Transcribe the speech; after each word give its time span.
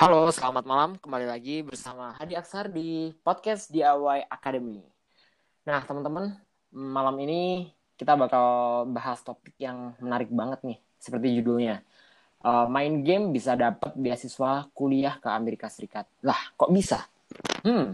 Halo, 0.00 0.32
selamat 0.32 0.64
malam. 0.64 0.90
Kembali 0.96 1.28
lagi 1.28 1.60
bersama 1.60 2.16
Hadi 2.16 2.32
Aksar 2.32 2.72
di 2.72 3.12
podcast 3.20 3.68
DIY 3.68 4.32
Academy. 4.32 4.80
Nah, 5.68 5.84
teman-teman, 5.84 6.40
malam 6.72 7.12
ini 7.20 7.68
kita 8.00 8.16
bakal 8.16 8.88
bahas 8.96 9.20
topik 9.20 9.52
yang 9.60 9.92
menarik 10.00 10.32
banget 10.32 10.64
nih, 10.64 10.78
seperti 10.96 11.36
judulnya. 11.36 11.84
Uh, 12.40 12.64
main 12.72 13.04
game 13.04 13.28
bisa 13.28 13.52
dapat 13.52 13.92
beasiswa 13.92 14.72
kuliah 14.72 15.20
ke 15.20 15.28
Amerika 15.28 15.68
Serikat. 15.68 16.08
Lah, 16.24 16.48
kok 16.56 16.72
bisa? 16.72 17.04
Hmm, 17.60 17.92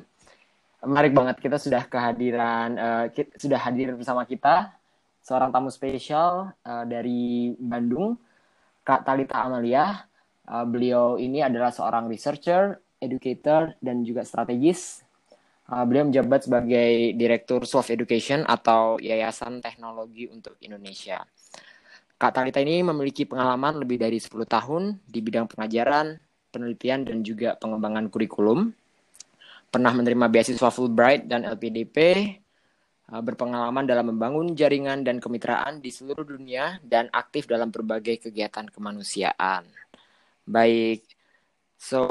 menarik 0.86 1.10
banget. 1.10 1.42
Kita 1.42 1.58
sudah 1.58 1.90
kehadiran, 1.90 2.68
uh, 2.78 3.04
kita, 3.10 3.34
sudah 3.34 3.58
hadir 3.58 3.98
bersama 3.98 4.22
kita 4.22 4.70
seorang 5.26 5.50
tamu 5.50 5.74
spesial 5.74 6.54
uh, 6.62 6.86
dari 6.86 7.50
Bandung, 7.58 8.14
Kak 8.86 9.02
Talita 9.02 9.42
Amalia 9.42 10.06
Uh, 10.46 10.62
beliau 10.62 11.18
ini 11.18 11.42
adalah 11.42 11.74
seorang 11.74 12.06
researcher, 12.06 12.78
educator, 13.02 13.74
dan 13.82 14.06
juga 14.06 14.22
strategis. 14.22 15.02
Uh, 15.66 15.82
beliau 15.82 16.06
menjabat 16.06 16.46
sebagai 16.46 17.18
Direktur 17.18 17.66
Soft 17.66 17.90
Education 17.90 18.46
atau 18.46 19.02
Yayasan 19.02 19.58
Teknologi 19.58 20.30
untuk 20.30 20.54
Indonesia. 20.62 21.26
Kak 22.16 22.32
Talita 22.32 22.62
ini 22.62 22.80
memiliki 22.86 23.26
pengalaman 23.26 23.82
lebih 23.82 23.98
dari 23.98 24.22
10 24.22 24.46
tahun 24.46 25.02
di 25.02 25.18
bidang 25.18 25.50
pengajaran, 25.50 26.14
penelitian, 26.54 27.02
dan 27.02 27.26
juga 27.26 27.58
pengembangan 27.58 28.06
kurikulum. 28.06 28.70
Pernah 29.66 29.92
menerima 29.98 30.30
beasiswa 30.30 30.70
Fulbright 30.70 31.26
dan 31.26 31.42
LPDP, 31.42 31.98
uh, 33.10 33.18
berpengalaman 33.18 33.82
dalam 33.82 34.14
membangun 34.14 34.54
jaringan 34.54 35.02
dan 35.02 35.18
kemitraan 35.18 35.82
di 35.82 35.90
seluruh 35.90 36.22
dunia, 36.22 36.78
dan 36.86 37.10
aktif 37.10 37.50
dalam 37.50 37.74
berbagai 37.74 38.30
kegiatan 38.30 38.70
kemanusiaan. 38.70 39.66
Baik, 40.46 41.02
so 41.74 42.06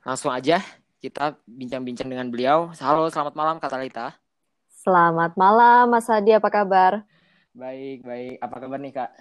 langsung 0.00 0.32
aja 0.32 0.64
kita 1.04 1.36
bincang-bincang 1.44 2.08
dengan 2.08 2.32
beliau. 2.32 2.72
Halo, 2.80 3.12
selamat 3.12 3.36
malam 3.36 3.60
Kak 3.60 3.68
Talita. 3.68 4.16
Selamat 4.72 5.36
malam 5.36 5.92
Mas 5.92 6.08
Hadi, 6.08 6.32
apa 6.32 6.48
kabar? 6.48 7.04
Baik, 7.52 8.08
baik. 8.08 8.40
Apa 8.40 8.56
kabar 8.64 8.80
nih 8.80 8.96
Kak? 8.96 9.12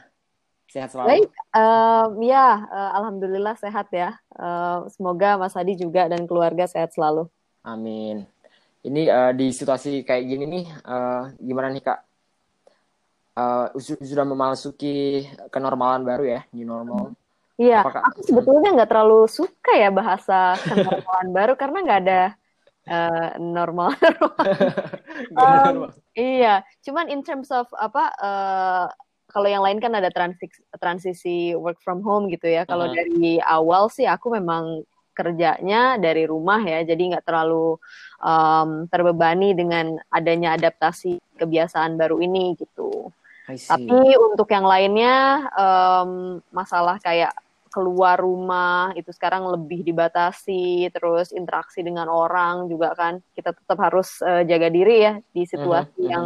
Sehat 0.71 0.95
selalu? 0.95 1.07
Baik, 1.11 1.29
uh, 1.59 2.07
ya 2.23 2.63
uh, 2.71 2.91
Alhamdulillah 2.95 3.59
sehat 3.59 3.91
ya. 3.91 4.15
Uh, 4.31 4.87
semoga 4.95 5.35
Mas 5.35 5.51
Hadi 5.51 5.75
juga 5.75 6.07
dan 6.07 6.23
keluarga 6.23 6.71
sehat 6.71 6.95
selalu. 6.95 7.27
Amin. 7.67 8.23
Ini 8.79 9.11
uh, 9.11 9.31
di 9.35 9.51
situasi 9.51 10.07
kayak 10.07 10.23
gini 10.23 10.45
nih, 10.47 10.65
uh, 10.87 11.35
gimana 11.35 11.67
nih 11.67 11.83
Kak? 11.83 11.99
Uh, 13.35 13.75
sudah 13.75 14.23
memasuki 14.23 15.27
kenormalan 15.51 16.07
baru 16.07 16.39
ya, 16.39 16.41
new 16.55 16.63
normal. 16.63 17.11
Hmm 17.11 17.26
Iya, 17.57 17.81
Apakah... 17.81 18.05
aku 18.05 18.19
sebetulnya 18.21 18.69
nggak 18.77 18.89
terlalu 18.93 19.25
suka 19.25 19.73
ya 19.73 19.89
bahasa 19.89 20.53
kenormalan 20.61 21.29
baru 21.33 21.53
karena 21.57 21.77
nggak 21.81 22.01
ada 22.05 22.21
uh, 22.85 23.29
normal. 23.41 23.97
um, 25.41 25.89
iya, 26.13 26.61
cuman 26.85 27.09
in 27.09 27.25
terms 27.25 27.49
of 27.49 27.65
apa 27.73 28.13
uh, 28.21 28.85
kalau 29.33 29.49
yang 29.49 29.65
lain 29.65 29.81
kan 29.81 29.89
ada 29.97 30.13
transisi, 30.13 30.61
transisi 30.77 31.37
work 31.57 31.81
from 31.81 32.05
home 32.05 32.29
gitu 32.29 32.45
ya. 32.45 32.61
Kalau 32.69 32.85
uh 32.85 32.93
-huh. 32.93 32.97
dari 33.01 33.41
awal 33.41 33.89
sih 33.89 34.05
aku 34.05 34.37
memang 34.37 34.85
kerjanya 35.17 35.97
dari 35.97 36.29
rumah 36.29 36.61
ya, 36.61 36.85
jadi 36.85 37.17
nggak 37.17 37.25
terlalu 37.25 37.81
um, 38.21 38.85
terbebani 38.85 39.57
dengan 39.57 39.97
adanya 40.13 40.53
adaptasi 40.53 41.17
kebiasaan 41.41 41.97
baru 41.97 42.21
ini 42.21 42.53
gitu. 42.53 43.09
Tapi 43.49 44.13
untuk 44.19 44.45
yang 44.53 44.67
lainnya 44.67 45.47
um, 45.57 46.37
masalah 46.53 47.01
kayak 47.01 47.33
keluar 47.77 48.17
rumah 48.17 48.89
itu 48.97 49.13
sekarang 49.13 49.45
lebih 49.53 49.85
dibatasi 49.85 50.89
terus 50.89 51.29
interaksi 51.29 51.85
dengan 51.85 52.09
orang 52.09 52.65
juga 52.65 52.97
kan. 52.97 53.21
Kita 53.37 53.53
tetap 53.53 53.77
harus 53.77 54.17
uh, 54.25 54.41
jaga 54.41 54.73
diri 54.73 55.05
ya 55.05 55.13
di 55.29 55.45
situasi 55.45 55.93
uh 55.93 56.01
-huh, 56.01 56.09
yang 56.09 56.25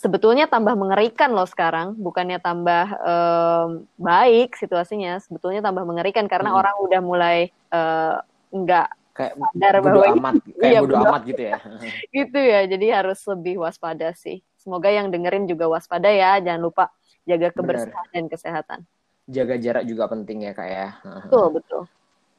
sebetulnya 0.00 0.48
tambah 0.48 0.72
mengerikan 0.72 1.36
loh 1.36 1.44
sekarang. 1.44 1.92
Bukannya 2.00 2.40
tambah 2.40 2.96
um, 3.04 3.84
baik 4.00 4.56
situasinya 4.56 5.20
sebetulnya 5.20 5.60
tambah 5.60 5.84
mengerikan 5.84 6.24
karena 6.24 6.48
uh 6.48 6.54
-huh. 6.56 6.60
orang 6.64 6.76
udah 6.88 7.00
mulai 7.04 7.38
uh, 7.68 8.16
nggak 8.48 8.88
kayak 9.12 9.36
sadar 9.36 9.74
bahwa 9.84 10.04
amat 10.16 10.34
kayak 10.64 10.72
iya, 10.72 10.80
bodo 10.80 10.96
amat 11.04 11.22
gitu 11.28 11.42
ya. 11.52 11.56
Gitu 12.16 12.38
ya 12.40 12.60
jadi 12.64 12.86
harus 13.04 13.20
lebih 13.28 13.60
waspada 13.60 14.16
sih. 14.16 14.40
Semoga 14.56 14.88
yang 14.88 15.12
dengerin 15.12 15.44
juga 15.44 15.68
waspada 15.68 16.08
ya 16.08 16.40
jangan 16.40 16.64
lupa 16.64 16.88
jaga 17.28 17.52
kebersihan 17.52 18.08
Bener. 18.08 18.14
dan 18.16 18.24
kesehatan 18.32 18.80
jaga 19.28 19.54
jarak 19.58 19.84
juga 19.86 20.10
penting 20.10 20.48
ya 20.48 20.52
kak 20.54 20.68
ya. 20.68 20.88
Betul 21.26 21.46
betul. 21.60 21.82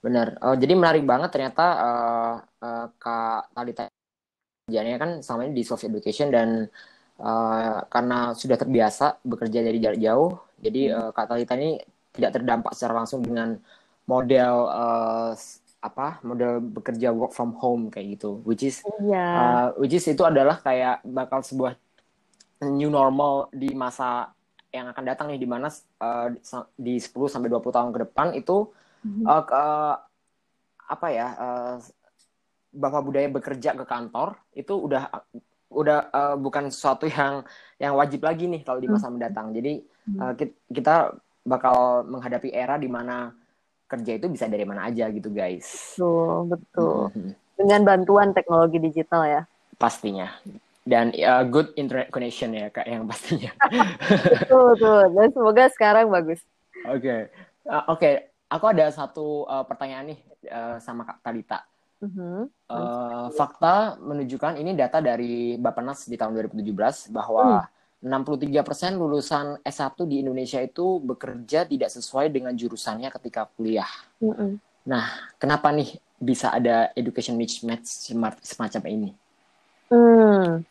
Benar. 0.04 0.36
Oh, 0.44 0.56
jadi 0.60 0.74
menarik 0.76 1.08
banget 1.08 1.32
ternyata 1.32 1.66
uh, 1.80 2.36
uh, 2.60 2.86
kak 3.00 3.56
Talita 3.56 3.88
kerjanya 4.68 5.00
kan 5.00 5.12
sama 5.24 5.48
ini 5.48 5.60
di 5.60 5.64
soft 5.64 5.88
education 5.88 6.28
dan 6.32 6.68
uh, 7.24 7.84
karena 7.88 8.36
sudah 8.36 8.60
terbiasa 8.60 9.24
bekerja 9.24 9.64
dari 9.64 9.80
jarak 9.80 10.00
jauh, 10.00 10.40
jadi 10.60 10.82
uh, 10.92 11.10
kak 11.16 11.32
Talita 11.32 11.56
ini 11.56 11.80
tidak 12.12 12.36
terdampak 12.40 12.72
secara 12.76 13.04
langsung 13.04 13.24
dengan 13.24 13.56
model 14.08 14.68
uh, 14.68 15.32
apa 15.84 16.24
model 16.24 16.64
bekerja 16.64 17.12
work 17.12 17.36
from 17.36 17.56
home 17.60 17.92
kayak 17.92 18.20
gitu, 18.20 18.40
which 18.48 18.64
is 18.64 18.80
yeah. 19.04 19.36
uh, 19.36 19.68
which 19.80 19.96
is 19.96 20.04
itu 20.08 20.24
adalah 20.24 20.60
kayak 20.64 21.04
bakal 21.04 21.44
sebuah 21.44 21.76
new 22.64 22.88
normal 22.88 23.52
di 23.52 23.76
masa 23.76 24.32
yang 24.74 24.90
akan 24.90 25.04
datang 25.06 25.30
nih 25.30 25.38
di 25.38 25.46
mana 25.46 25.70
uh, 26.02 26.34
di 26.74 26.98
10 26.98 27.14
sampai 27.30 27.48
20 27.48 27.62
tahun 27.70 27.92
ke 27.94 28.00
depan 28.10 28.28
itu 28.34 28.74
mm-hmm. 29.06 29.26
uh, 29.30 29.46
uh, 29.46 29.96
apa 30.90 31.08
ya 31.14 31.28
uh, 31.38 31.76
bahwa 32.74 33.06
budaya 33.06 33.30
bekerja 33.30 33.78
ke 33.78 33.86
kantor 33.86 34.34
itu 34.58 34.74
udah 34.74 35.14
udah 35.70 36.10
uh, 36.10 36.36
bukan 36.42 36.74
sesuatu 36.74 37.06
yang 37.06 37.46
yang 37.78 37.94
wajib 37.94 38.26
lagi 38.26 38.50
nih 38.50 38.66
kalau 38.66 38.82
di 38.82 38.90
masa 38.90 39.08
mm-hmm. 39.08 39.14
mendatang. 39.14 39.48
Jadi 39.54 39.74
uh, 40.18 40.34
kita 40.74 41.14
bakal 41.46 42.10
menghadapi 42.10 42.50
era 42.50 42.82
di 42.82 42.90
mana 42.90 43.30
kerja 43.86 44.18
itu 44.18 44.26
bisa 44.26 44.50
dari 44.50 44.66
mana 44.66 44.90
aja 44.90 45.06
gitu 45.14 45.30
guys. 45.30 45.94
Betul, 45.94 46.58
betul. 46.58 46.98
Mm-hmm. 47.14 47.32
Dengan 47.62 47.82
bantuan 47.86 48.34
teknologi 48.34 48.82
digital 48.82 49.22
ya. 49.30 49.42
Pastinya 49.78 50.34
dan 50.84 51.16
uh, 51.16 51.44
good 51.48 51.72
internet 51.80 52.12
connection 52.12 52.52
ya 52.52 52.68
kak 52.68 52.88
yang 52.88 53.08
pastinya. 53.08 53.52
betul 54.44 54.76
betul 54.76 55.02
dan 55.16 55.28
semoga 55.32 55.64
sekarang 55.72 56.12
bagus. 56.12 56.44
Oke 56.88 57.00
okay. 57.00 57.22
uh, 57.72 57.88
oke 57.88 58.00
okay. 58.00 58.14
aku 58.52 58.66
ada 58.68 58.92
satu 58.92 59.48
uh, 59.48 59.64
pertanyaan 59.64 60.16
nih 60.16 60.20
uh, 60.52 60.78
sama 60.84 61.08
kak 61.08 61.24
Talita. 61.24 61.64
Uh-huh. 62.04 62.52
Uh, 62.68 63.32
fakta 63.32 63.96
menunjukkan 63.96 64.60
ini 64.60 64.76
data 64.76 65.00
dari 65.00 65.56
Bappenas 65.56 66.04
di 66.04 66.20
tahun 66.20 66.36
2017 66.52 67.16
bahwa 67.16 67.64
hmm. 67.64 68.04
63% 68.04 69.00
lulusan 69.00 69.64
S1 69.64 69.96
di 70.04 70.20
Indonesia 70.20 70.60
itu 70.60 71.00
bekerja 71.00 71.64
tidak 71.64 71.88
sesuai 71.88 72.28
dengan 72.28 72.52
jurusannya 72.52 73.08
ketika 73.08 73.48
kuliah. 73.56 73.88
Uh-uh. 74.20 74.60
Nah, 74.84 75.32
kenapa 75.40 75.72
nih 75.72 75.96
bisa 76.20 76.52
ada 76.52 76.92
education 77.00 77.40
mismatch 77.40 78.12
semacam 78.44 78.84
ini? 78.92 79.10
Hmm, 79.88 80.68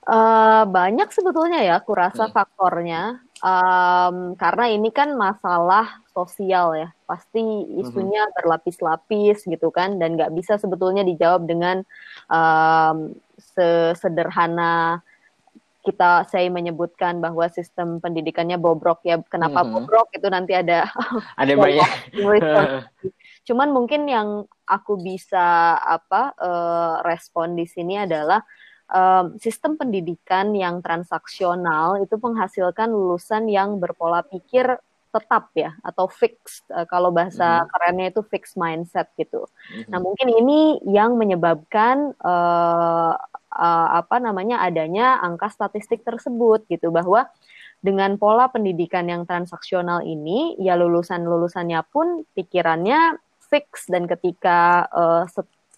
Uh, 0.00 0.64
banyak 0.64 1.12
sebetulnya 1.12 1.60
ya, 1.60 1.74
aku 1.76 1.92
rasa 1.92 2.28
hmm. 2.28 2.32
faktornya. 2.32 3.20
Um, 3.40 4.36
karena 4.36 4.68
ini 4.68 4.92
kan 4.92 5.16
masalah 5.16 6.04
sosial 6.12 6.76
ya, 6.76 6.88
pasti 7.08 7.40
isunya 7.80 8.24
hmm. 8.28 8.32
berlapis-lapis 8.36 9.44
gitu 9.44 9.68
kan, 9.68 10.00
dan 10.00 10.16
nggak 10.16 10.32
bisa 10.32 10.56
sebetulnya 10.56 11.04
dijawab 11.04 11.44
dengan 11.44 11.84
um, 12.32 13.16
sesederhana 13.36 15.04
kita 15.80 16.28
saya 16.28 16.52
menyebutkan 16.52 17.24
bahwa 17.24 17.48
sistem 17.48 18.00
pendidikannya 18.04 18.60
bobrok 18.60 19.00
ya. 19.04 19.20
Kenapa 19.28 19.64
hmm. 19.64 19.70
bobrok 19.72 20.08
itu 20.12 20.28
nanti 20.28 20.52
ada 20.52 20.88
ada 21.40 21.52
banyak. 21.56 21.90
Cuman 23.48 23.72
mungkin 23.72 24.04
yang 24.04 24.44
aku 24.68 25.00
bisa 25.00 25.76
apa 25.80 26.36
uh, 26.36 26.94
respon 27.04 27.56
di 27.56 27.64
sini 27.64 27.96
adalah 27.96 28.44
um, 28.90 29.38
sistem 29.38 29.78
pendidikan 29.78 30.52
yang 30.52 30.82
transaksional 30.82 32.02
itu 32.02 32.18
menghasilkan 32.18 32.90
lulusan 32.90 33.46
yang 33.46 33.78
berpola 33.78 34.26
pikir 34.26 34.78
tetap 35.10 35.50
ya 35.58 35.74
atau 35.82 36.06
fixed 36.06 36.62
uh, 36.70 36.86
kalau 36.86 37.10
bahasa 37.10 37.66
mm. 37.66 37.68
kerennya 37.74 38.06
itu 38.14 38.22
fixed 38.30 38.54
mindset 38.54 39.10
gitu. 39.18 39.50
Mm. 39.74 39.90
Nah 39.90 39.98
mungkin 39.98 40.28
ini 40.30 40.60
yang 40.86 41.18
menyebabkan 41.18 42.14
uh, 42.22 43.14
uh, 43.50 43.88
apa 43.90 44.16
namanya 44.22 44.62
adanya 44.62 45.18
angka 45.18 45.50
statistik 45.50 46.06
tersebut 46.06 46.62
gitu 46.70 46.94
bahwa 46.94 47.26
dengan 47.82 48.14
pola 48.20 48.46
pendidikan 48.52 49.08
yang 49.08 49.26
transaksional 49.26 50.04
ini 50.06 50.54
ya 50.62 50.78
lulusan 50.78 51.26
lulusannya 51.26 51.80
pun 51.90 52.22
pikirannya 52.36 53.18
fix 53.50 53.90
dan 53.90 54.06
ketika 54.06 54.86
uh, 54.94 55.24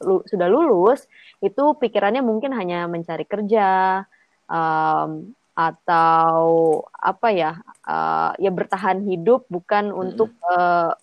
sudah 0.03 0.49
lulus 0.51 1.07
itu 1.41 1.75
pikirannya 1.79 2.21
mungkin 2.21 2.53
hanya 2.53 2.87
mencari 2.91 3.25
kerja 3.25 4.03
um, 4.51 5.33
atau 5.53 6.41
apa 6.97 7.29
ya 7.31 7.61
uh, 7.85 8.33
ya 8.41 8.49
bertahan 8.49 9.05
hidup 9.05 9.45
bukan 9.53 9.93
hmm. 9.93 10.03
untuk 10.03 10.31
uh, 10.49 10.97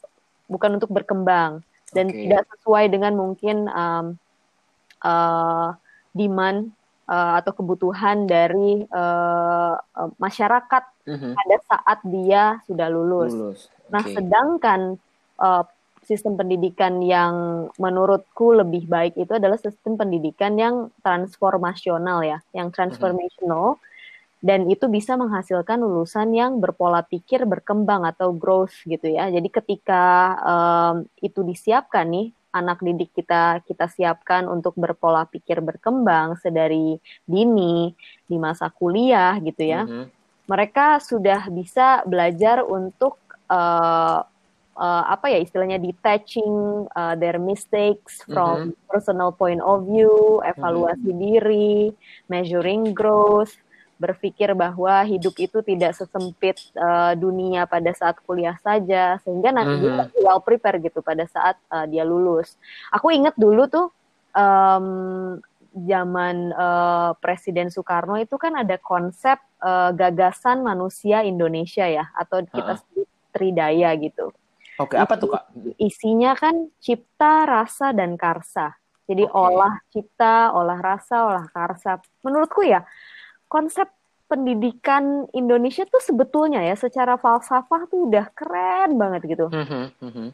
bukan 0.49 0.81
untuk 0.81 0.89
berkembang 0.89 1.61
dan 1.93 2.09
okay. 2.09 2.25
tidak 2.25 2.43
sesuai 2.57 2.89
dengan 2.89 3.13
mungkin 3.13 3.69
um, 3.69 4.17
uh, 5.05 5.73
demand 6.13 6.73
uh, 7.09 7.41
atau 7.41 7.51
kebutuhan 7.53 8.29
dari 8.29 8.85
uh, 8.89 9.75
uh, 9.77 10.09
masyarakat 10.21 10.83
mm-hmm. 11.09 11.33
pada 11.33 11.57
saat 11.65 11.99
dia 12.05 12.43
sudah 12.69 12.87
lulus. 12.89 13.33
lulus. 13.33 13.61
Okay. 13.69 13.89
Nah, 13.89 14.03
sedangkan 14.05 14.79
uh, 15.41 15.63
sistem 16.09 16.33
pendidikan 16.33 16.97
yang 17.05 17.69
menurutku 17.77 18.57
lebih 18.57 18.89
baik 18.89 19.13
itu 19.13 19.29
adalah 19.37 19.61
sistem 19.61 19.93
pendidikan 19.93 20.57
yang 20.57 20.89
transformasional 21.05 22.25
ya, 22.25 22.41
yang 22.57 22.73
transformational. 22.73 23.77
Mm-hmm 23.77 23.87
dan 24.39 24.71
itu 24.71 24.87
bisa 24.87 25.19
menghasilkan 25.19 25.83
lulusan 25.83 26.31
yang 26.31 26.63
berpola 26.63 27.03
pikir 27.03 27.43
berkembang 27.43 28.07
atau 28.07 28.31
growth 28.31 28.71
gitu 28.87 29.11
ya. 29.11 29.27
Jadi 29.27 29.51
ketika 29.51 30.03
um, 30.39 30.95
itu 31.19 31.43
disiapkan 31.43 32.07
nih 32.07 32.31
anak 32.55 32.81
didik 32.81 33.11
kita 33.13 33.61
kita 33.67 33.91
siapkan 33.91 34.47
untuk 34.47 34.73
berpola 34.79 35.27
pikir 35.27 35.59
berkembang 35.61 36.39
sedari 36.39 36.97
dini 37.27 37.93
di 38.25 38.39
masa 38.39 38.71
kuliah 38.71 39.35
gitu 39.43 39.59
ya. 39.59 39.83
Mm 39.83 39.91
-hmm. 39.91 40.05
Mereka 40.49 41.03
sudah 41.03 41.45
bisa 41.51 42.01
belajar 42.07 42.63
untuk 42.63 43.19
uh, 43.51 44.23
uh, 44.79 45.03
apa 45.11 45.27
ya 45.27 45.43
istilahnya 45.43 45.77
detaching 45.77 46.87
uh, 46.95 47.13
their 47.19 47.35
mistakes 47.35 48.23
from 48.23 48.55
mm 48.55 48.67
-hmm. 48.71 48.87
personal 48.87 49.35
point 49.35 49.59
of 49.59 49.83
view, 49.83 50.39
evaluasi 50.47 51.11
mm 51.11 51.13
-hmm. 51.13 51.21
diri, 51.21 51.73
measuring 52.31 52.95
growth 52.95 53.53
berpikir 53.99 54.55
bahwa 54.55 55.03
hidup 55.03 55.35
itu 55.35 55.59
tidak 55.59 55.91
sesempit 55.91 56.55
uh, 56.79 57.11
dunia 57.19 57.67
pada 57.67 57.91
saat 57.91 58.15
kuliah 58.23 58.55
saja 58.63 59.19
sehingga 59.27 59.51
nanti 59.51 59.75
mm 59.75 59.83
-hmm. 59.83 60.07
dia 60.15 60.23
well 60.23 60.39
prepare 60.39 60.79
gitu 60.79 61.03
pada 61.03 61.27
saat 61.27 61.59
uh, 61.67 61.83
dia 61.83 62.07
lulus. 62.07 62.55
Aku 62.95 63.11
ingat 63.11 63.35
dulu 63.35 63.67
tuh 63.67 63.91
um, 64.31 65.35
zaman 65.75 66.55
uh, 66.55 67.11
Presiden 67.19 67.69
Soekarno 67.69 68.15
itu 68.17 68.39
kan 68.39 68.55
ada 68.55 68.79
konsep 68.79 69.37
uh, 69.61 69.91
gagasan 69.91 70.63
manusia 70.63 71.21
Indonesia 71.27 71.85
ya 71.85 72.07
atau 72.15 72.41
kita 72.47 72.79
sebut 72.79 73.07
tridaya 73.35 73.93
gitu. 73.99 74.33
Oke, 74.79 74.95
okay, 74.95 74.99
apa 75.03 75.19
tuh 75.19 75.35
kak? 75.35 75.43
Isinya 75.75 76.31
kan 76.39 76.71
cipta, 76.79 77.43
rasa 77.43 77.91
dan 77.91 78.15
karsa. 78.15 78.79
Jadi 79.09 79.27
okay. 79.27 79.35
olah 79.35 79.75
cipta, 79.91 80.55
olah 80.55 80.79
rasa, 80.79 81.15
olah 81.27 81.47
karsa. 81.51 81.99
Menurutku 82.23 82.63
ya 82.63 82.87
konsep 83.51 83.91
pendidikan 84.29 85.25
Indonesia 85.33 85.83
tuh 85.89 85.99
sebetulnya 85.99 86.61
ya 86.61 86.77
secara 86.77 87.17
falsafah 87.17 87.89
tuh 87.89 88.07
udah 88.07 88.29
keren 88.31 88.95
banget 88.95 89.35
gitu. 89.35 89.49
Mm 89.49 89.65
-hmm. 89.99 90.29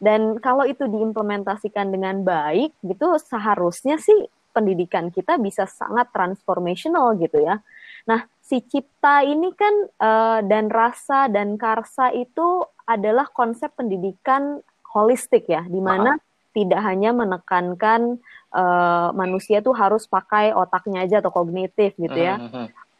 Dan 0.00 0.40
kalau 0.40 0.64
itu 0.64 0.88
diimplementasikan 0.88 1.92
dengan 1.92 2.24
baik 2.24 2.72
gitu 2.80 3.20
seharusnya 3.20 4.00
sih 4.00 4.16
pendidikan 4.56 5.12
kita 5.12 5.36
bisa 5.36 5.66
sangat 5.68 6.08
transformational 6.14 7.18
gitu 7.20 7.42
ya. 7.42 7.60
Nah, 8.08 8.24
si 8.50 8.58
cipta 8.66 9.22
ini 9.22 9.54
kan 9.54 9.74
uh, 10.02 10.40
dan 10.42 10.66
rasa 10.66 11.30
dan 11.30 11.54
karsa 11.54 12.10
itu 12.10 12.66
adalah 12.82 13.30
konsep 13.30 13.70
pendidikan 13.78 14.58
holistik 14.90 15.46
ya, 15.46 15.62
di 15.70 15.78
mana 15.78 16.18
tidak 16.50 16.82
hanya 16.82 17.14
menekankan 17.14 18.18
uh, 18.50 19.14
manusia 19.14 19.62
tuh 19.62 19.70
harus 19.78 20.10
pakai 20.10 20.50
otaknya 20.50 21.06
aja 21.06 21.22
atau 21.22 21.30
kognitif 21.30 21.94
gitu 21.94 22.18
ya. 22.18 22.42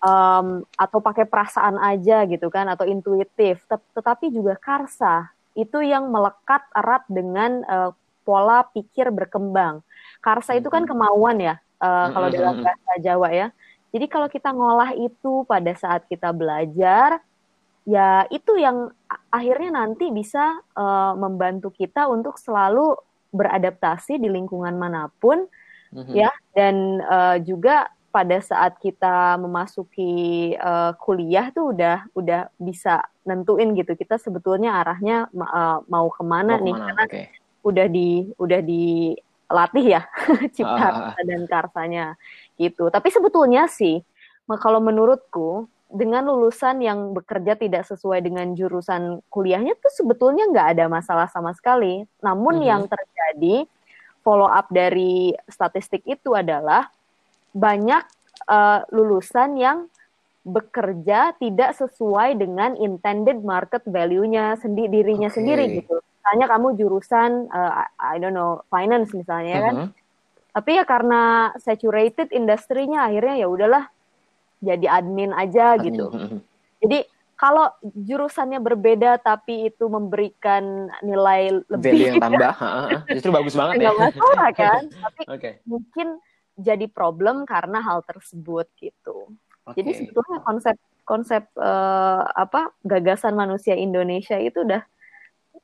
Um, 0.00 0.64
atau 0.80 1.02
pakai 1.02 1.28
perasaan 1.28 1.76
aja 1.76 2.24
gitu 2.30 2.46
kan 2.48 2.70
atau 2.70 2.86
intuitif, 2.86 3.60
Tet 3.66 3.82
tetapi 3.92 4.30
juga 4.32 4.56
karsa 4.56 5.28
itu 5.58 5.82
yang 5.82 6.08
melekat 6.08 6.62
erat 6.72 7.04
dengan 7.10 7.66
uh, 7.66 7.90
pola 8.22 8.64
pikir 8.70 9.10
berkembang. 9.10 9.82
Karsa 10.22 10.54
itu 10.54 10.70
kan 10.70 10.86
kemauan 10.86 11.42
ya 11.42 11.58
uh, 11.82 12.06
kalau 12.14 12.30
dalam 12.30 12.62
bahasa 12.62 12.92
Jawa 13.02 13.28
ya. 13.34 13.50
Jadi 13.90 14.06
kalau 14.06 14.30
kita 14.30 14.54
ngolah 14.54 14.94
itu 14.94 15.42
pada 15.50 15.74
saat 15.74 16.06
kita 16.06 16.30
belajar, 16.30 17.18
ya 17.88 18.22
itu 18.30 18.54
yang 18.54 18.92
akhirnya 19.32 19.82
nanti 19.82 20.14
bisa 20.14 20.62
uh, 20.78 21.12
membantu 21.18 21.74
kita 21.74 22.06
untuk 22.06 22.38
selalu 22.38 22.94
beradaptasi 23.34 24.18
di 24.18 24.28
lingkungan 24.30 24.74
mana 24.74 25.10
pun 25.22 25.46
mm-hmm. 25.94 26.14
ya 26.14 26.30
dan 26.54 27.02
uh, 27.02 27.36
juga 27.42 27.90
pada 28.10 28.42
saat 28.42 28.74
kita 28.82 29.38
memasuki 29.38 30.54
uh, 30.58 30.98
kuliah 30.98 31.54
tuh 31.54 31.70
udah 31.70 32.10
udah 32.18 32.50
bisa 32.58 33.06
nentuin 33.22 33.70
gitu 33.78 33.94
kita 33.94 34.18
sebetulnya 34.18 34.82
arahnya 34.82 35.30
uh, 35.30 35.78
mau 35.86 36.10
ke 36.10 36.22
mana 36.26 36.58
mau 36.58 36.66
nih 36.66 36.74
ke 36.74 36.82
mana? 36.82 36.86
karena 36.90 37.04
okay. 37.06 37.26
udah 37.62 37.86
di 37.86 38.10
udah 38.34 38.60
dilatih 39.50 39.98
ya 39.98 40.02
cipta 40.54 41.10
ah. 41.10 41.14
dan 41.26 41.42
karsanya 41.50 42.14
gitu 42.54 42.86
tapi 42.88 43.10
sebetulnya 43.10 43.66
sih 43.66 44.00
kalau 44.46 44.78
menurutku 44.78 45.66
dengan 45.90 46.22
lulusan 46.30 46.78
yang 46.78 47.10
bekerja 47.10 47.58
tidak 47.58 47.82
sesuai 47.82 48.22
dengan 48.22 48.54
jurusan 48.54 49.18
kuliahnya 49.26 49.74
tuh 49.82 49.90
sebetulnya 49.90 50.46
nggak 50.46 50.78
ada 50.78 50.86
masalah 50.86 51.26
sama 51.26 51.50
sekali. 51.50 52.06
Namun 52.22 52.58
mm 52.58 52.62
-hmm. 52.62 52.70
yang 52.70 52.82
terjadi 52.86 53.56
follow 54.22 54.46
up 54.46 54.70
dari 54.70 55.34
statistik 55.50 56.06
itu 56.06 56.30
adalah 56.38 56.86
banyak 57.50 58.06
uh, 58.46 58.86
lulusan 58.94 59.58
yang 59.58 59.90
bekerja 60.46 61.36
tidak 61.36 61.76
sesuai 61.76 62.38
dengan 62.38 62.78
intended 62.78 63.42
market 63.44 63.84
value-nya 63.84 64.56
sendiri 64.62 65.02
dirinya 65.02 65.28
okay. 65.28 65.36
sendiri 65.36 65.64
gitu. 65.82 65.98
Misalnya 66.20 66.46
kamu 66.52 66.68
jurusan 66.76 67.48
uh, 67.48 67.88
I 67.96 68.20
don't 68.20 68.36
know 68.36 68.60
finance 68.68 69.16
misalnya 69.16 69.56
uh 69.56 69.56
-huh. 69.56 69.64
kan. 69.64 69.74
Mm-hmm. 69.74 69.98
Tapi 70.50 70.70
ya 70.76 70.84
karena 70.84 71.22
saturated 71.56 72.28
industrinya 72.36 73.08
akhirnya 73.08 73.40
ya 73.40 73.48
udahlah 73.48 73.84
jadi 74.60 74.86
admin 75.00 75.32
aja 75.32 75.80
admin. 75.80 75.86
gitu. 75.88 76.06
Jadi 76.84 76.98
kalau 77.40 77.72
jurusannya 77.80 78.60
berbeda 78.60 79.16
tapi 79.16 79.72
itu 79.72 79.88
memberikan 79.88 80.92
nilai 81.00 81.64
lebih 81.72 81.88
value 81.96 82.08
yang 82.12 82.20
tambah, 82.28 82.52
justru 83.08 83.30
bagus 83.32 83.56
banget 83.56 83.80
ya. 83.80 83.96
masalah 83.96 84.50
kan, 84.52 84.82
tapi 84.92 85.22
okay. 85.40 85.52
mungkin 85.64 86.20
jadi 86.60 86.84
problem 86.92 87.48
karena 87.48 87.80
hal 87.80 88.04
tersebut 88.04 88.68
gitu. 88.76 89.32
Okay. 89.64 89.80
Jadi 89.80 89.90
sebetulnya 90.04 90.44
konsep 90.44 90.76
konsep 91.08 91.42
uh, 91.56 92.28
apa 92.36 92.76
gagasan 92.84 93.32
manusia 93.32 93.72
Indonesia 93.72 94.36
itu 94.36 94.60
udah 94.60 94.84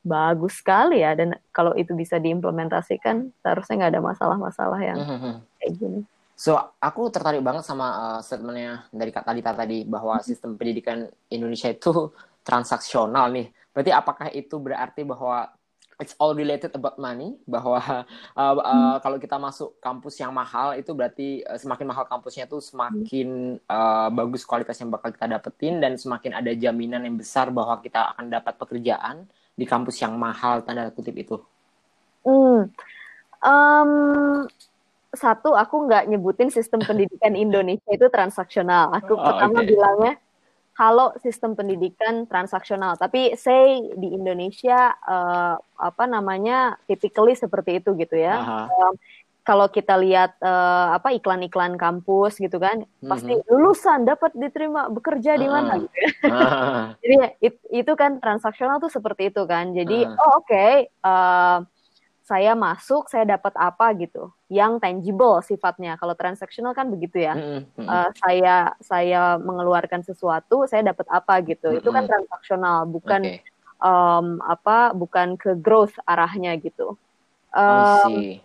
bagus 0.07 0.63
sekali 0.63 1.03
ya 1.03 1.19
dan 1.19 1.35
kalau 1.51 1.75
itu 1.75 1.91
bisa 1.99 2.23
diimplementasikan 2.23 3.35
seharusnya 3.43 3.75
nggak 3.83 3.93
ada 3.99 4.03
masalah-masalah 4.03 4.79
yang 4.79 4.99
mm 5.03 5.19
-hmm. 5.19 5.35
kayak 5.59 5.73
gini. 5.75 6.01
So, 6.37 6.53
aku 6.85 7.09
tertarik 7.09 7.41
banget 7.41 7.65
sama 7.65 7.87
uh, 7.97 8.21
statementnya 8.21 8.85
dari 8.93 9.09
Kak 9.09 9.25
Talita 9.25 9.57
tadi 9.57 9.89
bahwa 9.89 10.21
sistem 10.21 10.53
pendidikan 10.61 11.09
Indonesia 11.33 11.73
itu 11.73 12.13
transaksional 12.49 13.33
nih. 13.33 13.49
Berarti 13.73 13.91
apakah 13.91 14.29
itu 14.31 14.61
berarti 14.61 15.01
bahwa 15.09 15.49
it's 15.97 16.13
all 16.21 16.37
related 16.37 16.69
about 16.77 17.01
money 17.01 17.41
bahwa 17.49 17.81
uh, 17.81 18.05
uh, 18.37 18.53
hmm. 18.53 18.97
kalau 19.01 19.17
kita 19.17 19.41
masuk 19.41 19.81
kampus 19.81 20.21
yang 20.21 20.33
mahal 20.33 20.77
itu 20.77 20.93
berarti 20.93 21.41
uh, 21.49 21.57
semakin 21.57 21.89
mahal 21.89 22.05
kampusnya 22.05 22.45
itu 22.45 22.61
semakin 22.61 23.57
uh, 23.65 24.09
bagus 24.13 24.45
kualitas 24.45 24.77
yang 24.77 24.93
bakal 24.93 25.09
kita 25.09 25.25
dapetin 25.25 25.81
dan 25.81 25.97
semakin 25.97 26.37
ada 26.37 26.53
jaminan 26.53 27.01
yang 27.01 27.17
besar 27.17 27.49
bahwa 27.49 27.81
kita 27.81 28.13
akan 28.13 28.29
dapat 28.29 28.55
pekerjaan 28.61 29.25
di 29.57 29.65
kampus 29.65 29.99
yang 30.05 30.15
mahal 30.21 30.61
tanda 30.63 30.93
kutip 30.93 31.17
itu. 31.17 31.37
Hmm. 32.23 32.69
Um, 33.41 33.91
satu 35.17 35.57
aku 35.57 35.89
nggak 35.89 36.13
nyebutin 36.13 36.53
sistem 36.53 36.85
pendidikan 36.89 37.33
Indonesia 37.33 37.89
itu 37.89 38.07
transaksional. 38.13 38.93
Aku 39.01 39.17
oh, 39.17 39.25
pertama 39.25 39.65
okay. 39.65 39.69
bilangnya 39.73 40.15
kalau 40.77 41.17
sistem 41.25 41.57
pendidikan 41.57 42.29
transaksional, 42.29 43.01
tapi 43.01 43.33
say 43.41 43.81
di 43.97 44.13
Indonesia 44.13 44.93
uh, 45.09 45.57
apa 45.81 46.05
namanya 46.05 46.77
typically 46.85 47.33
seperti 47.33 47.81
itu 47.81 47.97
gitu 47.97 48.13
ya. 48.13 48.69
Uh, 48.69 48.93
kalau 49.47 49.71
kita 49.71 49.95
lihat 49.95 50.35
uh, 50.43 50.99
apa 50.99 51.15
iklan-iklan 51.15 51.79
kampus 51.79 52.43
gitu 52.43 52.59
kan, 52.59 52.83
mm-hmm. 52.83 53.07
pasti 53.07 53.39
lulusan 53.47 54.03
dapat 54.03 54.35
diterima 54.35 54.91
bekerja 54.91 55.39
di 55.39 55.47
mana 55.47 55.79
uh, 55.79 55.81
gitu 55.87 55.95
ya. 55.95 56.11
Uh, 56.27 56.83
Jadi 57.03 57.15
it, 57.39 57.55
itu 57.71 57.93
kan 57.95 58.19
transaksional 58.19 58.83
tuh 58.83 58.91
seperti 58.91 59.31
itu 59.31 59.47
kan. 59.47 59.71
Jadi 59.71 60.03
uh, 60.03 60.19
oh 60.19 60.43
oke 60.43 60.51
okay, 60.51 60.91
uh, 61.07 61.63
saya 62.27 62.59
masuk 62.59 63.07
saya 63.07 63.23
dapat 63.23 63.55
apa 63.55 63.95
gitu 64.03 64.35
yang 64.51 64.83
tangible 64.83 65.39
sifatnya 65.47 65.95
kalau 65.95 66.19
transaksional 66.19 66.75
kan 66.75 66.91
begitu 66.91 67.23
ya 67.23 67.39
mm 67.39 67.63
-hmm. 67.79 67.87
uh, 67.87 68.11
saya 68.19 68.75
saya 68.83 69.39
mengeluarkan 69.39 70.03
sesuatu 70.03 70.67
saya 70.67 70.91
dapat 70.91 71.07
apa 71.07 71.39
gitu 71.47 71.71
mm 71.71 71.75
-hmm. 71.79 71.81
itu 71.87 71.89
kan 71.95 72.05
transaksional 72.11 72.79
bukan 72.91 73.23
okay. 73.23 73.47
um, 73.79 74.43
apa 74.43 74.91
bukan 74.91 75.39
ke 75.39 75.55
growth 75.55 75.95
arahnya 76.03 76.59
gitu 76.59 76.99
um, 77.55 78.43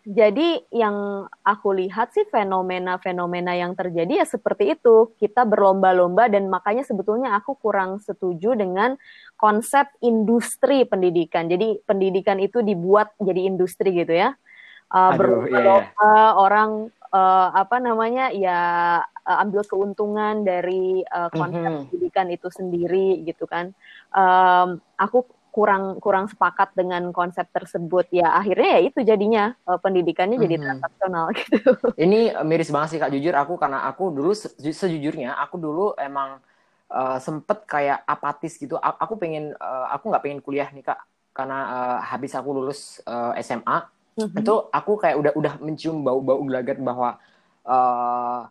jadi 0.00 0.64
yang 0.72 1.28
aku 1.44 1.76
lihat 1.76 2.16
sih 2.16 2.24
fenomena-fenomena 2.32 3.52
yang 3.52 3.76
terjadi 3.76 4.24
ya 4.24 4.26
seperti 4.26 4.72
itu. 4.72 5.12
Kita 5.20 5.44
berlomba-lomba 5.44 6.32
dan 6.32 6.48
makanya 6.48 6.88
sebetulnya 6.88 7.36
aku 7.36 7.60
kurang 7.60 8.00
setuju 8.00 8.56
dengan 8.56 8.96
konsep 9.36 9.92
industri 10.00 10.88
pendidikan. 10.88 11.52
Jadi 11.52 11.84
pendidikan 11.84 12.40
itu 12.40 12.64
dibuat 12.64 13.12
jadi 13.20 13.44
industri 13.44 13.92
gitu 13.92 14.16
ya. 14.16 14.32
Uh, 14.90 15.14
berlomba-lomba 15.14 15.86
yeah. 15.86 16.02
Iya. 16.02 16.28
orang 16.34 16.70
uh, 17.14 17.48
apa 17.54 17.76
namanya 17.78 18.34
ya 18.34 18.60
uh, 19.04 19.36
ambil 19.44 19.62
keuntungan 19.68 20.42
dari 20.42 21.04
uh, 21.06 21.30
konsep 21.30 21.60
mm 21.60 21.66
-hmm. 21.70 21.86
pendidikan 21.86 22.26
itu 22.32 22.48
sendiri 22.48 23.08
gitu 23.28 23.44
kan. 23.44 23.76
Um, 24.16 24.80
aku 24.96 25.28
kurang 25.50 25.98
kurang 25.98 26.30
sepakat 26.30 26.72
dengan 26.78 27.10
konsep 27.10 27.46
tersebut 27.50 28.06
ya 28.14 28.34
akhirnya 28.34 28.78
ya 28.78 28.80
itu 28.86 29.00
jadinya 29.02 29.54
uh, 29.66 29.76
pendidikannya 29.82 30.38
jadi 30.38 30.54
mm 30.56 30.60
-hmm. 30.62 30.66
transaksional 30.70 31.24
gitu. 31.42 31.70
Ini 31.98 32.38
miris 32.46 32.70
banget 32.70 32.88
sih 32.96 32.98
kak 33.02 33.12
jujur 33.12 33.34
aku 33.34 33.58
karena 33.58 33.84
aku 33.86 34.14
dulu 34.14 34.32
sejujurnya 34.58 35.34
aku 35.36 35.58
dulu 35.58 35.86
emang 35.98 36.38
uh, 36.90 37.18
sempet 37.18 37.66
kayak 37.66 38.06
apatis 38.06 38.56
gitu. 38.56 38.78
Aku 38.78 39.18
pengen 39.18 39.52
uh, 39.58 39.90
aku 39.90 40.08
nggak 40.14 40.22
pengen 40.22 40.40
kuliah 40.40 40.70
nih 40.70 40.86
kak 40.86 41.02
karena 41.34 41.58
uh, 41.66 41.98
habis 42.02 42.32
aku 42.34 42.50
lulus 42.54 43.02
uh, 43.06 43.34
SMA 43.42 43.78
mm 44.18 44.26
-hmm. 44.30 44.40
itu 44.40 44.54
aku 44.70 44.92
kayak 44.98 45.16
udah 45.18 45.32
udah 45.34 45.54
mencium 45.62 46.02
bau-bau 46.02 46.42
gelagat 46.46 46.78
bahwa 46.78 47.18
uh, 47.66 48.46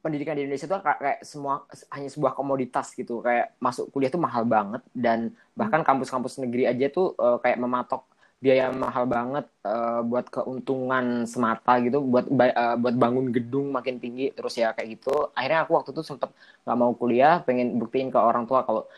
pendidikan 0.00 0.36
di 0.36 0.44
Indonesia 0.48 0.66
itu 0.66 0.76
kayak 0.80 1.20
semua 1.22 1.64
hanya 1.92 2.08
sebuah 2.08 2.32
komoditas 2.32 2.92
gitu. 2.96 3.20
Kayak 3.20 3.54
masuk 3.60 3.92
kuliah 3.92 4.10
tuh 4.12 4.20
mahal 4.20 4.48
banget. 4.48 4.82
Dan 4.96 5.32
bahkan 5.54 5.84
kampus-kampus 5.84 6.40
negeri 6.42 6.66
aja 6.66 6.88
tuh 6.88 7.14
uh, 7.20 7.38
kayak 7.38 7.60
mematok 7.60 8.04
biaya 8.40 8.72
mahal 8.72 9.04
banget 9.04 9.44
uh, 9.68 10.00
buat 10.00 10.26
keuntungan 10.32 11.28
semata 11.28 11.76
gitu. 11.84 12.00
Buat 12.00 12.26
uh, 12.32 12.76
buat 12.80 12.96
bangun 12.96 13.30
gedung 13.30 13.70
makin 13.70 14.00
tinggi 14.00 14.32
terus 14.32 14.56
ya 14.56 14.72
kayak 14.72 15.00
gitu. 15.00 15.30
Akhirnya 15.36 15.68
aku 15.68 15.72
waktu 15.76 15.90
itu 15.92 16.02
sempet 16.02 16.32
nggak 16.64 16.76
mau 16.80 16.92
kuliah 16.96 17.44
pengen 17.44 17.76
buktiin 17.76 18.08
ke 18.08 18.18
orang 18.18 18.48
tua 18.48 18.64
kalau 18.64 18.88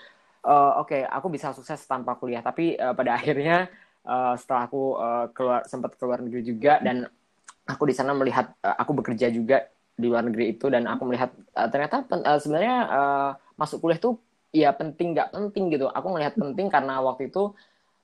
uh, 0.47 0.80
oke 0.80 0.94
okay, 0.94 1.02
aku 1.06 1.26
bisa 1.28 1.50
sukses 1.52 1.82
tanpa 1.85 2.14
kuliah. 2.16 2.40
Tapi 2.40 2.78
uh, 2.78 2.94
pada 2.94 3.14
akhirnya 3.18 3.66
uh, 4.06 4.35
setelah 4.38 4.71
aku 4.71 4.82
uh, 4.99 5.26
keluar 5.35 5.61
sempat 5.66 5.99
keluar 5.99 6.23
negeri 6.23 6.42
juga 6.47 6.78
dan 6.82 7.06
aku 7.66 7.82
di 7.87 7.94
sana 7.94 8.14
melihat 8.14 8.54
uh, 8.62 8.76
aku 8.78 8.92
bekerja 9.02 9.30
juga 9.30 9.66
di 10.02 10.11
luar 10.11 10.26
negeri 10.26 10.59
itu 10.59 10.66
dan 10.66 10.90
aku 10.90 11.06
melihat 11.06 11.30
uh, 11.54 11.71
ternyata 11.71 12.02
uh, 12.11 12.38
sebenarnya 12.42 12.76
uh, 12.90 13.30
masuk 13.54 13.78
kuliah 13.78 14.02
tuh 14.02 14.18
ya 14.52 14.75
penting 14.75 15.16
nggak 15.16 15.32
penting 15.32 15.73
gitu. 15.73 15.87
Aku 15.88 16.12
melihat 16.12 16.35
penting 16.37 16.68
karena 16.68 17.00
waktu 17.00 17.30
itu 17.30 17.54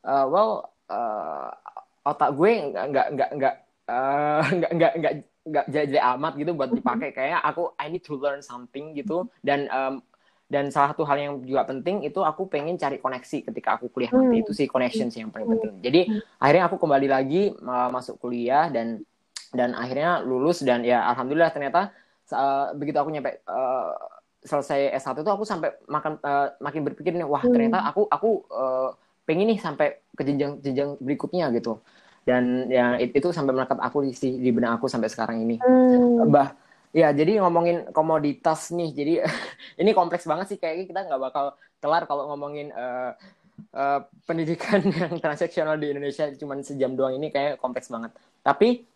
uh, 0.06 0.26
well 0.30 0.70
uh, 0.88 1.50
otak 2.06 2.32
gue 2.38 2.50
nggak 2.72 2.86
nggak 2.88 3.06
nggak 3.14 3.30
nggak 3.36 3.54
uh, 3.90 4.42
nggak 4.58 4.72
nggak 4.72 5.14
nggak 5.48 5.64
jadi 5.68 6.00
amat 6.16 6.32
gitu 6.40 6.50
buat 6.56 6.70
dipakai. 6.72 7.10
Kayak 7.12 7.42
aku 7.44 7.76
I 7.76 7.92
need 7.92 8.04
to 8.06 8.16
learn 8.16 8.40
something 8.40 8.96
gitu. 8.96 9.28
Dan 9.44 9.68
um, 9.68 10.00
dan 10.48 10.72
salah 10.72 10.96
satu 10.96 11.04
hal 11.04 11.20
yang 11.20 11.34
juga 11.44 11.68
penting 11.68 12.08
itu 12.08 12.24
aku 12.24 12.48
pengen 12.48 12.80
cari 12.80 12.96
koneksi 12.96 13.52
ketika 13.52 13.76
aku 13.76 13.92
kuliah. 13.92 14.08
Nanti 14.08 14.40
hmm. 14.40 14.44
itu 14.48 14.52
sih 14.56 14.64
connections 14.64 15.12
yang 15.12 15.28
paling 15.28 15.52
penting. 15.52 15.74
Jadi 15.84 16.00
akhirnya 16.40 16.64
aku 16.72 16.76
kembali 16.80 17.08
lagi 17.12 17.52
uh, 17.52 17.92
masuk 17.92 18.16
kuliah 18.16 18.72
dan 18.72 19.04
dan 19.52 19.72
akhirnya 19.72 20.20
lulus 20.24 20.60
dan 20.60 20.84
ya 20.84 21.04
alhamdulillah 21.12 21.52
ternyata 21.52 21.92
uh, 22.32 22.72
begitu 22.76 22.96
aku 23.00 23.10
nyampe 23.12 23.40
uh, 23.48 23.96
selesai 24.44 24.94
S1 24.96 25.24
itu 25.24 25.30
aku 25.30 25.44
sampai 25.44 25.74
makan 25.90 26.20
uh, 26.22 26.54
makin 26.62 26.84
berpikir 26.86 27.16
nih 27.16 27.26
wah 27.26 27.42
hmm. 27.42 27.52
ternyata 27.52 27.78
aku 27.88 28.06
aku 28.06 28.30
uh, 28.52 28.90
pengen 29.28 29.52
nih 29.52 29.58
sampai 29.60 30.00
ke 30.16 30.22
jenjang-jenjang 30.24 30.96
berikutnya 31.00 31.52
gitu 31.56 31.80
dan 32.24 32.68
ya 32.68 33.00
itu 33.00 33.32
sampai 33.32 33.56
melekat 33.56 33.80
aku 33.80 34.04
di 34.04 34.12
di 34.14 34.50
benak 34.52 34.80
aku 34.80 34.86
sampai 34.88 35.08
sekarang 35.08 35.40
ini 35.44 35.56
hmm. 35.60 36.28
bah 36.28 36.52
ya 36.92 37.12
jadi 37.12 37.44
ngomongin 37.44 37.92
komoditas 37.92 38.72
nih 38.72 38.90
jadi 38.92 39.14
ini 39.80 39.90
kompleks 39.92 40.24
banget 40.24 40.56
sih 40.56 40.58
kayaknya 40.60 40.84
kita 40.88 41.00
nggak 41.08 41.20
bakal 41.20 41.46
kelar 41.78 42.04
kalau 42.08 42.32
ngomongin 42.32 42.72
uh, 42.72 43.12
uh, 43.76 44.00
pendidikan 44.24 44.80
yang 45.00 45.12
transaksional 45.20 45.76
di 45.76 45.92
Indonesia 45.92 46.28
cuma 46.36 46.56
sejam 46.64 46.96
doang 46.96 47.16
ini 47.16 47.28
kayak 47.28 47.60
kompleks 47.60 47.92
banget 47.92 48.16
tapi 48.40 48.87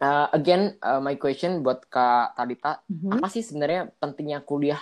uh, 0.00 0.26
again 0.34 0.74
uh, 0.82 0.98
my 0.98 1.14
question 1.20 1.62
buat 1.62 1.86
Kak 1.86 2.34
Tadita, 2.34 2.82
mm-hmm. 2.88 3.10
apa 3.14 3.26
sih 3.30 3.42
sebenarnya 3.44 3.90
pentingnya 4.00 4.42
kuliah 4.42 4.80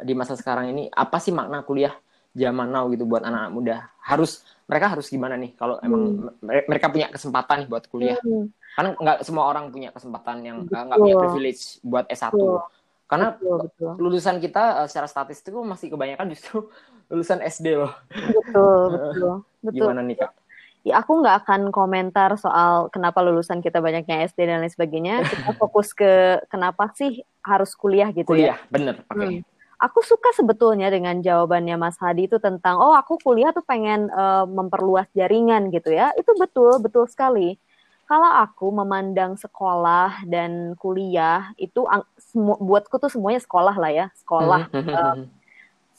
di 0.00 0.12
masa 0.16 0.38
sekarang 0.38 0.70
ini? 0.70 0.88
Apa 0.88 1.20
sih 1.20 1.34
makna 1.34 1.66
kuliah 1.66 1.92
zaman 2.34 2.70
now 2.72 2.88
gitu 2.88 3.04
buat 3.04 3.26
anak-anak 3.26 3.52
muda? 3.52 3.76
Harus 4.00 4.44
mereka 4.64 4.96
harus 4.96 5.06
gimana 5.12 5.36
nih 5.36 5.52
kalau 5.54 5.76
emang 5.84 6.32
mm. 6.40 6.68
mereka 6.70 6.88
punya 6.88 7.08
kesempatan 7.12 7.64
nih 7.64 7.68
buat 7.68 7.84
kuliah? 7.90 8.18
Mm. 8.24 8.46
Karena 8.74 8.90
nggak 8.98 9.18
semua 9.22 9.44
orang 9.46 9.70
punya 9.70 9.90
kesempatan 9.94 10.36
yang 10.42 10.56
nggak 10.66 10.98
uh, 10.98 11.02
punya 11.02 11.16
privilege 11.20 11.78
buat 11.84 12.08
S1. 12.10 12.32
Betul. 12.34 12.60
Karena 13.04 13.36
betul, 13.36 13.58
betul. 13.68 13.92
lulusan 14.00 14.36
kita 14.40 14.82
uh, 14.82 14.86
secara 14.88 15.06
statistik 15.06 15.52
masih 15.54 15.92
kebanyakan 15.92 16.26
justru 16.32 16.72
lulusan 17.12 17.44
SD 17.44 17.78
loh. 17.78 17.92
Betul, 18.10 18.82
betul. 18.94 19.32
betul. 19.62 19.74
Gimana 19.76 20.00
nih 20.02 20.16
Kak? 20.18 20.43
Ya 20.84 21.00
aku 21.00 21.24
nggak 21.24 21.48
akan 21.48 21.60
komentar 21.72 22.36
soal 22.36 22.92
kenapa 22.92 23.24
lulusan 23.24 23.64
kita 23.64 23.80
banyaknya 23.80 24.28
SD 24.28 24.44
dan 24.44 24.60
lain 24.60 24.70
sebagainya. 24.70 25.24
Kita 25.32 25.56
fokus 25.56 25.96
ke 25.96 26.44
kenapa 26.52 26.92
sih 26.92 27.24
harus 27.40 27.72
kuliah 27.72 28.12
gitu 28.12 28.36
kuliah, 28.36 28.54
ya. 28.54 28.68
Kuliah, 28.68 28.70
bener. 28.70 28.94
Okay. 29.08 29.40
Hmm. 29.40 29.52
Aku 29.74 30.00
suka 30.06 30.30
sebetulnya 30.32 30.86
dengan 30.88 31.18
jawabannya 31.18 31.76
Mas 31.76 31.98
Hadi 31.98 32.30
itu 32.30 32.38
tentang 32.38 32.78
oh 32.78 32.94
aku 32.94 33.18
kuliah 33.20 33.50
tuh 33.50 33.64
pengen 33.66 34.06
uh, 34.12 34.46
memperluas 34.46 35.08
jaringan 35.16 35.72
gitu 35.72 35.90
ya. 35.90 36.12
Itu 36.20 36.36
betul, 36.36 36.78
betul 36.78 37.08
sekali. 37.08 37.56
Kalau 38.04 38.28
aku 38.28 38.68
memandang 38.68 39.40
sekolah 39.40 40.28
dan 40.28 40.76
kuliah 40.76 41.56
itu 41.56 41.88
buatku 42.36 43.00
tuh 43.00 43.08
semuanya 43.08 43.40
sekolah 43.40 43.72
lah 43.80 43.90
ya, 43.90 44.06
sekolah. 44.12 44.68
uh, 44.68 45.24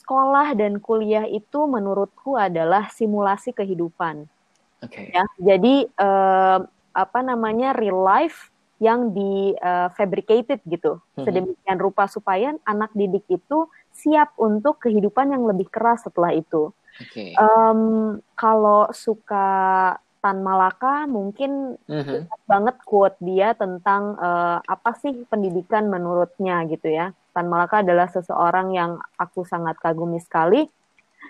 sekolah 0.05 0.53
dan 0.53 0.77
kuliah 0.77 1.25
itu 1.25 1.65
menurutku 1.65 2.37
adalah 2.37 2.93
simulasi 2.93 3.57
kehidupan 3.57 4.29
Okay. 4.87 5.11
Ya, 5.13 5.23
jadi 5.41 5.89
uh, 5.99 6.59
apa 6.95 7.19
namanya 7.21 7.75
real 7.75 7.99
life 8.01 8.53
yang 8.79 9.15
di 9.15 9.55
uh, 9.59 9.87
fabricated 9.95 10.59
gitu, 10.67 10.99
mm-hmm. 10.99 11.23
sedemikian 11.23 11.79
rupa 11.79 12.11
supaya 12.11 12.55
anak 12.67 12.91
didik 12.91 13.23
itu 13.31 13.71
siap 13.95 14.35
untuk 14.35 14.83
kehidupan 14.83 15.31
yang 15.31 15.47
lebih 15.47 15.71
keras 15.71 16.03
setelah 16.03 16.35
itu. 16.35 16.75
Okay. 16.95 17.35
Um, 17.35 18.19
kalau 18.35 18.87
suka 18.91 19.47
Tan 20.19 20.41
Malaka 20.41 21.05
mungkin 21.05 21.79
mm-hmm. 21.87 22.49
banget 22.49 22.75
quote 22.83 23.15
dia 23.21 23.53
tentang 23.55 24.17
uh, 24.17 24.57
apa 24.63 24.97
sih 24.99 25.13
pendidikan 25.29 25.87
menurutnya 25.87 26.65
gitu 26.67 26.91
ya. 26.91 27.15
Tan 27.31 27.47
Malaka 27.47 27.83
adalah 27.83 28.11
seseorang 28.11 28.75
yang 28.75 28.99
aku 29.15 29.47
sangat 29.47 29.79
kagumi 29.79 30.19
sekali 30.19 30.67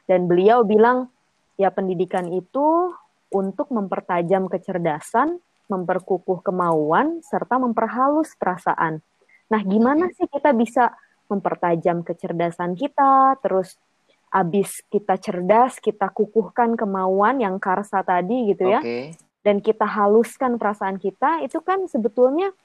dan 0.10 0.26
beliau 0.26 0.66
bilang 0.66 1.10
ya 1.60 1.70
pendidikan 1.74 2.30
itu 2.32 2.94
untuk 3.36 3.68
mempertajam 3.76 4.48
kecerdasan, 4.48 5.44
memperkukuh 5.68 6.40
kemauan, 6.40 7.20
serta 7.20 7.60
memperhalus 7.60 8.32
perasaan. 8.40 9.04
Nah, 9.52 9.62
gimana 9.68 10.08
sih 10.16 10.24
kita 10.32 10.56
bisa 10.56 10.96
mempertajam 11.28 12.08
kecerdasan 12.08 12.80
kita, 12.80 13.36
terus 13.44 13.76
abis 14.32 14.80
kita 14.88 15.20
cerdas, 15.20 15.84
kita 15.84 16.08
kukuhkan 16.16 16.80
kemauan 16.80 17.44
yang 17.44 17.60
karsa 17.60 18.02
tadi 18.08 18.56
gitu 18.56 18.72
ya, 18.72 18.80
okay. 18.80 19.12
dan 19.44 19.60
kita 19.60 19.84
haluskan 19.84 20.56
perasaan 20.56 20.96
kita, 20.96 21.44
itu 21.44 21.60
kan 21.60 21.86
sebetulnya 21.92 22.56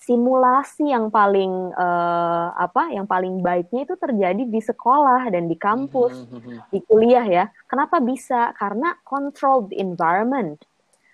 simulasi 0.00 0.88
yang 0.88 1.12
paling 1.12 1.76
uh, 1.76 2.56
apa 2.56 2.88
yang 2.96 3.04
paling 3.04 3.44
baiknya 3.44 3.84
itu 3.84 3.94
terjadi 4.00 4.42
di 4.48 4.60
sekolah 4.64 5.28
dan 5.28 5.44
di 5.44 5.60
kampus 5.60 6.24
mm-hmm. 6.24 6.56
di 6.72 6.80
kuliah 6.88 7.26
ya 7.28 7.44
kenapa 7.68 8.00
bisa 8.00 8.56
karena 8.56 8.96
controlled 9.04 9.68
environment 9.76 10.56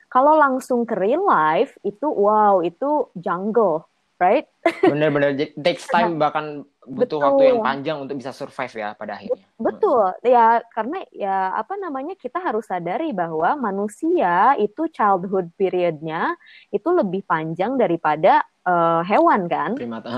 kalau 0.07 0.39
langsung 0.39 0.87
ke 0.87 0.95
real 0.95 1.27
life 1.27 1.75
itu 1.83 2.07
wow 2.07 2.63
itu 2.63 3.11
jungle 3.19 3.83
right 4.23 4.47
benar-benar 4.87 5.35
takes 5.59 5.91
time 5.91 6.23
bahkan 6.23 6.63
butuh 6.87 7.19
betul. 7.19 7.27
waktu 7.27 7.43
yang 7.51 7.61
panjang 7.67 7.97
untuk 7.99 8.17
bisa 8.23 8.31
survive 8.31 8.71
ya 8.79 8.89
pada 8.95 9.19
akhirnya. 9.19 9.43
Betul. 9.59 10.15
Ya 10.23 10.63
karena 10.71 11.03
ya 11.11 11.51
apa 11.59 11.75
namanya 11.75 12.15
kita 12.15 12.39
harus 12.39 12.63
sadari 12.71 13.11
bahwa 13.11 13.59
manusia 13.59 14.55
itu 14.57 14.87
childhood 14.95 15.51
periodnya 15.59 16.39
itu 16.71 16.87
lebih 16.87 17.27
panjang 17.27 17.75
daripada 17.75 18.47
uh, 18.67 19.01
hewan 19.07 19.47
kan. 19.47 19.79
Primata. 19.79 20.11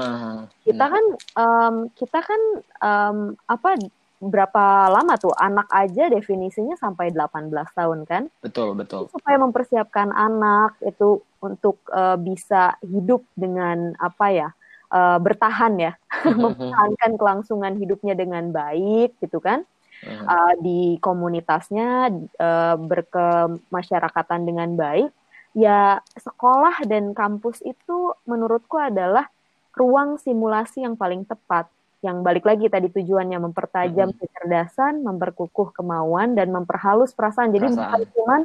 Kita 0.64 0.84
kan 0.88 1.04
um, 1.36 1.74
kita 1.94 2.18
kan 2.24 2.40
um, 2.82 3.18
apa 3.46 3.76
berapa 4.18 4.90
lama 4.90 5.14
tuh 5.14 5.30
anak 5.38 5.70
aja 5.70 6.10
definisinya 6.10 6.74
sampai 6.74 7.14
18 7.14 7.54
tahun 7.54 8.02
kan? 8.02 8.26
Betul, 8.42 8.74
betul. 8.74 9.06
Supaya 9.14 9.38
mempersiapkan 9.38 10.10
anak 10.10 10.74
itu 10.82 11.22
untuk 11.38 11.78
uh, 11.94 12.18
bisa 12.18 12.74
hidup 12.82 13.22
dengan 13.38 13.94
apa 14.02 14.26
ya? 14.34 14.48
uh, 14.92 15.18
bertahan 15.20 15.74
ya, 15.78 15.92
mempertahankan 16.42 17.12
kelangsungan 17.16 17.74
hidupnya 17.76 18.14
dengan 18.16 18.50
baik 18.52 19.16
gitu 19.22 19.40
kan. 19.40 19.64
Uh, 19.98 20.54
di 20.62 20.94
komunitasnya 21.02 22.06
uh, 22.38 22.78
berkemasyarakatan 22.78 24.46
dengan 24.46 24.78
baik 24.78 25.10
ya 25.58 25.98
sekolah 26.14 26.86
dan 26.86 27.10
kampus 27.10 27.58
itu 27.66 28.14
menurutku 28.30 28.78
adalah 28.78 29.26
ruang 29.74 30.14
simulasi 30.22 30.86
yang 30.86 30.94
paling 30.94 31.26
tepat. 31.26 31.66
Yang 31.98 32.22
balik 32.22 32.44
lagi 32.46 32.70
tadi 32.70 32.86
tujuannya 32.94 33.42
mempertajam 33.42 34.14
mm-hmm. 34.14 34.22
kecerdasan, 34.22 35.02
memperkukuh 35.02 35.74
kemauan 35.74 36.38
dan 36.38 36.54
memperhalus 36.54 37.10
perasaan. 37.10 37.50
Jadi 37.50 37.74
bukan 37.74 38.02
cuma 38.14 38.36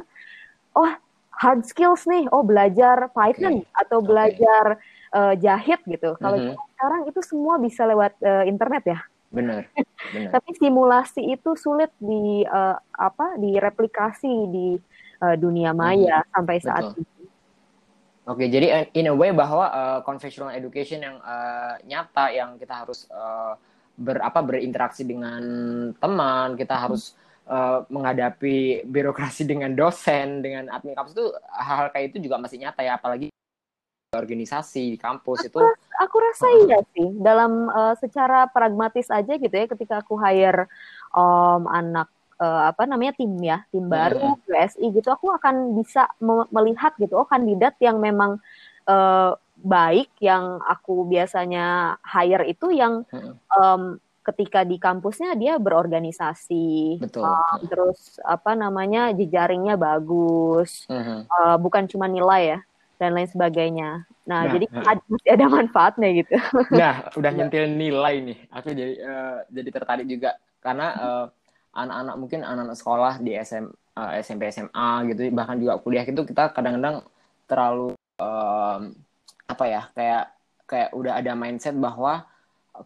oh 0.74 0.90
hard 1.30 1.62
skills 1.62 2.02
nih, 2.10 2.26
oh 2.34 2.42
belajar 2.42 3.10
Python 3.14 3.62
okay. 3.62 3.78
atau 3.78 3.98
belajar 4.02 4.64
okay. 4.74 5.14
uh, 5.14 5.34
jahit 5.38 5.78
gitu. 5.86 6.18
Kalau 6.18 6.34
mm-hmm. 6.34 6.58
sekarang 6.74 7.02
itu 7.06 7.20
semua 7.22 7.54
bisa 7.62 7.86
lewat 7.86 8.18
uh, 8.26 8.42
internet 8.42 8.82
ya. 8.90 8.98
Benar. 9.30 9.70
benar. 10.14 10.30
Tapi 10.34 10.50
simulasi 10.58 11.22
itu 11.22 11.54
sulit 11.54 11.94
di 12.02 12.42
uh, 12.42 12.74
apa 12.90 13.38
direplikasi 13.38 14.34
di 14.50 14.68
uh, 15.24 15.36
dunia 15.40 15.72
maya 15.72 16.20
hmm. 16.20 16.28
sampai 16.36 16.56
saat 16.60 16.84
Betul. 16.92 17.00
ini. 17.00 17.12
Oke, 18.24 18.48
jadi 18.48 18.66
eh, 18.72 18.84
in 18.96 19.12
a 19.12 19.14
way 19.14 19.36
bahwa 19.36 19.68
uh, 19.68 20.00
conventional 20.00 20.48
education 20.48 21.04
yang 21.04 21.20
uh, 21.20 21.76
nyata 21.84 22.32
yang 22.32 22.56
kita 22.56 22.72
harus 22.72 23.04
uh, 23.12 23.52
ber 24.00 24.16
apa 24.24 24.40
berinteraksi 24.40 25.04
dengan 25.04 25.44
teman, 26.00 26.56
kita 26.56 26.72
harus 26.72 27.12
uh, 27.44 27.84
menghadapi 27.92 28.88
birokrasi 28.88 29.44
dengan 29.52 29.76
dosen, 29.76 30.40
dengan 30.40 30.72
admin 30.72 30.96
kampus 30.96 31.12
itu 31.12 31.26
hal-hal 31.52 31.92
kayak 31.92 32.16
itu 32.16 32.24
juga 32.24 32.40
masih 32.40 32.64
nyata 32.64 32.80
ya, 32.80 32.96
apalagi 32.96 33.28
organisasi 34.16 34.94
di 34.94 34.98
kampus 34.98 35.44
aku 35.44 35.60
itu. 35.60 35.60
aku 36.00 36.16
rasa 36.22 36.46
uh, 36.48 36.54
iya 36.64 36.78
sih, 36.96 37.08
dalam 37.20 37.68
uh, 37.68 37.92
secara 38.00 38.48
pragmatis 38.48 39.12
aja 39.12 39.36
gitu 39.36 39.52
ya, 39.52 39.68
ketika 39.68 40.00
aku 40.00 40.16
hire 40.16 40.64
um, 41.12 41.68
anak 41.68 42.08
uh, 42.40 42.70
apa 42.70 42.88
namanya 42.88 43.14
tim 43.14 43.32
ya 43.38 43.62
tim 43.70 43.86
baru 43.86 44.34
hmm. 44.34 44.40
PSI 44.46 44.86
gitu 44.94 45.08
aku 45.10 45.30
akan 45.34 45.78
bisa 45.78 46.08
melihat 46.50 46.94
gitu 46.98 47.18
oh 47.18 47.28
kandidat 47.28 47.78
yang 47.78 47.98
memang 47.98 48.38
uh, 48.88 49.36
baik 49.60 50.10
yang 50.18 50.58
aku 50.66 51.06
biasanya 51.06 51.96
hire 52.02 52.44
itu 52.50 52.74
yang 52.74 53.06
hmm. 53.08 53.34
um, 53.54 53.82
ketika 54.24 54.64
di 54.64 54.80
kampusnya 54.80 55.36
dia 55.36 55.60
berorganisasi 55.60 56.96
Betul. 56.96 57.28
Um, 57.28 57.60
terus 57.68 58.16
apa 58.24 58.56
namanya 58.56 59.12
jejaringnya 59.12 59.76
bagus 59.76 60.88
hmm. 60.88 61.28
uh, 61.28 61.56
bukan 61.60 61.84
cuma 61.86 62.08
nilai 62.08 62.56
ya 62.56 62.60
dan 62.96 63.12
lain 63.12 63.28
sebagainya 63.28 64.08
nah, 64.24 64.48
nah 64.48 64.52
jadi 64.56 64.66
nah. 64.72 64.96
masih 65.12 65.30
ada 65.30 65.46
manfaatnya 65.46 66.08
gitu 66.24 66.34
nah 66.72 66.94
udah 67.14 67.30
nyentil 67.36 67.68
nilai 67.68 68.14
nih 68.24 68.38
aku 68.48 68.68
jadi 68.72 68.94
uh, 69.04 69.38
jadi 69.52 69.68
tertarik 69.70 70.06
juga 70.08 70.40
karena 70.64 70.88
uh, 70.96 71.24
anak-anak 71.74 72.14
mungkin 72.16 72.40
anak-anak 72.46 72.78
sekolah 72.78 73.14
di 73.18 73.34
SM, 73.34 73.66
uh, 73.98 74.10
SMP 74.22 74.48
SMA 74.54 74.88
gitu 75.10 75.20
bahkan 75.34 75.58
juga 75.58 75.82
kuliah 75.82 76.06
itu 76.06 76.22
kita 76.22 76.54
kadang-kadang 76.54 77.02
terlalu 77.50 77.98
um, 78.22 78.80
apa 79.44 79.64
ya 79.68 79.82
kayak 79.92 80.24
kayak 80.64 80.88
udah 80.96 81.20
ada 81.20 81.36
mindset 81.36 81.76
bahwa 81.76 82.24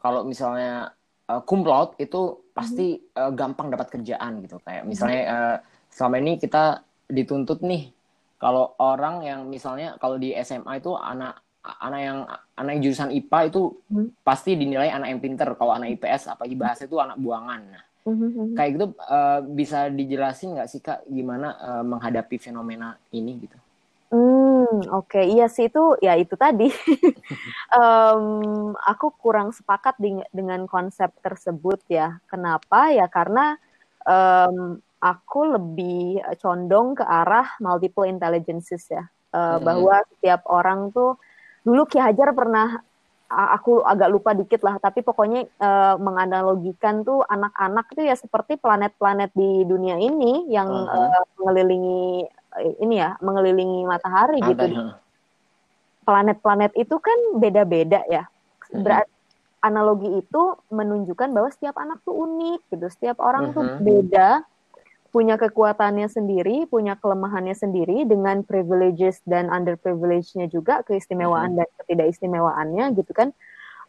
kalau 0.02 0.26
misalnya 0.26 0.92
uh, 1.30 1.94
itu 1.96 2.20
pasti 2.52 2.98
uh, 3.14 3.30
gampang 3.32 3.70
dapat 3.70 3.88
kerjaan 3.92 4.42
gitu. 4.42 4.58
Kayak 4.64 4.84
misalnya 4.84 5.22
uh, 5.28 5.56
selama 5.88 6.16
ini 6.20 6.36
kita 6.36 6.82
dituntut 7.08 7.64
nih 7.64 7.92
kalau 8.36 8.76
orang 8.78 9.24
yang 9.24 9.40
misalnya 9.48 9.96
kalau 9.96 10.20
di 10.20 10.34
SMA 10.42 10.82
itu 10.82 10.92
anak 10.94 11.40
anak 11.62 12.00
yang 12.00 12.18
anak 12.56 12.70
yang 12.78 12.82
jurusan 12.88 13.10
IPA 13.12 13.38
itu 13.52 13.62
hmm. 13.92 14.08
pasti 14.24 14.56
dinilai 14.56 14.90
anak 14.92 15.08
yang 15.14 15.20
pinter. 15.22 15.48
Kalau 15.56 15.72
anak 15.72 15.96
IPS 15.96 16.36
apa 16.36 16.44
bahasa 16.56 16.84
itu 16.84 16.96
anak 16.98 17.16
buangan. 17.20 17.60
Nah 17.72 17.87
Mm-hmm. 18.08 18.56
Kayak 18.56 18.70
gitu 18.74 18.86
uh, 19.04 19.40
bisa 19.44 19.92
dijelasin 19.92 20.56
nggak 20.56 20.68
sih 20.68 20.80
kak 20.80 21.04
gimana 21.04 21.54
uh, 21.60 21.84
menghadapi 21.84 22.40
fenomena 22.40 22.96
ini 23.12 23.44
gitu? 23.44 23.58
Hmm, 24.08 24.88
oke, 24.88 25.20
okay. 25.20 25.28
iya 25.28 25.52
sih 25.52 25.68
itu 25.68 26.00
ya 26.00 26.16
itu 26.16 26.32
tadi. 26.32 26.72
um, 27.80 28.72
aku 28.80 29.12
kurang 29.20 29.52
sepakat 29.52 30.00
di, 30.00 30.16
dengan 30.32 30.64
konsep 30.64 31.12
tersebut 31.20 31.84
ya. 31.92 32.16
Kenapa? 32.24 32.88
Ya 32.88 33.04
karena 33.12 33.60
um, 34.08 34.80
aku 34.96 35.40
lebih 35.52 36.24
condong 36.40 36.96
ke 36.96 37.04
arah 37.04 37.52
multiple 37.60 38.08
intelligences 38.08 38.88
ya. 38.88 39.04
Uh, 39.28 39.60
hmm. 39.60 39.68
Bahwa 39.68 39.96
setiap 40.16 40.40
orang 40.48 40.88
tuh 40.88 41.20
dulu 41.60 41.84
Ki 41.84 42.00
Hajar 42.00 42.32
pernah 42.32 42.80
aku 43.28 43.84
agak 43.84 44.08
lupa 44.08 44.32
dikit 44.32 44.64
lah, 44.64 44.80
tapi 44.80 45.04
pokoknya 45.04 45.44
uh, 45.60 46.00
menganalogikan 46.00 47.04
tuh 47.04 47.20
anak-anak 47.28 47.86
tuh 47.92 48.04
ya 48.08 48.16
seperti 48.16 48.56
planet-planet 48.56 49.36
di 49.36 49.68
dunia 49.68 50.00
ini 50.00 50.48
yang 50.48 50.68
uh 50.68 50.88
-huh. 50.88 51.12
uh, 51.12 51.24
mengelilingi 51.36 52.24
ini 52.80 52.94
ya, 52.96 53.20
mengelilingi 53.20 53.84
matahari 53.84 54.40
Ada, 54.40 54.48
gitu. 54.48 54.64
Planet-planet 56.08 56.72
itu 56.80 56.96
kan 56.96 57.18
beda-beda 57.36 58.00
ya. 58.08 58.24
Berarti 58.72 59.12
analogi 59.60 60.08
itu 60.24 60.42
menunjukkan 60.72 61.28
bahwa 61.28 61.52
setiap 61.52 61.76
anak 61.76 62.00
tuh 62.08 62.16
unik 62.16 62.60
gitu, 62.72 62.86
setiap 62.88 63.20
orang 63.20 63.52
uh 63.52 63.52
-huh. 63.52 63.56
tuh 63.56 63.64
beda 63.84 64.28
punya 65.18 65.34
kekuatannya 65.34 66.06
sendiri, 66.06 66.70
punya 66.70 66.94
kelemahannya 66.94 67.50
sendiri 67.50 68.06
dengan 68.06 68.46
privileges 68.46 69.18
dan 69.26 69.50
underprivilege-nya 69.50 70.46
juga, 70.46 70.86
keistimewaan 70.86 71.58
mm 71.58 71.58
-hmm. 71.58 71.66
dan 71.66 71.78
ketidakistimewaannya 71.82 72.84
gitu 72.94 73.10
kan. 73.10 73.34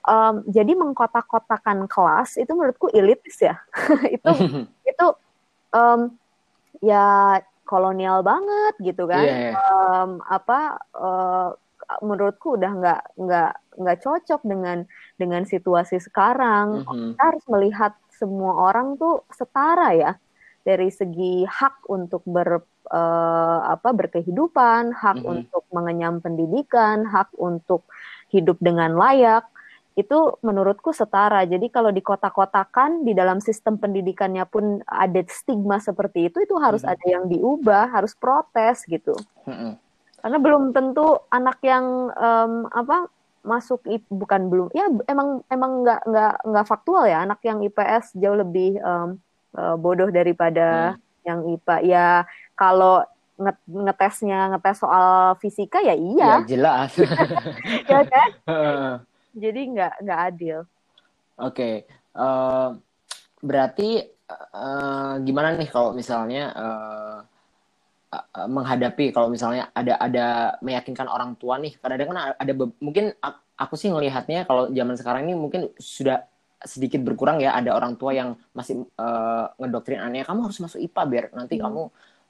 Um, 0.09 0.41
jadi 0.49 0.73
mengkotak-kotakan 0.73 1.85
kelas 1.85 2.41
itu 2.41 2.49
menurutku 2.49 2.89
elitis 2.89 3.45
ya. 3.45 3.61
itu 4.17 4.57
itu 4.89 5.07
um, 5.69 6.17
ya 6.81 7.37
kolonial 7.61 8.25
banget 8.25 8.73
gitu 8.81 9.05
kan. 9.05 9.21
Yeah, 9.21 9.53
yeah. 9.53 9.55
Um, 9.85 10.25
apa 10.25 10.81
uh, 10.97 11.53
menurutku 12.01 12.57
udah 12.57 12.71
nggak 12.73 13.01
nggak 13.21 13.51
nggak 13.77 13.97
cocok 14.01 14.41
dengan 14.49 14.89
dengan 15.21 15.45
situasi 15.45 16.01
sekarang. 16.01 16.81
Mm 16.81 16.85
-hmm. 16.89 17.09
Kita 17.13 17.21
harus 17.21 17.45
melihat 17.53 17.93
semua 18.17 18.73
orang 18.73 18.97
tuh 18.97 19.21
setara 19.29 19.93
ya 19.93 20.17
dari 20.69 20.93
segi 20.93 21.41
hak 21.49 21.89
untuk 21.89 22.21
ber 22.29 22.61
uh, 22.93 23.59
apa 23.65 23.89
berkehidupan, 23.89 24.93
hak 24.93 25.17
mm 25.17 25.25
-hmm. 25.25 25.33
untuk 25.33 25.63
mengenyam 25.73 26.21
pendidikan, 26.21 27.09
hak 27.09 27.33
untuk 27.41 27.89
hidup 28.29 28.61
dengan 28.61 28.93
layak 28.93 29.49
itu 29.97 30.37
menurutku 30.45 30.93
setara. 30.93 31.43
Jadi 31.43 31.67
kalau 31.73 31.89
di 31.91 31.99
kota-kotakan 31.99 33.03
di 33.03 33.11
dalam 33.17 33.43
sistem 33.43 33.75
pendidikannya 33.75 34.45
pun 34.47 34.79
ada 34.85 35.19
stigma 35.27 35.81
seperti 35.81 36.31
itu, 36.31 36.39
itu 36.45 36.55
harus 36.61 36.85
mm 36.85 36.87
-hmm. 36.87 37.01
ada 37.01 37.05
yang 37.09 37.23
diubah, 37.27 37.83
harus 37.89 38.13
protes 38.13 38.85
gitu. 38.85 39.17
Mm 39.49 39.55
-hmm. 39.57 39.71
Karena 40.19 40.37
belum 40.37 40.63
tentu 40.71 41.19
anak 41.33 41.57
yang 41.65 42.13
um, 42.13 42.69
apa 42.69 43.09
masuk 43.39 43.87
bukan 44.11 44.51
belum 44.51 44.67
ya 44.75 44.91
emang 45.07 45.39
emang 45.47 45.87
nggak 45.87 46.01
nggak 46.11 46.33
nggak 46.43 46.65
faktual 46.67 47.07
ya 47.07 47.23
anak 47.23 47.39
yang 47.47 47.63
IPS 47.63 48.19
jauh 48.19 48.35
lebih 48.35 48.75
um, 48.83 49.15
uh, 49.55 49.75
bodoh 49.79 50.09
daripada 50.09 50.93
hmm. 50.93 51.25
yang 51.25 51.39
IPA. 51.55 51.75
Ya 51.85 52.07
kalau 52.53 53.05
ngetesnya 53.71 54.51
ngetes 54.51 54.83
soal 54.83 55.39
fisika 55.39 55.79
ya 55.79 55.95
iya. 55.95 56.43
Ya 56.43 56.47
jelas. 56.47 56.91
ya 57.91 58.01
kan? 58.03 58.29
Jadi 59.43 59.61
nggak 59.71 59.93
nggak 60.03 60.19
adil. 60.33 60.57
Oke, 61.39 61.55
okay. 61.55 61.75
uh, 62.19 62.75
berarti 63.39 64.03
uh, 64.51 65.15
gimana 65.23 65.55
nih 65.55 65.69
kalau 65.71 65.95
misalnya 65.95 66.51
uh, 66.51 67.17
uh, 68.11 68.47
menghadapi 68.51 69.15
kalau 69.15 69.31
misalnya 69.31 69.71
ada 69.71 69.95
ada 69.95 70.27
meyakinkan 70.59 71.07
orang 71.07 71.39
tua 71.39 71.55
nih 71.55 71.79
kadang-kadang 71.79 72.11
kan 72.11 72.19
ada 72.35 72.53
mungkin 72.83 73.15
aku 73.55 73.79
sih 73.79 73.87
ngelihatnya 73.87 74.43
kalau 74.43 74.67
zaman 74.67 74.95
sekarang 74.99 75.31
ini 75.31 75.35
mungkin 75.39 75.71
sudah 75.79 76.27
sedikit 76.63 76.99
berkurang 76.99 77.39
ya 77.39 77.55
ada 77.55 77.71
orang 77.71 77.95
tua 77.95 78.11
yang 78.11 78.35
masih 78.51 78.83
uh, 78.99 79.47
ngedoktrin 79.55 80.03
aneh 80.03 80.27
kamu 80.27 80.51
harus 80.51 80.59
masuk 80.59 80.79
IPA 80.83 81.03
biar 81.07 81.25
nanti 81.31 81.55
hmm. 81.55 81.63
kamu 81.63 81.81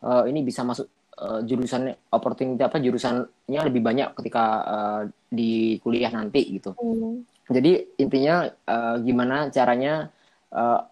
uh, 0.06 0.24
ini 0.30 0.40
bisa 0.46 0.62
masuk 0.62 0.86
uh, 1.18 1.42
jurusan 1.42 1.90
opportunity 2.14 2.62
apa 2.62 2.78
jurusannya 2.78 3.62
lebih 3.66 3.82
banyak 3.82 4.14
ketika 4.14 4.44
uh, 4.64 5.02
di 5.30 5.82
kuliah 5.82 6.14
nanti 6.14 6.62
gitu. 6.62 6.78
Hmm. 6.78 7.26
Jadi 7.50 7.98
intinya 7.98 8.46
uh, 8.46 9.02
gimana 9.02 9.50
caranya 9.50 10.14
uh, 10.54 10.86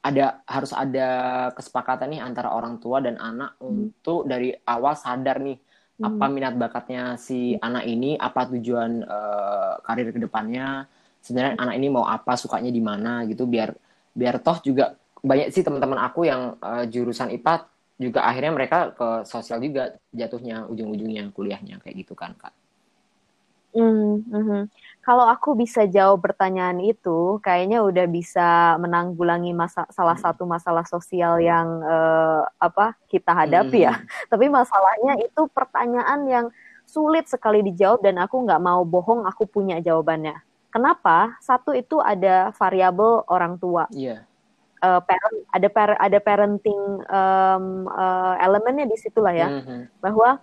ada 0.00 0.42
harus 0.48 0.72
ada 0.72 1.08
kesepakatan 1.54 2.16
nih 2.16 2.20
antara 2.24 2.50
orang 2.50 2.80
tua 2.82 2.98
dan 2.98 3.20
anak 3.20 3.54
hmm. 3.60 3.66
untuk 3.68 4.26
dari 4.26 4.50
awal 4.66 4.98
sadar 4.98 5.38
nih 5.38 5.54
hmm. 5.56 6.06
apa 6.10 6.24
minat 6.26 6.54
bakatnya 6.58 7.14
si 7.14 7.54
anak 7.54 7.86
ini, 7.86 8.18
apa 8.18 8.50
tujuan 8.50 9.06
uh, 9.06 9.78
karir 9.86 10.10
ke 10.10 10.18
depannya 10.18 10.90
sebenarnya 11.20 11.54
anak 11.60 11.74
ini 11.76 11.88
mau 11.92 12.04
apa 12.08 12.36
sukanya 12.36 12.72
di 12.72 12.82
mana 12.82 13.24
gitu 13.28 13.44
biar 13.44 13.76
biar 14.16 14.40
toh 14.40 14.58
juga 14.64 14.96
banyak 15.20 15.52
sih 15.52 15.60
teman-teman 15.60 16.00
aku 16.00 16.24
yang 16.26 16.56
uh, 16.64 16.84
jurusan 16.88 17.30
IPA 17.36 17.68
juga 18.00 18.24
akhirnya 18.24 18.52
mereka 18.56 18.78
ke 18.96 19.08
sosial 19.28 19.60
juga 19.60 20.00
jatuhnya 20.16 20.64
ujung-ujungnya 20.72 21.28
kuliahnya 21.36 21.84
kayak 21.84 21.96
gitu 22.04 22.16
kan 22.16 22.32
kak. 22.40 22.56
Mm 23.70 24.24
-hmm. 24.26 24.62
Kalau 25.00 25.24
aku 25.24 25.56
bisa 25.56 25.88
jawab 25.88 26.20
pertanyaan 26.20 26.76
itu, 26.84 27.40
kayaknya 27.40 27.80
udah 27.80 28.04
bisa 28.04 28.76
menanggulangi 28.76 29.56
masa, 29.56 29.88
salah 29.88 30.12
hmm. 30.12 30.26
satu 30.28 30.44
masalah 30.44 30.84
sosial 30.84 31.40
yang 31.40 31.80
uh, 31.80 32.44
apa 32.60 32.92
kita 33.08 33.32
hadapi 33.32 33.88
ya. 33.88 33.96
Hmm. 33.96 34.04
Tapi 34.36 34.46
masalahnya 34.52 35.24
itu 35.24 35.48
pertanyaan 35.56 36.20
yang 36.28 36.46
sulit 36.84 37.32
sekali 37.32 37.64
dijawab 37.64 38.04
dan 38.04 38.20
aku 38.20 38.44
nggak 38.44 38.60
mau 38.60 38.84
bohong, 38.84 39.24
aku 39.24 39.48
punya 39.48 39.80
jawabannya. 39.80 40.36
Kenapa? 40.70 41.36
Satu 41.42 41.74
itu 41.74 41.98
ada 41.98 42.54
variabel 42.54 43.26
orang 43.26 43.58
tua. 43.58 43.86
Iya. 43.90 44.08
Yeah. 44.14 44.20
Uh, 44.80 44.96
parent, 45.04 45.44
ada 45.52 45.68
par, 45.68 45.90
ada 46.00 46.18
parenting 46.24 47.04
um, 47.12 47.84
uh, 47.92 48.32
elemennya 48.40 48.88
di 48.88 48.96
situ 48.96 49.20
lah 49.20 49.36
ya, 49.36 49.48
mm 49.52 49.60
-hmm. 49.60 49.80
bahwa 50.00 50.40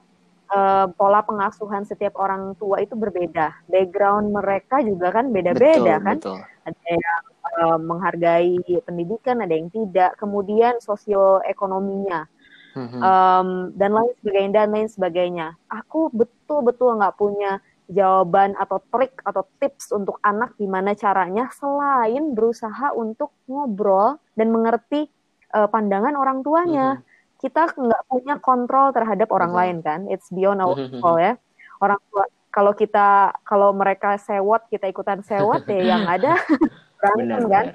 uh, 0.53 0.85
pola 0.95 1.25
pengasuhan 1.25 1.83
setiap 1.83 2.15
orang 2.21 2.55
tua 2.61 2.79
itu 2.83 2.95
berbeda. 2.95 3.65
Background 3.65 4.31
mereka 4.31 4.79
juga 4.83 5.09
kan 5.09 5.33
beda-beda 5.33 5.99
kan. 5.99 6.21
Betul. 6.21 6.39
Ada 6.67 6.85
yang 6.85 7.23
uh, 7.63 7.77
menghargai 7.79 8.59
pendidikan, 8.83 9.41
ada 9.41 9.53
yang 9.55 9.71
tidak. 9.71 10.15
Kemudian 10.19 10.79
sosioekonominya 10.83 12.27
mm-hmm. 12.75 13.01
um, 13.01 13.49
dan 13.75 13.91
lain 13.95 14.13
sebagainya 14.21 14.51
dan 14.53 14.69
lain 14.69 14.89
sebagainya. 14.89 15.47
Aku 15.71 16.13
betul-betul 16.13 16.99
nggak 17.01 17.17
punya 17.17 17.59
jawaban 17.87 18.53
atau 18.59 18.83
trik 18.91 19.15
atau 19.23 19.47
tips 19.63 19.95
untuk 19.95 20.19
anak 20.23 20.55
gimana 20.59 20.91
caranya 20.93 21.47
selain 21.55 22.35
berusaha 22.35 22.91
untuk 22.95 23.31
ngobrol 23.47 24.19
dan 24.35 24.51
mengerti 24.51 25.07
uh, 25.55 25.67
pandangan 25.71 26.15
orang 26.19 26.43
tuanya. 26.43 26.99
Mm-hmm. 26.99 27.15
Kita 27.37 27.63
nggak 27.69 28.03
punya 28.09 28.35
kontrol 28.41 28.91
terhadap 28.91 29.29
orang 29.31 29.51
Betul. 29.53 29.61
lain 29.61 29.77
kan? 29.85 29.99
It's 30.11 30.27
beyond 30.33 30.59
our 30.59 30.75
control 30.75 31.17
ya. 31.21 31.33
Orang 31.79 32.01
tua 32.09 32.25
kalau 32.51 32.73
kita 32.73 33.31
kalau 33.45 33.69
mereka 33.71 34.17
sewot 34.17 34.65
kita 34.67 34.89
ikutan 34.89 35.21
sewot 35.21 35.63
ya 35.69 35.95
yang 35.95 36.03
ada 36.09 36.33
berantem 36.97 37.45
kan? 37.45 37.65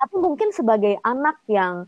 tapi 0.00 0.16
mungkin 0.16 0.48
sebagai 0.48 0.96
anak 1.04 1.36
yang 1.44 1.84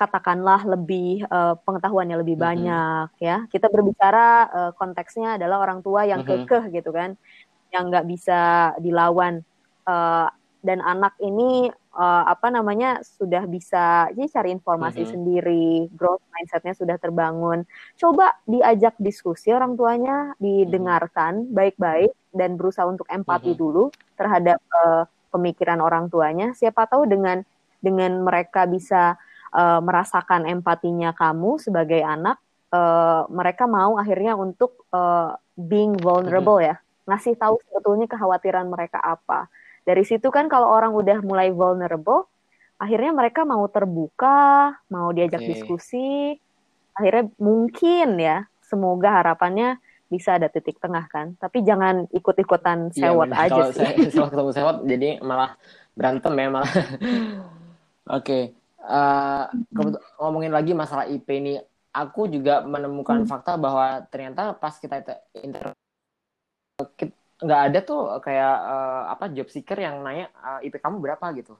katakanlah 0.00 0.64
lebih 0.64 1.28
uh, 1.28 1.60
pengetahuannya 1.60 2.16
lebih 2.24 2.40
mm-hmm. 2.40 2.48
banyak 2.48 3.08
ya 3.20 3.44
kita 3.52 3.68
berbicara 3.68 4.26
uh, 4.48 4.72
konteksnya 4.72 5.36
adalah 5.36 5.60
orang 5.60 5.84
tua 5.84 6.08
yang 6.08 6.24
mm-hmm. 6.24 6.48
kekeh 6.48 6.64
gitu 6.80 6.90
kan 6.96 7.20
yang 7.68 7.92
nggak 7.92 8.08
bisa 8.08 8.72
dilawan 8.80 9.44
uh, 9.84 10.32
dan 10.60 10.84
anak 10.84 11.16
ini 11.20 11.72
uh, 11.96 12.24
apa 12.28 12.52
namanya 12.52 13.00
sudah 13.00 13.48
bisa 13.48 14.12
jadi 14.12 14.28
cari 14.28 14.50
informasi 14.52 15.02
mm-hmm. 15.02 15.14
sendiri, 15.16 15.88
growth 15.96 16.20
mindsetnya 16.36 16.76
sudah 16.76 16.96
terbangun. 17.00 17.64
Coba 17.96 18.36
diajak 18.44 18.92
diskusi 19.00 19.50
orang 19.56 19.74
tuanya, 19.80 20.36
didengarkan 20.36 21.48
mm-hmm. 21.48 21.56
baik-baik 21.56 22.12
dan 22.36 22.60
berusaha 22.60 22.84
untuk 22.84 23.08
empati 23.08 23.56
mm-hmm. 23.56 23.62
dulu 23.62 23.88
terhadap 24.20 24.60
uh, 24.84 25.08
pemikiran 25.32 25.80
orang 25.80 26.12
tuanya. 26.12 26.52
Siapa 26.52 26.84
tahu 26.84 27.08
dengan 27.08 27.40
dengan 27.80 28.20
mereka 28.20 28.68
bisa 28.68 29.16
uh, 29.54 29.80
merasakan 29.82 30.46
empatinya 30.46 31.14
kamu 31.14 31.60
sebagai 31.62 32.02
anak, 32.02 32.38
uh, 32.74 33.26
mereka 33.30 33.66
mau 33.70 33.98
akhirnya 34.00 34.34
untuk 34.34 34.86
uh, 34.94 35.34
being 35.54 35.94
vulnerable 35.98 36.58
mm-hmm. 36.58 36.78
ya, 36.78 37.08
ngasih 37.10 37.34
tahu 37.38 37.58
sebetulnya 37.68 38.06
kekhawatiran 38.10 38.66
mereka 38.70 38.98
apa 39.02 39.50
dari 39.90 40.04
situ 40.04 40.28
kan 40.28 40.46
kalau 40.46 40.68
orang 40.68 40.92
udah 40.92 41.24
mulai 41.24 41.48
vulnerable, 41.50 42.28
akhirnya 42.76 43.12
mereka 43.16 43.48
mau 43.48 43.64
terbuka, 43.66 44.76
mau 44.92 45.08
diajak 45.10 45.40
okay. 45.40 45.50
diskusi, 45.56 46.36
akhirnya 46.92 47.32
mungkin 47.40 48.20
ya, 48.20 48.44
semoga 48.60 49.18
harapannya 49.18 49.80
bisa 50.06 50.36
ada 50.36 50.52
titik 50.52 50.76
tengah 50.78 51.08
kan. 51.08 51.34
Tapi 51.40 51.64
jangan 51.64 52.06
ikut-ikutan 52.12 52.92
iya, 52.92 53.08
sewot 53.08 53.30
ya, 53.32 53.36
aja 53.40 53.50
kalau 53.50 53.68
sih. 53.72 53.88
Kalau 54.12 54.28
ketemu 54.32 54.50
sewot 54.52 54.76
jadi 54.84 55.08
malah 55.24 55.50
berantem 55.96 56.32
ya 56.36 56.46
malah. 56.52 56.70
Oke. 56.78 58.20
okay. 58.20 58.44
Uh, 58.80 59.44
ngomongin 60.16 60.52
lagi 60.56 60.72
masalah 60.72 61.04
IP 61.04 61.28
ini, 61.36 61.60
aku 61.92 62.30
juga 62.30 62.64
menemukan 62.64 63.22
hmm. 63.22 63.28
fakta 63.28 63.60
bahwa 63.60 64.00
ternyata 64.08 64.56
pas 64.56 64.72
kita 64.80 65.04
inter 65.36 65.76
nggak 67.40 67.60
ada 67.72 67.78
tuh 67.80 68.00
kayak 68.20 68.54
uh, 68.56 69.02
apa 69.16 69.32
job 69.32 69.48
seeker 69.48 69.80
yang 69.80 70.04
nanya 70.04 70.28
uh, 70.40 70.60
IP 70.64 70.80
kamu 70.80 71.00
berapa 71.00 71.26
gitu. 71.36 71.56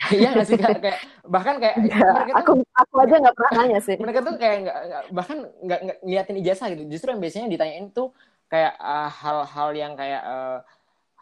Iya 0.16 0.32
nggak 0.32 0.48
sih 0.48 0.56
kayak, 0.56 0.80
kayak 0.80 0.98
bahkan 1.28 1.60
kayak 1.60 1.76
ya, 1.84 2.00
aku 2.40 2.64
tuh, 2.64 2.64
aku 2.72 2.94
aja 3.04 3.14
nggak 3.20 3.36
pernah 3.36 3.52
nanya 3.60 3.80
sih. 3.84 3.96
Mereka 4.02 4.20
tuh 4.24 4.34
kayak 4.40 4.56
nggak 4.64 4.78
bahkan 5.12 5.38
nggak 5.60 5.80
ngeliatin 6.04 6.36
ijazah 6.40 6.66
gitu. 6.72 6.82
Justru 6.88 7.12
yang 7.12 7.20
biasanya 7.20 7.48
ditanyain 7.52 7.86
tuh 7.92 8.08
kayak 8.48 8.74
hal-hal 9.20 9.68
uh, 9.70 9.76
yang 9.76 9.92
kayak 9.94 10.22
uh, 10.24 10.58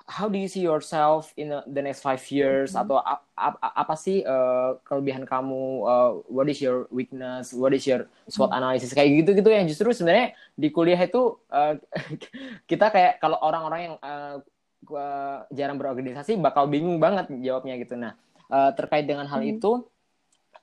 how 0.08 0.26
do 0.26 0.40
you 0.40 0.48
see 0.48 0.64
yourself 0.64 1.36
in 1.36 1.52
the 1.52 1.82
next 1.84 2.00
five 2.00 2.24
years 2.32 2.72
mm 2.72 2.80
-hmm. 2.80 2.82
atau 2.88 2.96
ap, 3.04 3.20
ap, 3.36 3.54
apa 3.60 3.94
sih 3.94 4.24
uh, 4.24 4.80
kelebihan 4.80 5.28
kamu 5.28 5.84
uh, 5.84 6.24
what 6.32 6.48
is 6.48 6.58
your 6.64 6.88
weakness 6.88 7.52
what 7.52 7.76
is 7.76 7.84
your 7.84 8.08
SWOT 8.26 8.48
mm-hmm. 8.48 8.58
analysis 8.58 8.96
kayak 8.96 9.22
gitu 9.22 9.36
gitu 9.36 9.52
yang 9.52 9.68
justru 9.68 9.92
sebenarnya 9.92 10.32
di 10.56 10.72
kuliah 10.72 10.98
itu 10.98 11.36
uh, 11.52 11.76
kita 12.70 12.88
kayak 12.88 13.20
kalau 13.20 13.36
orang-orang 13.44 13.92
yang 13.92 13.96
uh, 14.00 14.40
jarang 15.52 15.76
berorganisasi 15.76 16.40
bakal 16.40 16.64
bingung 16.64 16.96
banget 16.96 17.28
jawabnya 17.44 17.76
gitu 17.76 17.94
nah 18.00 18.16
uh, 18.48 18.72
terkait 18.72 19.04
dengan 19.04 19.28
hal 19.28 19.44
mm 19.44 19.46
-hmm. 19.46 19.54
itu 19.60 19.72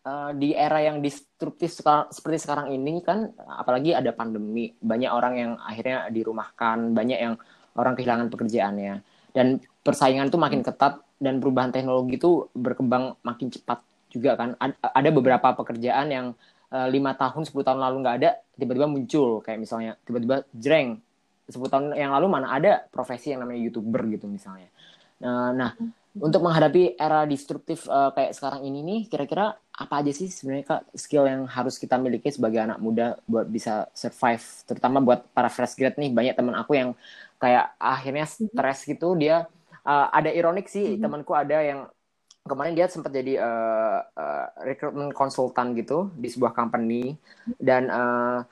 uh, 0.09 0.31
di 0.33 0.57
era 0.57 0.81
yang 0.81 1.05
destruktif 1.05 1.69
seperti 2.09 2.37
sekarang 2.41 2.73
ini 2.73 3.05
kan 3.05 3.29
apalagi 3.45 3.93
ada 3.93 4.09
pandemi 4.09 4.73
banyak 4.81 5.11
orang 5.13 5.33
yang 5.37 5.51
akhirnya 5.61 6.09
dirumahkan 6.09 6.97
banyak 6.97 7.19
yang 7.21 7.35
orang 7.75 7.93
kehilangan 7.93 8.31
pekerjaannya 8.31 9.14
dan 9.35 9.59
persaingan 9.83 10.31
tuh 10.31 10.39
makin 10.39 10.63
ketat 10.63 11.03
dan 11.19 11.43
perubahan 11.43 11.75
teknologi 11.75 12.15
itu 12.15 12.47
berkembang 12.55 13.19
makin 13.21 13.51
cepat 13.51 13.83
juga 14.07 14.39
kan. 14.39 14.55
Ada 14.81 15.11
beberapa 15.11 15.51
pekerjaan 15.59 16.07
yang 16.07 16.27
eh, 16.71 16.87
lima 16.87 17.11
uh, 17.11 17.19
tahun 17.19 17.43
10 17.43 17.51
tahun 17.51 17.79
lalu 17.83 17.95
nggak 17.99 18.15
ada 18.23 18.29
tiba-tiba 18.55 18.87
muncul. 18.87 19.43
Kayak 19.43 19.59
misalnya 19.59 19.91
tiba-tiba 20.07 20.47
jreng 20.55 21.03
10 21.51 21.59
tahun 21.67 21.85
yang 21.99 22.15
lalu 22.15 22.31
mana 22.31 22.55
ada 22.55 22.87
profesi 22.87 23.35
yang 23.35 23.43
namanya 23.43 23.59
youtuber 23.59 24.07
gitu 24.07 24.25
misalnya. 24.31 24.71
Nah, 25.19 25.51
nah 25.51 25.71
untuk 26.15 26.47
menghadapi 26.47 26.95
era 26.95 27.27
destruktif 27.27 27.91
uh, 27.91 28.15
kayak 28.15 28.31
sekarang 28.31 28.63
ini 28.63 28.79
nih 28.87 28.99
kira-kira 29.11 29.59
apa 29.75 29.99
aja 29.99 30.15
sih 30.15 30.31
sebenarnya 30.31 30.63
kak 30.63 30.81
skill 30.95 31.27
yang 31.27 31.43
harus 31.43 31.75
kita 31.75 31.99
miliki 31.99 32.31
sebagai 32.31 32.63
anak 32.63 32.79
muda 32.79 33.19
buat 33.27 33.43
bisa 33.51 33.91
survive? 33.91 34.43
Terutama 34.63 35.03
buat 35.03 35.27
para 35.35 35.51
fresh 35.51 35.75
grad 35.75 35.99
nih 35.99 36.15
banyak 36.15 36.35
teman 36.39 36.55
aku 36.55 36.71
yang 36.79 36.95
kayak 37.39 37.75
akhirnya 37.77 38.25
mhm. 38.25 38.33
stres 38.51 38.79
gitu 38.87 39.15
dia 39.15 39.45
uh, 39.85 40.07
ada 40.11 40.33
ironik 40.33 40.67
sih 40.67 40.95
mm-hmm. 40.95 41.03
temanku 41.03 41.31
ada 41.37 41.61
yang 41.61 41.79
kemarin 42.45 42.77
dia 42.77 42.85
sempat 42.85 43.09
jadi 43.09 43.41
uh, 43.41 43.99
uh, 44.05 44.45
recruitment 44.65 45.13
konsultan 45.17 45.73
gitu 45.73 46.13
di 46.13 46.29
sebuah 46.29 46.53
company 46.53 47.17
dan 47.57 47.89
uh, 47.89 48.45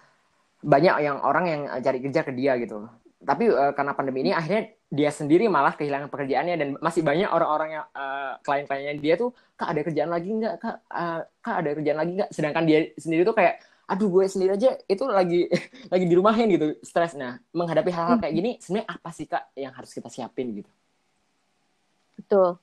banyak 0.63 0.95
yang 1.03 1.21
orang 1.21 1.45
yang 1.45 1.61
cari 1.83 1.99
kerja 2.01 2.21
ke 2.25 2.31
dia 2.33 2.57
gitu 2.57 2.89
tapi 3.23 3.53
uh, 3.53 3.71
karena 3.77 3.93
pandemi 3.93 4.25
ini 4.25 4.31
akhirnya 4.33 4.73
dia 4.93 5.09
sendiri 5.09 5.49
malah 5.49 5.73
kehilangan 5.73 6.09
pekerjaannya 6.09 6.55
dan 6.57 6.69
masih 6.77 7.01
banyak 7.01 7.29
orang-orang 7.29 7.81
yang 7.81 7.85
uh, 7.97 8.37
klien-kliennya 8.45 8.95
dia 9.01 9.13
tuh 9.17 9.33
kak 9.57 9.73
ada 9.73 9.81
kerjaan 9.81 10.11
lagi 10.11 10.29
nggak 10.29 10.55
kak 10.61 10.75
uh, 10.89 11.19
kak 11.41 11.55
ada 11.65 11.69
kerjaan 11.77 11.97
lagi 11.97 12.11
nggak 12.21 12.29
sedangkan 12.29 12.63
dia 12.65 12.79
sendiri 12.97 13.25
tuh 13.25 13.33
kayak 13.33 13.61
aduh 13.93 14.09
gue 14.09 14.25
sendiri 14.25 14.57
aja 14.57 14.73
itu 14.89 15.03
lagi 15.05 15.45
lagi 15.93 16.05
di 16.09 16.13
rumahin 16.17 16.49
gitu 16.49 16.81
stres. 16.81 17.13
Nah 17.13 17.37
menghadapi 17.53 17.93
hal-hal 17.93 18.17
kayak 18.17 18.33
gini 18.33 18.51
sebenarnya 18.57 18.89
apa 18.89 19.09
sih 19.13 19.29
kak 19.29 19.53
yang 19.53 19.73
harus 19.77 19.93
kita 19.93 20.09
siapin 20.09 20.65
gitu? 20.65 20.71
Betul. 22.17 22.57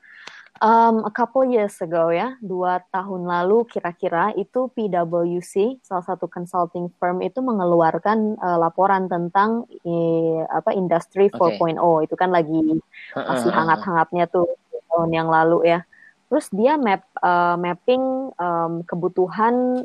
Um, 0.61 1.09
a 1.09 1.13
couple 1.15 1.47
years 1.49 1.79
ago 1.81 2.13
ya 2.13 2.37
dua 2.45 2.85
tahun 2.93 3.25
lalu 3.25 3.65
kira-kira 3.65 4.35
itu 4.37 4.69
PwC 4.77 5.81
salah 5.81 6.05
satu 6.05 6.29
consulting 6.29 6.93
firm 7.01 7.25
itu 7.25 7.41
mengeluarkan 7.41 8.37
uh, 8.37 8.59
laporan 8.61 9.09
tentang 9.09 9.65
eh, 9.87 10.45
apa 10.53 10.77
industri 10.77 11.33
4.0 11.33 11.81
okay. 11.81 12.05
itu 12.05 12.15
kan 12.19 12.29
lagi 12.29 12.77
masih 13.17 13.49
hangat-hangatnya 13.49 14.29
tuh 14.29 14.53
tahun 14.91 15.11
yang 15.15 15.29
lalu 15.31 15.65
ya 15.65 15.81
Terus 16.31 16.47
dia 16.55 16.79
map 16.79 17.03
uh, 17.19 17.59
mapping 17.59 18.31
um, 18.39 18.87
kebutuhan 18.87 19.83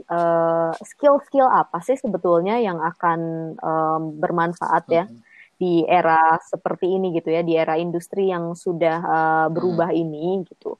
skill 0.77 1.17
skill-skill 1.17 1.49
apa 1.49 1.81
sih 1.81 1.97
sebetulnya 1.97 2.61
yang 2.61 2.77
akan 2.85 3.19
um, 3.57 4.01
bermanfaat 4.21 4.85
ya 4.93 5.09
hmm. 5.09 5.25
di 5.57 5.81
era 5.89 6.37
seperti 6.45 7.01
ini 7.01 7.17
gitu 7.17 7.33
ya, 7.33 7.41
di 7.41 7.57
era 7.57 7.81
industri 7.81 8.29
yang 8.29 8.53
sudah 8.53 8.97
uh, 9.01 9.47
berubah 9.49 9.89
hmm. 9.89 10.01
ini 10.05 10.27
gitu. 10.45 10.77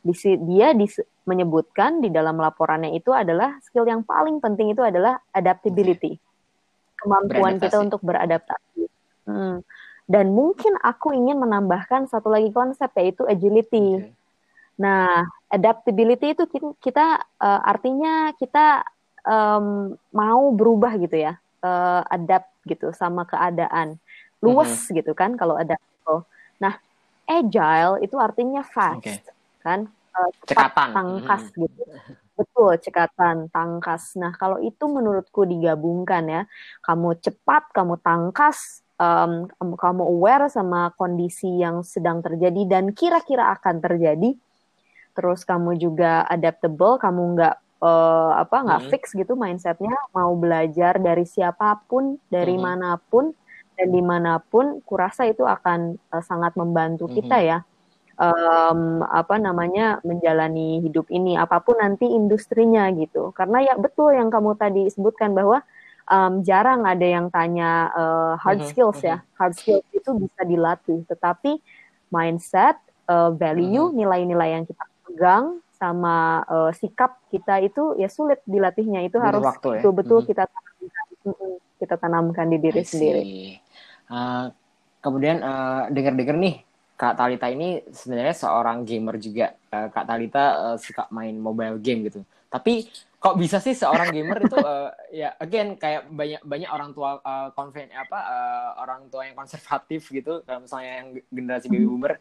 Di, 0.00 0.16
dia 0.48 0.72
dis, 0.72 0.96
menyebutkan 1.28 2.00
di 2.00 2.08
dalam 2.08 2.40
laporannya 2.40 2.96
itu 2.96 3.12
adalah 3.12 3.60
skill 3.68 3.84
yang 3.84 4.00
paling 4.00 4.40
penting 4.40 4.72
itu 4.72 4.80
adalah 4.80 5.20
adaptability, 5.28 6.16
kemampuan 6.96 7.60
kita 7.60 7.84
untuk 7.84 8.00
beradaptasi. 8.00 8.88
Hmm. 9.28 9.60
Dan 10.08 10.32
mungkin 10.32 10.72
aku 10.80 11.12
ingin 11.12 11.36
menambahkan 11.36 12.08
satu 12.08 12.32
lagi 12.32 12.48
konsep 12.48 12.88
yaitu 12.96 13.28
agility. 13.28 14.00
Okay 14.00 14.24
Nah, 14.76 15.24
adaptability 15.48 16.36
itu 16.36 16.44
kita, 16.80 17.22
uh, 17.40 17.60
artinya 17.64 18.32
kita 18.36 18.84
um, 19.24 19.96
mau 20.12 20.52
berubah 20.52 20.96
gitu 21.00 21.16
ya, 21.16 21.40
uh, 21.64 22.04
adapt 22.08 22.52
gitu 22.68 22.92
sama 22.92 23.24
keadaan. 23.24 23.96
luwes 24.44 24.68
mm 24.68 24.76
-hmm. 24.76 24.96
gitu 25.00 25.12
kan 25.16 25.32
kalau 25.34 25.56
ada 25.56 25.80
nah 26.56 26.74
agile 27.28 28.00
itu 28.04 28.16
artinya 28.16 28.62
fast 28.64 29.02
okay. 29.02 29.20
kan 29.60 29.88
uh, 29.88 30.30
cepat 30.46 30.72
cekatan. 30.72 30.88
tangkas 30.94 31.42
mm 31.42 31.50
-hmm. 31.52 31.62
gitu 31.64 31.82
betul 32.36 32.72
cekatan 32.76 33.36
tangkas 33.48 34.12
nah 34.16 34.32
kalau 34.36 34.60
itu 34.60 34.84
menurutku 34.84 35.48
digabungkan 35.48 36.24
ya 36.28 36.42
kamu 36.84 37.16
cepat 37.20 37.72
kamu 37.72 37.96
tangkas 38.04 38.84
um, 39.00 39.48
kamu 39.56 40.02
aware 40.04 40.46
sama 40.52 40.92
kondisi 41.00 41.48
yang 41.60 41.80
sedang 41.80 42.20
terjadi 42.20 42.68
dan 42.68 42.92
kira-kira 42.92 43.56
akan 43.56 43.80
terjadi 43.80 44.36
terus 45.16 45.42
kamu 45.48 45.80
juga 45.80 46.28
adaptable 46.28 47.00
kamu 47.00 47.22
nggak 47.34 47.56
uh, 47.80 48.32
apa 48.36 48.56
nggak 48.62 48.82
hmm. 48.84 48.90
fix 48.92 49.16
gitu 49.16 49.32
mindsetnya 49.34 49.96
mau 50.12 50.36
belajar 50.36 51.00
dari 51.00 51.24
siapa 51.24 51.80
pun 51.88 52.20
dari 52.28 52.54
hmm. 52.54 52.62
mana 52.62 53.00
pun 53.00 53.32
dan 53.76 53.88
di 53.92 54.00
mana 54.00 54.40
pun 54.40 54.80
kurasa 54.84 55.28
itu 55.28 55.44
akan 55.44 55.96
uh, 56.12 56.22
sangat 56.24 56.52
membantu 56.56 57.08
hmm. 57.08 57.14
kita 57.16 57.36
ya 57.40 57.58
um, 58.16 59.04
apa 59.04 59.36
namanya 59.36 60.00
menjalani 60.02 60.80
hidup 60.84 61.08
ini 61.12 61.36
apa 61.36 61.60
pun 61.60 61.76
nanti 61.80 62.08
industrinya 62.08 62.88
gitu 62.96 63.32
karena 63.36 63.72
ya 63.72 63.74
betul 63.76 64.12
yang 64.12 64.32
kamu 64.32 64.56
tadi 64.56 64.88
sebutkan 64.88 65.36
bahwa 65.36 65.60
um, 66.08 66.40
jarang 66.42 66.88
ada 66.88 67.04
yang 67.04 67.28
tanya 67.28 67.92
uh, 67.92 68.32
hard 68.40 68.64
hmm. 68.64 68.68
skills 68.72 69.00
ya 69.04 69.20
hard 69.36 69.54
skills 69.54 69.84
itu 69.92 70.10
bisa 70.16 70.42
dilatih 70.44 71.04
tetapi 71.06 71.60
mindset 72.08 72.80
uh, 73.10 73.30
value 73.34 73.92
nilai-nilai 73.92 74.56
yang 74.56 74.64
kita 74.64 74.84
pegang 75.06 75.62
sama 75.76 76.42
uh, 76.48 76.72
sikap 76.72 77.20
kita 77.28 77.60
itu 77.60 77.94
ya 78.00 78.08
sulit 78.08 78.40
dilatihnya 78.48 79.04
itu 79.04 79.20
harus 79.20 79.44
ya? 79.44 79.60
betul-betul 79.60 80.24
ya? 80.24 80.26
kita 80.32 80.44
tanamkan, 80.48 81.06
kita 81.76 81.94
tanamkan 82.00 82.46
di 82.48 82.58
diri 82.58 82.82
sendiri. 82.82 83.22
Uh, 84.08 84.48
kemudian 85.04 85.44
uh, 85.44 85.86
dengar-dengar 85.92 86.36
nih 86.40 86.56
Kak 86.96 87.20
Talita 87.20 87.52
ini 87.52 87.84
sebenarnya 87.92 88.32
seorang 88.32 88.88
gamer 88.88 89.20
juga. 89.20 89.52
Uh, 89.68 89.92
Kak 89.92 90.08
Talita 90.08 90.44
uh, 90.72 90.76
suka 90.80 91.04
main 91.12 91.36
mobile 91.36 91.76
game 91.76 92.08
gitu. 92.08 92.24
Tapi 92.48 92.88
kok 93.20 93.36
bisa 93.36 93.60
sih 93.60 93.76
seorang 93.76 94.16
gamer 94.16 94.48
itu 94.48 94.56
uh, 94.56 94.88
ya 95.20 95.36
again 95.36 95.76
kayak 95.76 96.08
banyak 96.08 96.40
banyak 96.40 96.70
orang 96.72 96.96
tua 96.96 97.20
uh, 97.20 97.52
konven 97.52 97.92
apa 97.92 98.16
uh, 98.16 98.70
orang 98.80 99.12
tua 99.12 99.28
yang 99.28 99.36
konservatif 99.36 100.08
gitu, 100.08 100.40
misalnya 100.56 101.04
yang 101.04 101.08
generasi 101.28 101.68
baby 101.68 101.84
boomer 101.84 102.16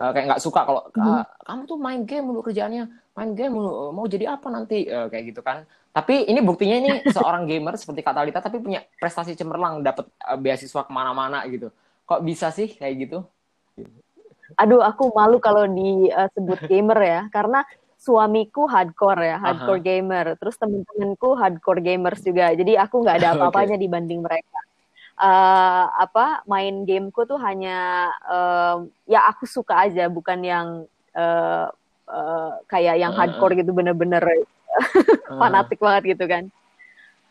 uh, 0.00 0.10
kayak 0.12 0.26
nggak 0.32 0.42
suka 0.42 0.60
kalau 0.64 0.82
uh, 0.92 1.24
kamu 1.44 1.62
tuh 1.64 1.78
main 1.80 2.00
game 2.04 2.24
mulu 2.28 2.40
kerjaannya 2.44 2.84
main 3.16 3.30
game 3.32 3.52
mulu 3.56 3.92
mau 3.96 4.04
jadi 4.04 4.36
apa 4.36 4.48
nanti? 4.52 4.84
Uh, 4.88 5.08
kayak 5.08 5.32
gitu 5.32 5.40
kan. 5.40 5.64
Tapi 5.92 6.28
ini 6.28 6.40
buktinya 6.44 6.76
ini 6.76 6.90
seorang 7.16 7.48
gamer 7.48 7.74
seperti 7.80 8.04
kata 8.04 8.20
Alita 8.22 8.44
tapi 8.44 8.60
punya 8.60 8.84
prestasi 9.00 9.32
cemerlang 9.32 9.80
dapat 9.80 10.08
uh, 10.20 10.36
beasiswa 10.36 10.84
ke 10.84 10.92
mana-mana 10.92 11.44
gitu. 11.48 11.72
Kok 12.04 12.20
bisa 12.22 12.52
sih 12.52 12.76
kayak 12.76 12.94
gitu? 13.08 13.18
Aduh 14.60 14.84
aku 14.84 15.10
malu 15.16 15.40
kalau 15.42 15.66
disebut 15.66 16.60
gamer 16.70 17.00
ya 17.02 17.20
karena 17.32 17.64
suamiku 17.96 18.68
hardcore 18.68 19.24
ya 19.24 19.36
hardcore 19.40 19.80
Aha. 19.80 19.86
gamer. 19.88 20.26
Terus 20.36 20.56
temen-temenku 20.60 21.34
hardcore 21.34 21.80
gamers 21.80 22.20
juga. 22.20 22.52
Jadi 22.52 22.76
aku 22.76 23.00
nggak 23.00 23.16
ada 23.24 23.28
apa-apanya 23.34 23.80
okay. 23.80 23.84
dibanding 23.88 24.20
mereka 24.20 24.65
uh, 25.20 25.84
apa 25.96 26.44
main 26.44 26.84
gameku 26.84 27.24
tuh 27.24 27.40
hanya 27.40 28.10
uh, 28.28 28.84
ya 29.08 29.24
aku 29.28 29.48
suka 29.48 29.88
aja 29.88 30.08
bukan 30.12 30.40
yang 30.44 30.66
uh, 31.16 31.68
uh, 32.08 32.52
kayak 32.68 33.00
yang 33.00 33.12
hardcore 33.16 33.56
gitu 33.56 33.72
bener-bener 33.72 34.22
fanatik 35.40 35.80
banget 35.80 36.16
gitu 36.16 36.24
kan. 36.28 36.44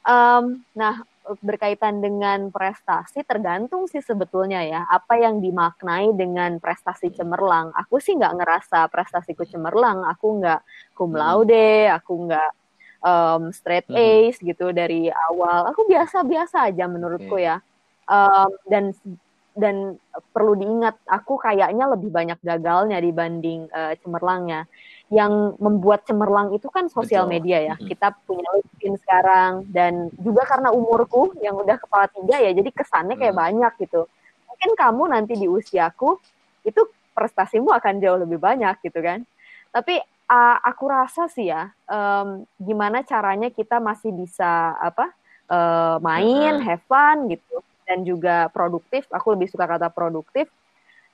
Um, 0.05 0.61
nah 0.77 1.01
berkaitan 1.41 2.05
dengan 2.05 2.53
prestasi 2.53 3.25
tergantung 3.25 3.89
sih 3.89 3.97
sebetulnya 3.97 4.61
ya 4.61 4.85
apa 4.85 5.17
yang 5.17 5.41
dimaknai 5.41 6.13
dengan 6.13 6.61
prestasi 6.61 7.09
cemerlang. 7.09 7.73
Aku 7.73 7.97
sih 7.97 8.13
nggak 8.13 8.35
ngerasa 8.37 8.85
prestasiku 8.93 9.41
cemerlang. 9.49 10.05
Aku 10.13 10.37
nggak 10.41 10.61
cum 10.93 11.13
hmm. 11.13 11.17
laude, 11.17 11.89
aku 11.89 12.29
nggak 12.29 12.51
um, 13.01 13.49
straight 13.49 13.89
hmm. 13.89 13.97
Ace 13.97 14.37
gitu 14.37 14.69
dari 14.69 15.09
awal. 15.09 15.73
Aku 15.73 15.89
biasa-biasa 15.89 16.69
aja 16.69 16.85
menurutku 16.85 17.41
ya 17.41 17.57
um, 18.09 18.49
dan 18.69 18.93
dan 19.55 19.95
perlu 20.35 20.51
diingat 20.59 20.99
aku 21.07 21.39
kayaknya 21.39 21.87
lebih 21.87 22.11
banyak 22.11 22.35
gagalnya 22.43 22.99
dibanding 22.99 23.71
uh, 23.71 23.95
cemerlangnya. 24.03 24.67
Yang 25.07 25.61
membuat 25.61 26.03
cemerlang 26.09 26.51
itu 26.57 26.65
kan 26.67 26.89
sosial 26.89 27.29
media 27.29 27.61
ya. 27.61 27.75
Kita 27.77 28.11
punya 28.25 28.45
LinkedIn 28.51 28.95
sekarang 29.05 29.69
dan 29.71 30.09
juga 30.17 30.43
karena 30.49 30.73
umurku 30.73 31.37
yang 31.39 31.55
udah 31.55 31.77
kepala 31.77 32.09
tiga 32.09 32.41
ya 32.41 32.51
jadi 32.51 32.69
kesannya 32.73 33.15
kayak 33.15 33.35
hmm. 33.37 33.43
banyak 33.45 33.73
gitu. 33.85 34.09
Mungkin 34.49 34.71
kamu 34.75 35.03
nanti 35.13 35.33
di 35.37 35.47
usiaku 35.47 36.19
itu 36.65 36.81
prestasimu 37.15 37.71
akan 37.71 38.01
jauh 38.01 38.19
lebih 38.19 38.41
banyak 38.41 38.75
gitu 38.83 38.99
kan. 38.99 39.23
Tapi 39.71 40.01
uh, 40.29 40.57
aku 40.61 40.83
rasa 40.89 41.29
sih 41.29 41.53
ya 41.53 41.69
um, 41.87 42.43
gimana 42.57 43.05
caranya 43.05 43.53
kita 43.53 43.77
masih 43.77 44.11
bisa 44.11 44.73
apa 44.81 45.13
uh, 45.49 45.97
main 46.01 46.59
have 46.65 46.81
fun 46.89 47.29
gitu 47.29 47.61
dan 47.85 48.01
juga 48.03 48.49
produktif, 48.49 49.05
aku 49.13 49.37
lebih 49.37 49.47
suka 49.49 49.69
kata 49.69 49.93
produktif, 49.93 50.49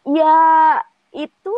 ya 0.07 0.79
itu 1.11 1.55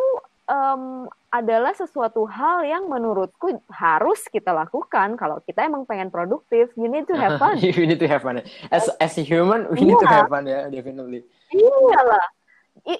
um, 0.50 1.06
adalah 1.34 1.74
sesuatu 1.74 2.30
hal 2.30 2.62
yang 2.62 2.86
menurutku 2.86 3.58
harus 3.74 4.22
kita 4.30 4.54
lakukan 4.54 5.18
kalau 5.18 5.42
kita 5.42 5.66
emang 5.66 5.88
pengen 5.90 6.14
produktif. 6.14 6.70
You 6.78 6.86
need 6.86 7.10
to 7.10 7.18
have 7.18 7.42
fun. 7.42 7.58
you 7.64 7.86
need 7.90 7.98
to 7.98 8.10
have 8.10 8.22
fun. 8.22 8.42
As 8.70 8.86
as 9.02 9.18
a 9.18 9.24
human, 9.26 9.66
we 9.74 9.82
need 9.82 9.98
to 9.98 10.06
iya. 10.06 10.14
have 10.22 10.30
fun 10.30 10.46
ya, 10.46 10.70
definitely. 10.70 11.26
Iyalah. 11.50 12.26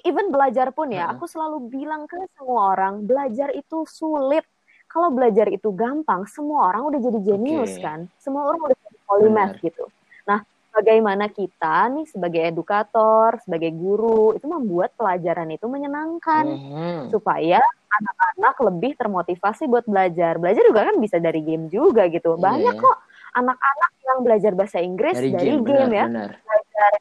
Even 0.06 0.30
belajar 0.30 0.70
pun 0.70 0.88
ya, 0.94 1.10
aku 1.12 1.26
selalu 1.26 1.68
bilang 1.68 2.06
ke 2.08 2.16
semua 2.38 2.72
orang, 2.72 3.04
belajar 3.04 3.52
itu 3.52 3.84
sulit. 3.84 4.46
Kalau 4.86 5.10
belajar 5.10 5.50
itu 5.50 5.74
gampang, 5.74 6.22
semua 6.30 6.70
orang 6.70 6.94
udah 6.94 7.00
jadi 7.02 7.18
jenius 7.20 7.74
okay. 7.76 7.82
kan. 7.82 8.00
Semua 8.22 8.48
orang 8.48 8.70
udah 8.70 8.78
jadi 8.78 8.98
polymath 9.04 9.54
gitu. 9.58 9.84
Bagaimana 10.74 11.30
kita 11.30 11.86
nih 11.94 12.06
sebagai 12.10 12.42
edukator, 12.42 13.38
sebagai 13.46 13.70
guru 13.70 14.34
itu 14.34 14.42
membuat 14.50 14.90
pelajaran 14.98 15.46
itu 15.54 15.70
menyenangkan 15.70 16.44
mm-hmm. 16.50 17.14
supaya 17.14 17.62
anak-anak 17.94 18.56
lebih 18.58 18.92
termotivasi 18.98 19.70
buat 19.70 19.86
belajar. 19.86 20.34
Belajar 20.42 20.66
juga 20.66 20.90
kan 20.90 20.98
bisa 20.98 21.22
dari 21.22 21.46
game 21.46 21.70
juga 21.70 22.10
gitu. 22.10 22.34
Yeah. 22.34 22.42
Banyak 22.42 22.74
kok 22.82 22.98
anak-anak 23.38 23.90
yang 24.02 24.18
belajar 24.26 24.52
bahasa 24.58 24.78
Inggris 24.82 25.14
dari, 25.14 25.30
dari 25.30 25.46
game, 25.46 25.62
game 25.62 25.90
benar, 25.94 25.94
ya. 25.94 26.06
Benar. 26.10 26.30
Belajar 26.42 26.92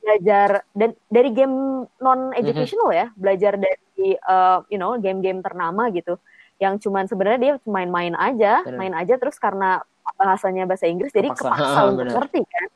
belajar 0.00 0.48
dan 0.74 0.90
dari 1.06 1.30
game 1.30 1.86
non 2.02 2.20
educational 2.34 2.90
mm-hmm. 2.90 3.14
ya, 3.14 3.14
belajar 3.14 3.52
dari 3.62 4.08
uh, 4.26 4.58
you 4.66 4.78
know 4.80 4.98
game-game 4.98 5.38
ternama 5.38 5.86
gitu. 5.94 6.18
Yang 6.58 6.82
cuman 6.90 7.06
sebenarnya 7.06 7.38
dia 7.38 7.54
main-main 7.62 8.18
aja, 8.18 8.66
benar. 8.66 8.74
main 8.74 8.94
aja 8.98 9.14
terus 9.22 9.38
karena 9.38 9.86
bahasanya 10.18 10.66
bahasa 10.66 10.90
Inggris 10.90 11.14
jadi 11.14 11.30
kepaksa 11.30 11.80
untuk 11.94 12.10
ngerti 12.10 12.42
kan 12.42 12.68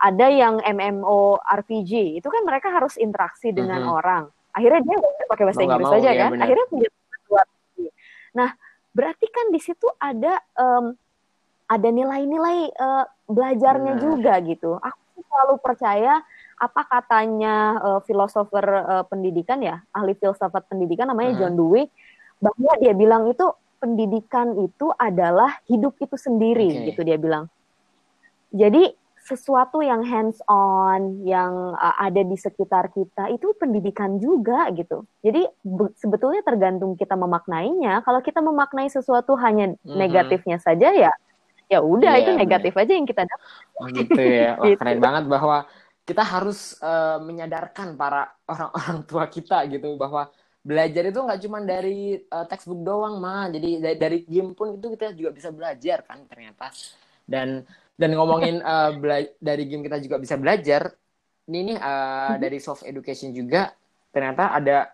ada 0.00 0.26
yang 0.32 0.64
MMO 0.64 1.36
RPG 1.44 2.16
itu 2.16 2.28
kan 2.32 2.42
mereka 2.48 2.72
harus 2.72 2.96
interaksi 2.96 3.52
dengan 3.52 3.84
mm-hmm. 3.84 3.98
orang 4.00 4.24
akhirnya 4.56 4.80
dia 4.82 4.96
pakai 5.28 5.44
bahasa 5.46 5.62
Inggris 5.62 5.86
mau, 5.86 5.94
saja 5.94 6.10
ya, 6.10 6.20
kan 6.26 6.30
bener. 6.34 6.44
akhirnya 6.48 6.66
punya 6.72 6.88
nah 8.30 8.50
berarti 8.90 9.26
kan 9.30 9.46
di 9.54 9.60
situ 9.62 9.86
ada 9.98 10.40
um, 10.58 10.94
ada 11.70 11.88
nilai-nilai 11.90 12.74
uh, 12.74 13.04
belajarnya 13.30 13.94
bener. 13.98 14.02
juga 14.02 14.34
gitu 14.42 14.70
aku 14.78 15.22
selalu 15.22 15.54
percaya 15.62 16.14
apa 16.60 16.82
katanya 16.84 17.54
uh, 17.78 18.00
filosofer 18.02 18.64
uh, 18.66 19.04
pendidikan 19.06 19.62
ya 19.62 19.82
ahli 19.94 20.16
filsafat 20.18 20.66
pendidikan 20.66 21.10
namanya 21.10 21.38
uh-huh. 21.38 21.40
John 21.46 21.54
Dewey 21.54 21.84
bahwa 22.40 22.72
dia 22.80 22.92
bilang 22.96 23.28
itu 23.30 23.46
pendidikan 23.80 24.56
itu 24.60 24.92
adalah 24.96 25.60
hidup 25.68 25.96
itu 26.00 26.16
sendiri 26.16 26.68
okay. 26.68 26.84
gitu 26.92 27.00
dia 27.06 27.16
bilang 27.16 27.48
jadi 28.50 28.92
sesuatu 29.20 29.84
yang 29.84 30.00
hands 30.00 30.40
on 30.48 31.22
yang 31.28 31.76
uh, 31.76 31.96
ada 32.00 32.24
di 32.24 32.34
sekitar 32.34 32.88
kita 32.90 33.28
itu 33.30 33.52
pendidikan 33.60 34.16
juga 34.16 34.72
gitu. 34.72 35.04
Jadi 35.20 35.44
sebetulnya 36.00 36.40
tergantung 36.40 36.96
kita 36.96 37.14
memaknainya. 37.14 38.00
Kalau 38.00 38.24
kita 38.24 38.40
memaknai 38.40 38.88
sesuatu 38.88 39.36
hanya 39.36 39.76
mm-hmm. 39.76 39.96
negatifnya 39.96 40.56
saja 40.56 40.90
ya 40.96 41.12
ya 41.70 41.78
udah 41.78 42.18
yeah, 42.18 42.22
itu 42.26 42.30
negatif 42.34 42.72
bener. 42.74 42.82
aja 42.82 42.92
yang 42.98 43.06
kita 43.06 43.22
dapat. 43.22 43.48
Oh 43.78 43.86
gitu 43.94 44.20
ya. 44.20 44.50
Wah, 44.58 44.66
gitu. 44.66 44.78
keren 44.82 44.98
banget 44.98 45.24
bahwa 45.30 45.58
kita 46.02 46.22
harus 46.26 46.74
uh, 46.82 47.22
menyadarkan 47.22 47.94
para 47.94 48.34
orang-orang 48.50 48.98
tua 49.06 49.24
kita 49.30 49.62
gitu 49.70 49.94
bahwa 49.94 50.26
belajar 50.60 51.06
itu 51.06 51.18
nggak 51.22 51.40
cuma 51.46 51.58
dari 51.62 52.18
uh, 52.26 52.44
textbook 52.50 52.82
doang 52.82 53.22
mah. 53.22 53.46
Jadi 53.54 53.78
dari, 53.78 53.96
dari 53.96 54.18
game 54.26 54.50
pun 54.58 54.74
itu 54.74 54.86
kita 54.98 55.14
juga 55.14 55.30
bisa 55.30 55.54
belajar 55.54 56.02
kan 56.02 56.26
ternyata. 56.26 56.74
Dan 57.22 57.62
dan 58.00 58.16
ngomongin 58.16 58.64
uh, 58.72 58.96
dari 59.36 59.68
game 59.68 59.84
kita 59.84 60.00
juga 60.00 60.16
bisa 60.16 60.40
belajar. 60.40 60.96
Ini 61.50 61.74
nih 61.74 61.78
uh, 61.78 62.34
dari 62.40 62.56
soft 62.62 62.88
education 62.88 63.36
juga 63.36 63.68
ternyata 64.08 64.56
ada 64.56 64.88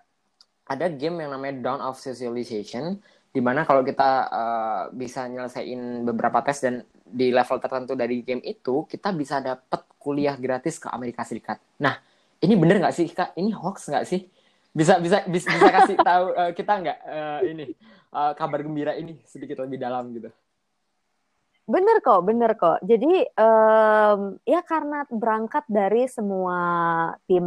ada 0.66 0.87
game 0.90 1.23
yang 1.23 1.31
namanya 1.38 1.62
Dawn 1.62 1.81
of 1.85 2.03
Socialization 2.03 2.99
di 3.31 3.45
mana 3.45 3.62
kalau 3.62 3.85
kita 3.87 4.11
uh, 4.27 4.83
bisa 4.90 5.29
nyelesain 5.31 6.03
beberapa 6.03 6.40
tes 6.42 6.59
dan 6.64 6.83
di 7.07 7.31
level 7.31 7.61
tertentu 7.62 7.92
dari 7.95 8.25
game 8.27 8.42
itu 8.42 8.88
kita 8.88 9.12
bisa 9.14 9.38
dapat 9.38 9.87
kuliah 10.01 10.35
gratis 10.35 10.81
ke 10.81 10.88
Amerika 10.88 11.23
Serikat. 11.23 11.61
Nah, 11.79 12.01
ini 12.40 12.55
bener 12.57 12.81
nggak 12.81 12.95
sih 12.97 13.07
kak 13.12 13.37
ini 13.37 13.53
hoax 13.53 13.88
nggak 13.88 14.05
sih 14.09 14.29
bisa 14.77 15.01
bisa 15.01 15.25
bisa, 15.25 15.49
bisa 15.49 15.69
kasih 15.73 15.97
tahu 15.97 16.27
uh, 16.37 16.53
kita 16.53 16.73
nggak 16.85 16.99
uh, 17.09 17.40
ini 17.49 17.64
uh, 18.12 18.33
kabar 18.37 18.61
gembira 18.61 18.92
ini 18.92 19.16
sedikit 19.25 19.64
lebih 19.64 19.81
dalam 19.81 20.12
gitu 20.12 20.29
Bener 21.67 21.99
kok, 21.99 22.23
bener 22.23 22.55
kok. 22.55 22.79
Jadi 22.87 23.27
um, 23.35 24.39
ya 24.47 24.63
karena 24.63 25.03
berangkat 25.11 25.67
dari 25.67 26.07
semua 26.07 26.59
tim 27.27 27.47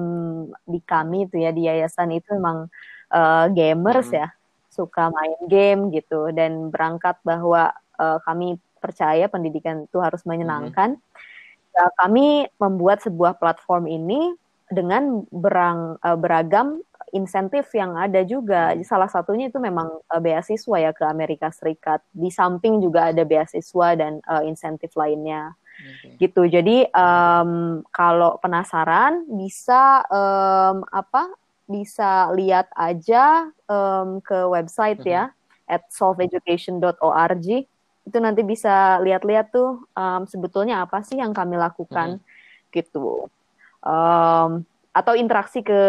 di 0.68 0.84
kami 0.84 1.24
itu 1.24 1.40
ya 1.40 1.56
di 1.56 1.72
yayasan 1.72 2.12
itu 2.12 2.36
memang 2.36 2.68
uh, 3.16 3.48
gamers 3.56 4.12
hmm. 4.12 4.20
ya, 4.20 4.28
suka 4.68 5.08
main 5.08 5.40
game 5.48 5.88
gitu 5.96 6.36
dan 6.36 6.68
berangkat 6.68 7.16
bahwa 7.24 7.72
uh, 7.96 8.20
kami 8.28 8.60
percaya 8.84 9.32
pendidikan 9.32 9.88
itu 9.88 10.04
harus 10.04 10.28
menyenangkan. 10.28 11.00
Hmm. 11.00 11.80
Uh, 11.80 11.92
kami 12.04 12.44
membuat 12.60 13.00
sebuah 13.00 13.40
platform 13.40 13.88
ini 13.88 14.36
dengan 14.68 15.24
berang, 15.32 15.96
uh, 16.04 16.20
beragam 16.20 16.84
insentif 17.14 17.70
yang 17.74 17.96
ada 17.98 18.22
juga. 18.26 18.74
Salah 18.86 19.10
satunya 19.10 19.50
itu 19.50 19.58
memang 19.58 19.90
uh, 20.10 20.22
beasiswa 20.22 20.78
ya 20.80 20.92
ke 20.94 21.04
Amerika 21.06 21.50
Serikat. 21.50 22.04
Di 22.14 22.30
samping 22.30 22.80
juga 22.80 23.10
ada 23.10 23.24
beasiswa 23.26 23.88
dan 23.98 24.22
uh, 24.26 24.44
insentif 24.46 24.94
lainnya. 24.96 25.54
Okay. 25.80 26.28
gitu 26.28 26.44
jadi 26.44 26.92
um, 26.92 27.80
kalau 27.96 28.36
penasaran 28.44 29.24
bisa 29.32 30.04
um, 30.12 30.84
apa 30.92 31.32
bisa 31.70 32.34
lihat 32.36 32.68
aja 32.76 33.48
um, 33.70 34.20
ke 34.20 34.36
website 34.50 35.00
ya 35.08 35.32
mm-hmm. 35.32 35.72
at 35.72 35.88
solveeducation.org 35.88 37.48
itu 38.10 38.18
nanti 38.18 38.42
bisa 38.42 39.00
lihat-lihat 39.06 39.56
tuh 39.56 39.86
um, 39.94 40.28
sebetulnya 40.28 40.84
apa 40.84 41.00
sih 41.00 41.16
yang 41.16 41.32
kami 41.32 41.56
lakukan 41.56 42.20
mm-hmm. 42.20 42.74
gitu 42.76 43.32
um, 43.86 44.68
atau 44.92 45.14
interaksi 45.16 45.64
ke 45.64 45.82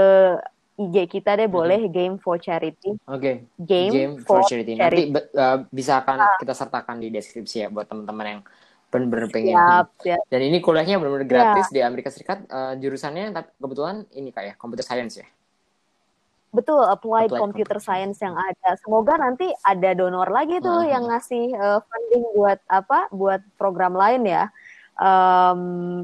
IG 0.81 0.97
kita 1.21 1.37
deh 1.37 1.45
boleh 1.47 1.85
mm-hmm. 1.85 1.95
Game 1.95 2.16
for 2.16 2.40
Charity. 2.40 2.97
Oke. 3.05 3.21
Okay. 3.21 3.35
Game, 3.61 3.93
Game 3.93 4.14
for, 4.25 4.40
for 4.40 4.49
Charity. 4.49 4.81
charity. 4.81 5.12
Nanti 5.12 5.37
uh, 5.37 5.59
bisa 5.69 6.01
akan 6.01 6.16
ah. 6.16 6.37
kita 6.40 6.57
sertakan 6.57 6.97
di 7.05 7.12
deskripsi 7.12 7.57
ya 7.64 7.69
buat 7.69 7.85
teman-teman 7.85 8.27
yang 8.27 8.40
benar-benar 8.90 9.29
pengen. 9.29 9.55
Siap, 9.55 9.87
siap. 10.03 10.23
Dan 10.33 10.40
ini 10.49 10.59
kuliahnya 10.59 10.97
benar-benar 10.97 11.29
gratis 11.29 11.69
ya. 11.71 11.75
di 11.77 11.81
Amerika 11.85 12.09
Serikat. 12.09 12.49
Uh, 12.49 12.75
jurusannya 12.81 13.37
tapi 13.37 13.49
kebetulan 13.61 13.97
ini 14.16 14.33
kayak 14.33 14.57
computer 14.57 14.83
science 14.83 15.21
ya. 15.21 15.29
Betul, 16.51 16.83
applied, 16.83 17.31
applied 17.31 17.38
computer, 17.38 17.79
computer 17.79 17.79
science 17.79 18.19
yang 18.19 18.35
ada. 18.35 18.75
Semoga 18.83 19.14
nanti 19.23 19.47
ada 19.62 19.95
donor 19.95 20.27
lagi 20.35 20.59
tuh 20.59 20.83
hmm. 20.83 20.90
yang 20.90 21.05
ngasih 21.07 21.55
uh, 21.55 21.79
funding 21.79 22.25
buat 22.35 22.59
apa? 22.66 23.07
Buat 23.14 23.47
program 23.55 23.95
lain 23.95 24.27
ya 24.27 24.51
um, 25.00 25.60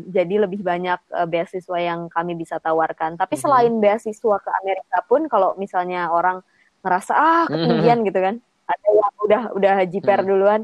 jadi 0.08 0.48
lebih 0.48 0.64
banyak 0.64 0.98
uh, 1.12 1.28
beasiswa 1.28 1.78
yang 1.78 2.08
kami 2.08 2.32
bisa 2.34 2.56
tawarkan. 2.56 3.20
Tapi 3.20 3.36
mm 3.36 3.38
-hmm. 3.38 3.44
selain 3.44 3.74
beasiswa 3.76 4.36
ke 4.40 4.50
Amerika 4.64 4.98
pun, 5.04 5.28
kalau 5.28 5.52
misalnya 5.60 6.08
orang 6.08 6.40
ngerasa 6.80 7.12
ah 7.12 7.44
mhm. 7.46 7.52
ketinggian 7.52 7.84
mm 7.84 8.00
-hmm. 8.00 8.08
gitu 8.08 8.20
kan, 8.24 8.34
ada 8.66 8.88
yang 8.88 9.12
udah 9.22 9.42
udah 9.52 9.76
jiper 9.86 10.18
mm 10.18 10.24
-hmm. 10.24 10.30
duluan, 10.32 10.60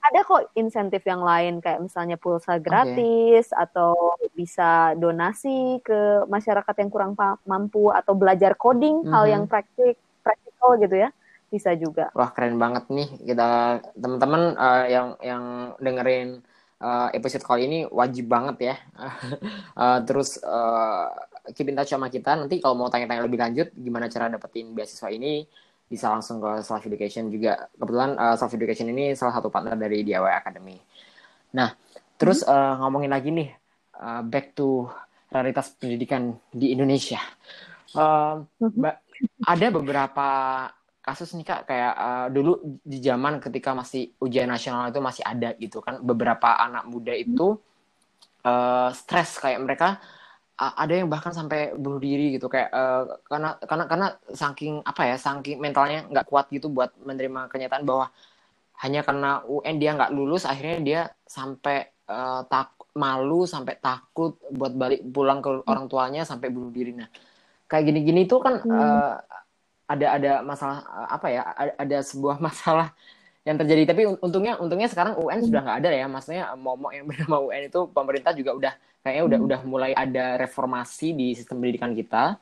ada 0.00 0.18
kok 0.24 0.48
insentif 0.56 1.04
yang 1.04 1.20
lain 1.20 1.60
kayak 1.60 1.84
misalnya 1.84 2.16
pulsa 2.16 2.56
gratis 2.56 3.52
okay. 3.52 3.60
atau 3.60 4.16
bisa 4.32 4.96
donasi 4.96 5.76
ke 5.84 6.24
masyarakat 6.24 6.74
yang 6.80 6.90
kurang 6.90 7.12
mampu 7.44 7.92
atau 7.92 8.16
belajar 8.16 8.56
coding 8.56 9.04
mm 9.04 9.06
-hmm. 9.06 9.12
hal 9.12 9.24
yang 9.28 9.44
mhm. 9.44 9.50
praktik 9.52 10.00
praktikal 10.24 10.76
gitu 10.80 10.96
ya 10.96 11.10
bisa 11.50 11.74
juga. 11.74 12.14
Wah 12.14 12.30
keren 12.30 12.56
banget 12.62 12.86
nih 12.88 13.10
kita 13.26 13.82
teman-teman 13.98 14.54
uh, 14.54 14.86
yang 14.86 15.08
yang 15.18 15.74
dengerin 15.82 16.46
uh, 16.80 17.08
episode 17.12 17.44
kali 17.44 17.68
ini 17.68 17.78
wajib 17.86 18.26
banget 18.26 18.56
ya. 18.72 18.76
uh, 19.76 20.00
terus 20.08 20.40
uh, 20.42 21.12
keep 21.52 21.68
in 21.68 21.76
touch 21.76 21.92
sama 21.92 22.08
kita. 22.08 22.34
Nanti 22.34 22.58
kalau 22.58 22.76
mau 22.76 22.88
tanya-tanya 22.88 23.22
lebih 23.24 23.38
lanjut 23.38 23.68
gimana 23.76 24.08
cara 24.08 24.32
dapetin 24.32 24.72
beasiswa 24.72 25.08
ini, 25.12 25.44
bisa 25.86 26.10
langsung 26.10 26.40
ke 26.40 26.64
Self 26.64 26.84
Education 26.88 27.28
juga. 27.28 27.68
Kebetulan 27.76 28.16
uh, 28.16 28.34
Self 28.34 28.56
Education 28.56 28.88
ini 28.90 29.12
salah 29.14 29.36
satu 29.36 29.52
partner 29.52 29.76
dari 29.76 30.02
DIY 30.02 30.32
Academy. 30.32 30.76
Nah, 31.54 31.70
terus 32.16 32.42
hmm. 32.42 32.50
uh, 32.50 32.74
ngomongin 32.86 33.12
lagi 33.12 33.30
nih, 33.30 33.48
uh, 34.00 34.22
back 34.24 34.56
to 34.56 34.88
realitas 35.30 35.76
pendidikan 35.78 36.34
di 36.50 36.74
Indonesia. 36.74 37.20
Uh, 37.90 38.46
ada 39.44 39.66
beberapa 39.74 40.28
kasus 41.10 41.34
nih 41.34 41.42
kak 41.42 41.66
kayak 41.66 41.94
uh, 41.98 42.26
dulu 42.30 42.78
di 42.86 43.02
zaman 43.02 43.42
ketika 43.42 43.74
masih 43.74 44.14
ujian 44.22 44.46
nasional 44.46 44.94
itu 44.94 45.02
masih 45.02 45.26
ada 45.26 45.58
gitu 45.58 45.82
kan 45.82 45.98
beberapa 45.98 46.54
anak 46.54 46.86
muda 46.86 47.10
itu 47.10 47.58
uh, 48.46 48.94
stres 48.94 49.42
kayak 49.42 49.58
mereka 49.58 49.98
uh, 50.54 50.74
ada 50.78 51.02
yang 51.02 51.10
bahkan 51.10 51.34
sampai 51.34 51.74
bunuh 51.74 51.98
diri 51.98 52.38
gitu 52.38 52.46
kayak 52.46 52.70
uh, 52.70 53.18
karena 53.26 53.58
karena 53.66 53.84
karena 53.90 54.06
saking 54.30 54.86
apa 54.86 55.02
ya 55.10 55.16
saking 55.18 55.58
mentalnya 55.58 56.06
nggak 56.06 56.30
kuat 56.30 56.46
gitu 56.54 56.70
buat 56.70 56.94
menerima 57.02 57.50
kenyataan 57.50 57.82
bahwa 57.82 58.14
hanya 58.86 59.02
karena 59.02 59.42
UN 59.50 59.76
dia 59.82 59.90
nggak 59.98 60.14
lulus 60.14 60.46
akhirnya 60.46 60.78
dia 60.78 61.00
sampai 61.26 61.90
uh, 62.06 62.46
tak 62.46 62.78
malu 62.94 63.50
sampai 63.50 63.82
takut 63.82 64.38
buat 64.54 64.78
balik 64.78 65.02
pulang 65.10 65.42
ke 65.42 65.66
orang 65.66 65.90
tuanya 65.90 66.22
sampai 66.22 66.54
bunuh 66.54 66.70
diri 66.70 66.94
nah 66.94 67.10
kayak 67.66 67.86
gini-gini 67.90 68.30
tuh 68.30 68.38
kan 68.38 68.62
hmm. 68.62 68.70
uh, 68.70 69.14
ada 69.90 70.06
ada 70.14 70.32
masalah 70.46 70.78
eh, 70.86 71.08
apa 71.10 71.26
ya 71.26 71.42
ada, 71.50 71.72
ada 71.74 71.98
sebuah 72.06 72.36
masalah 72.46 72.94
yang 73.42 73.56
terjadi. 73.58 73.82
Tapi 73.90 74.02
untungnya 74.22 74.54
untungnya 74.62 74.86
sekarang 74.86 75.18
UN 75.18 75.40
sudah 75.42 75.60
nggak 75.66 75.78
ada 75.82 75.90
ya. 75.90 76.06
Maksudnya 76.06 76.44
momok 76.54 76.92
yang 76.94 77.04
bernama 77.10 77.36
UN 77.50 77.62
itu 77.66 77.80
pemerintah 77.90 78.32
juga 78.36 78.50
udah 78.54 78.72
kayaknya 79.02 79.24
udah 79.26 79.38
hmm. 79.38 79.46
udah 79.48 79.60
mulai 79.66 79.92
ada 79.96 80.38
reformasi 80.38 81.16
di 81.16 81.34
sistem 81.34 81.58
pendidikan 81.58 81.92
kita. 81.96 82.38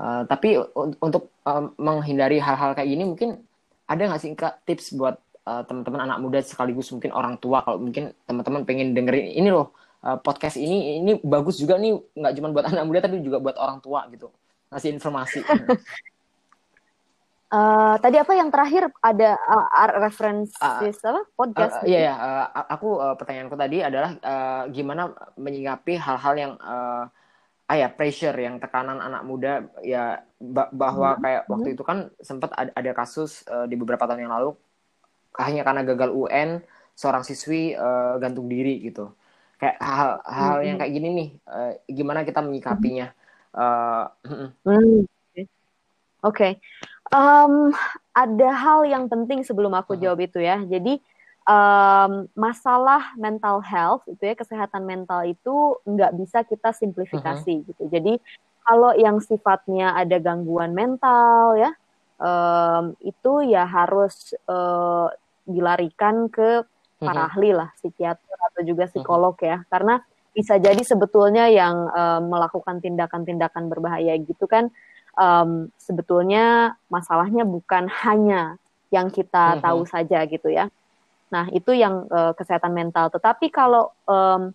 Uh, 0.00 0.24
tapi 0.24 0.56
untuk 1.04 1.28
uh, 1.44 1.68
menghindari 1.76 2.40
hal-hal 2.40 2.72
kayak 2.72 2.88
gini 2.88 3.04
mungkin 3.04 3.36
ada 3.84 4.00
nggak 4.00 4.20
sih 4.22 4.32
kak 4.32 4.64
tips 4.64 4.96
buat 4.96 5.20
uh, 5.44 5.60
teman-teman 5.68 6.08
anak 6.08 6.24
muda 6.24 6.40
sekaligus 6.40 6.88
mungkin 6.88 7.12
orang 7.12 7.36
tua 7.36 7.60
kalau 7.60 7.84
mungkin 7.84 8.16
teman-teman 8.24 8.64
pengen 8.64 8.96
dengerin 8.96 9.28
ini 9.28 9.52
loh 9.52 9.76
uh, 10.00 10.16
podcast 10.16 10.56
ini 10.56 11.04
ini 11.04 11.20
bagus 11.20 11.60
juga 11.60 11.76
nih 11.76 12.00
nggak 12.16 12.32
cuma 12.32 12.48
buat 12.48 12.64
anak 12.72 12.84
muda 12.88 13.04
tapi 13.04 13.20
juga 13.20 13.44
buat 13.44 13.60
orang 13.60 13.84
tua 13.84 14.08
gitu. 14.08 14.32
Ngasih 14.72 14.88
informasi 14.96 15.44
Uh, 17.50 17.98
tadi 17.98 18.14
apa 18.14 18.30
yang 18.38 18.46
terakhir 18.46 18.94
ada 19.02 19.34
uh, 19.34 19.90
referensi 19.98 20.54
uh, 20.62 20.86
apa 20.86 21.26
podcast? 21.34 21.82
Uh, 21.82 21.90
iya 21.90 22.00
ya, 22.06 22.14
uh, 22.14 22.46
aku 22.70 23.02
uh, 23.02 23.18
pertanyaanku 23.18 23.58
tadi 23.58 23.82
adalah 23.82 24.14
uh, 24.22 24.70
gimana 24.70 25.10
menyikapi 25.34 25.98
hal-hal 25.98 26.34
yang 26.38 26.52
uh, 26.62 27.10
ah 27.66 27.74
ya 27.74 27.90
pressure 27.90 28.38
yang 28.38 28.62
tekanan 28.62 29.02
anak 29.02 29.26
muda 29.26 29.66
ya 29.82 30.22
bahwa 30.70 31.18
hmm. 31.18 31.22
kayak 31.26 31.42
hmm. 31.42 31.50
waktu 31.50 31.68
itu 31.74 31.82
kan 31.82 31.98
sempat 32.22 32.54
ada, 32.54 32.70
ada 32.70 32.92
kasus 32.94 33.42
uh, 33.50 33.66
di 33.66 33.74
beberapa 33.74 34.06
tahun 34.06 34.30
yang 34.30 34.34
lalu 34.38 34.54
hanya 35.42 35.66
karena 35.66 35.82
gagal 35.82 36.14
UN 36.14 36.62
seorang 36.94 37.26
siswi 37.26 37.74
uh, 37.74 38.14
gantung 38.22 38.46
diri 38.46 38.78
gitu. 38.78 39.10
Kayak 39.58 39.74
hal-hal 39.82 40.54
hmm. 40.62 40.66
yang 40.70 40.76
kayak 40.78 40.92
gini 40.94 41.08
nih, 41.18 41.28
uh, 41.50 41.72
gimana 41.90 42.22
kita 42.22 42.46
menyikapinya? 42.46 43.10
Uh, 43.50 44.06
hmm. 44.22 45.02
Oke. 46.22 46.30
Okay 46.30 46.52
Um, 47.10 47.74
ada 48.14 48.50
hal 48.54 48.86
yang 48.86 49.10
penting 49.10 49.42
sebelum 49.42 49.74
aku 49.74 49.98
jawab 49.98 50.22
itu 50.22 50.38
ya. 50.38 50.62
Jadi 50.62 51.02
um, 51.46 52.30
masalah 52.38 53.14
mental 53.18 53.58
health 53.64 54.06
itu 54.06 54.22
ya 54.30 54.34
kesehatan 54.38 54.86
mental 54.86 55.26
itu 55.26 55.78
nggak 55.86 56.12
bisa 56.18 56.46
kita 56.46 56.70
simplifikasi 56.74 57.50
uh-huh. 57.50 57.66
gitu. 57.66 57.82
Jadi 57.90 58.18
kalau 58.62 58.94
yang 58.94 59.18
sifatnya 59.18 59.96
ada 59.96 60.20
gangguan 60.20 60.76
mental 60.76 61.58
ya 61.58 61.70
um, 62.20 62.94
itu 63.00 63.50
ya 63.50 63.64
harus 63.66 64.36
uh, 64.46 65.08
dilarikan 65.48 66.28
ke 66.28 66.62
para 67.00 67.26
uh-huh. 67.26 67.30
ahli 67.32 67.50
lah 67.56 67.72
psikiater 67.80 68.38
atau 68.52 68.62
juga 68.62 68.86
psikolog 68.86 69.34
uh-huh. 69.34 69.50
ya 69.50 69.58
karena 69.72 70.04
bisa 70.30 70.62
jadi 70.62 70.78
sebetulnya 70.86 71.50
yang 71.50 71.90
uh, 71.90 72.22
melakukan 72.22 72.78
tindakan-tindakan 72.78 73.66
berbahaya 73.66 74.14
gitu 74.22 74.46
kan 74.46 74.70
um, 75.16 75.70
sebetulnya 75.80 76.76
masalahnya 76.92 77.42
bukan 77.42 77.86
hanya 78.04 78.60
yang 78.90 79.08
kita 79.10 79.58
mm-hmm. 79.58 79.64
tahu 79.64 79.80
saja 79.86 80.26
gitu 80.26 80.50
ya. 80.50 80.68
Nah 81.30 81.46
itu 81.54 81.70
yang 81.74 82.10
uh, 82.10 82.34
kesehatan 82.34 82.74
mental. 82.74 83.08
Tetapi 83.10 83.48
kalau 83.54 83.94
um, 84.06 84.50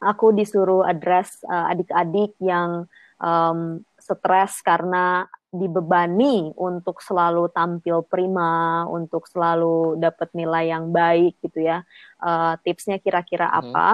aku 0.00 0.32
disuruh 0.32 0.88
address 0.88 1.44
uh, 1.44 1.68
adik-adik 1.72 2.32
yang 2.40 2.88
um, 3.20 3.84
stres 4.00 4.64
karena 4.64 5.28
dibebani 5.48 6.52
untuk 6.56 7.00
selalu 7.00 7.48
tampil 7.52 8.04
prima, 8.04 8.84
untuk 8.88 9.24
selalu 9.28 9.96
dapat 9.96 10.28
nilai 10.36 10.72
yang 10.72 10.92
baik 10.92 11.40
gitu 11.44 11.64
ya. 11.64 11.84
Uh, 12.20 12.56
tipsnya 12.64 12.96
kira-kira 13.00 13.48
mm-hmm. 13.48 13.72
apa? 13.72 13.88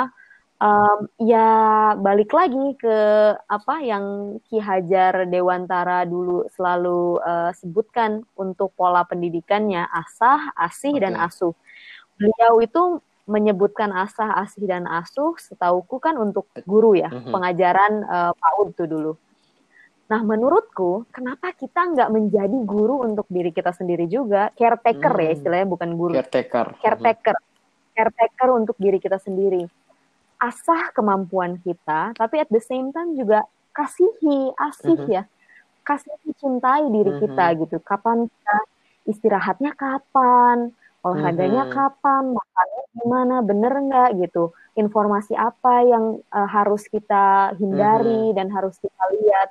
Um, 0.64 0.98
ya 1.20 1.48
balik 2.00 2.32
lagi 2.32 2.72
ke 2.80 2.98
apa 3.36 3.74
yang 3.84 4.36
Ki 4.48 4.56
Hajar 4.58 5.28
Dewantara 5.28 6.08
dulu 6.08 6.48
selalu 6.56 7.20
uh, 7.20 7.52
sebutkan 7.52 8.24
untuk 8.34 8.72
pola 8.72 9.04
pendidikannya 9.04 9.84
asah, 9.92 10.56
asih 10.56 10.96
okay. 10.96 11.02
dan 11.04 11.14
asuh. 11.20 11.52
Beliau 12.16 12.64
itu 12.64 12.82
menyebutkan 13.24 13.88
asah, 13.92 14.36
asih 14.44 14.68
dan 14.68 14.84
asuh 14.84 15.36
setauku 15.40 15.96
kan 15.96 16.16
untuk 16.20 16.48
guru 16.68 16.92
ya, 16.96 17.08
mm-hmm. 17.08 17.32
pengajaran 17.32 17.92
uh, 18.04 18.32
PAUD 18.36 18.68
tuh 18.76 18.88
dulu. 18.88 19.12
Nah, 20.04 20.20
menurutku, 20.20 21.08
kenapa 21.08 21.56
kita 21.56 21.88
nggak 21.96 22.12
menjadi 22.12 22.58
guru 22.68 23.08
untuk 23.08 23.24
diri 23.32 23.48
kita 23.56 23.72
sendiri 23.72 24.04
juga? 24.04 24.52
Caretaker 24.52 25.16
hmm. 25.16 25.24
ya 25.24 25.30
istilahnya, 25.32 25.64
bukan 25.64 25.90
guru. 25.96 26.12
Caretaker. 26.12 26.76
Caretaker. 26.76 27.36
Caretaker 27.96 28.48
untuk 28.52 28.76
diri 28.76 29.00
kita 29.00 29.16
sendiri. 29.16 29.64
Asah 30.44 30.92
kemampuan 30.92 31.56
kita, 31.64 32.12
tapi 32.12 32.44
at 32.44 32.50
the 32.52 32.60
same 32.60 32.92
time 32.92 33.16
juga 33.16 33.48
kasihi, 33.72 34.52
asih 34.52 34.98
hmm. 35.00 35.10
ya. 35.10 35.22
Kasihi, 35.84 36.36
cintai 36.36 36.84
diri 36.92 37.16
hmm. 37.16 37.20
kita 37.24 37.44
gitu. 37.64 37.76
Kapan 37.80 38.28
kita 38.28 38.56
istirahatnya 39.08 39.72
kapan, 39.72 40.68
olahraganya 41.00 41.68
hmm. 41.68 41.72
kapan, 41.72 42.22
makannya 42.36 42.82
gimana, 42.92 43.36
bener 43.40 43.72
nggak 43.88 44.10
gitu. 44.20 44.52
Informasi 44.76 45.32
apa 45.32 45.80
yang 45.86 46.20
uh, 46.28 46.48
harus 46.48 46.84
kita 46.92 47.56
hindari 47.56 48.32
hmm. 48.32 48.36
dan 48.36 48.52
harus 48.52 48.76
kita 48.76 49.02
lihat 49.16 49.48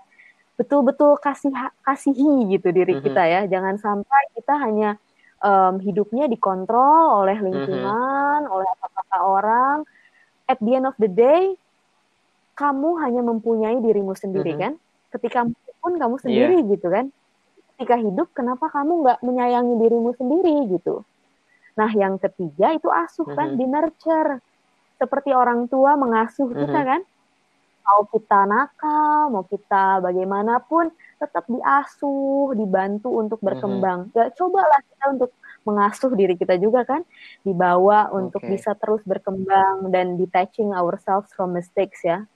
betul-betul 0.54 1.18
kasih 1.18 1.50
kasihi 1.82 2.54
gitu 2.54 2.70
diri 2.70 2.98
mm-hmm. 2.98 3.06
kita 3.10 3.24
ya. 3.26 3.42
Jangan 3.50 3.76
sampai 3.82 4.22
kita 4.38 4.54
hanya 4.62 4.90
um, 5.42 5.82
hidupnya 5.82 6.30
dikontrol 6.30 7.26
oleh 7.26 7.38
lingkungan, 7.42 8.46
mm-hmm. 8.46 8.54
oleh 8.54 8.70
apa-apa 8.70 9.18
orang. 9.26 9.78
At 10.50 10.60
the 10.60 10.72
end 10.76 10.86
of 10.90 10.96
the 11.00 11.08
day, 11.08 11.56
kamu 12.54 13.00
hanya 13.02 13.22
mempunyai 13.24 13.80
dirimu 13.80 14.14
sendiri 14.14 14.54
mm-hmm. 14.54 14.64
kan. 14.64 14.74
Ketika 15.14 15.40
pun 15.84 15.94
kamu 16.00 16.16
sendiri 16.22 16.58
yeah. 16.62 16.72
gitu 16.76 16.88
kan. 16.90 17.06
Ketika 17.74 17.96
hidup, 18.00 18.28
kenapa 18.38 18.70
kamu 18.70 19.04
nggak 19.04 19.20
menyayangi 19.26 19.76
dirimu 19.82 20.12
sendiri 20.16 20.56
gitu? 20.78 21.02
Nah, 21.74 21.90
yang 21.90 22.22
ketiga 22.22 22.76
itu 22.76 22.88
asuh 22.92 23.26
mm-hmm. 23.26 23.40
kan, 23.40 23.48
di 23.58 23.66
nurture. 23.66 24.32
Seperti 25.02 25.32
orang 25.34 25.66
tua 25.68 25.98
mengasuh 25.98 26.48
mm-hmm. 26.48 26.62
kita 26.70 26.82
kan 26.86 27.02
mau 27.84 28.02
kita 28.08 28.40
nakal, 28.48 29.28
mau 29.28 29.44
kita 29.44 30.00
bagaimanapun, 30.00 30.90
tetap 31.20 31.44
diasuh, 31.52 32.56
dibantu 32.56 33.12
untuk 33.12 33.44
mhm. 33.44 33.48
berkembang. 33.52 34.00
Mm 34.08 34.12
-hmm. 34.12 34.18
Ya 34.20 34.26
cobalah 34.34 34.80
kita 34.88 35.06
untuk 35.20 35.32
mengasuh 35.64 36.12
diri 36.14 36.36
kita 36.36 36.60
juga 36.60 36.84
kan, 36.84 37.02
dibawa 37.44 38.12
untuk 38.12 38.44
bisa 38.44 38.76
terus 38.78 39.02
berkembang 39.04 39.90
dan 39.90 40.16
detaching 40.20 40.72
ourselves 40.76 41.32
from 41.36 41.56
mistakes 41.56 42.04
ya. 42.04 42.28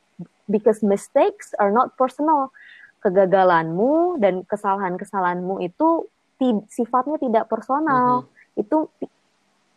Because 0.48 0.80
mistakes 0.80 1.52
are 1.60 1.72
not 1.72 2.00
personal. 2.00 2.56
Kegagalanmu 3.04 4.18
dan 4.24 4.48
kesalahan-kesalahanmu 4.48 5.62
itu 5.62 6.08
sifatnya 6.72 7.20
tidak 7.20 7.46
personal. 7.52 8.24
Mm 8.24 8.28
-hmm. 8.28 8.62
Itu 8.64 8.78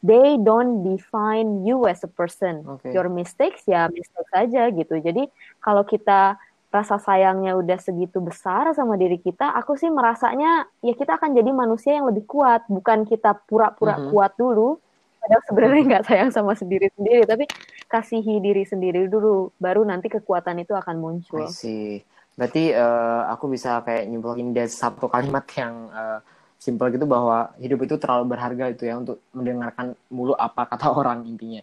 they 0.00 0.40
don't 0.40 0.82
define 0.82 1.64
you 1.66 1.84
as 1.84 2.00
a 2.04 2.10
person. 2.10 2.64
Okay. 2.80 2.96
Your 2.96 3.08
mistakes 3.12 3.64
ya 3.68 3.88
mistakes 3.92 4.30
saja 4.32 4.72
gitu. 4.72 4.96
Jadi 5.00 5.28
kalau 5.60 5.84
kita 5.84 6.40
rasa 6.70 7.02
sayangnya 7.02 7.58
udah 7.58 7.78
segitu 7.82 8.22
besar 8.22 8.70
sama 8.78 8.94
diri 8.94 9.18
kita, 9.18 9.50
aku 9.58 9.74
sih 9.74 9.90
merasanya 9.90 10.70
ya 10.86 10.94
kita 10.94 11.18
akan 11.18 11.34
jadi 11.34 11.50
manusia 11.50 11.98
yang 11.98 12.06
lebih 12.06 12.24
kuat, 12.30 12.62
bukan 12.70 13.02
kita 13.04 13.34
pura-pura 13.50 13.98
mm 13.98 14.02
-hmm. 14.06 14.10
kuat 14.14 14.32
dulu. 14.38 14.78
Padahal 15.20 15.42
sebenarnya 15.44 15.82
nggak 15.84 16.06
sayang 16.08 16.30
sama 16.32 16.56
sendiri 16.56 16.88
sendiri, 16.96 17.28
tapi 17.28 17.44
kasihi 17.90 18.40
diri 18.40 18.64
sendiri 18.64 19.10
dulu, 19.10 19.52
baru 19.60 19.84
nanti 19.84 20.08
kekuatan 20.08 20.62
itu 20.62 20.72
akan 20.72 20.96
muncul. 20.96 21.44
sih. 21.50 22.00
Berarti 22.38 22.72
uh, 22.72 23.28
aku 23.28 23.52
bisa 23.52 23.84
kayak 23.84 24.08
nyimpulin 24.08 24.56
dari 24.56 24.70
satu 24.70 25.12
kalimat 25.12 25.44
yang 25.58 25.92
uh, 25.92 26.24
simpel 26.56 26.88
gitu 26.88 27.04
bahwa 27.04 27.52
hidup 27.60 27.84
itu 27.84 28.00
terlalu 28.00 28.32
berharga 28.32 28.64
itu 28.72 28.88
ya 28.88 28.96
untuk 28.96 29.20
mendengarkan 29.36 29.92
mulu 30.08 30.32
apa 30.38 30.70
kata 30.70 30.88
orang 31.00 31.26
intinya. 31.26 31.60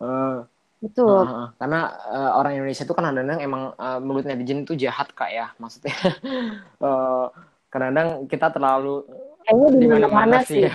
Uh, 0.00 0.46
Betul. 0.84 1.24
Uh, 1.24 1.48
karena 1.56 1.96
uh, 2.12 2.30
orang 2.36 2.60
Indonesia 2.60 2.84
itu 2.84 2.92
kan 2.92 3.08
kadang-kadang 3.08 3.40
emang 3.40 3.62
uh, 3.80 3.98
mulut 4.04 4.28
netizen 4.28 4.68
itu 4.68 4.76
jahat 4.76 5.08
kak 5.16 5.32
ya 5.32 5.48
maksudnya. 5.56 5.96
uh, 6.84 7.32
kadang-kadang 7.72 8.28
kita 8.28 8.52
terlalu 8.52 9.08
kayaknya 9.48 9.68
di 9.80 9.86
mana-mana 9.88 10.36
sih 10.44 10.68
ya. 10.68 10.72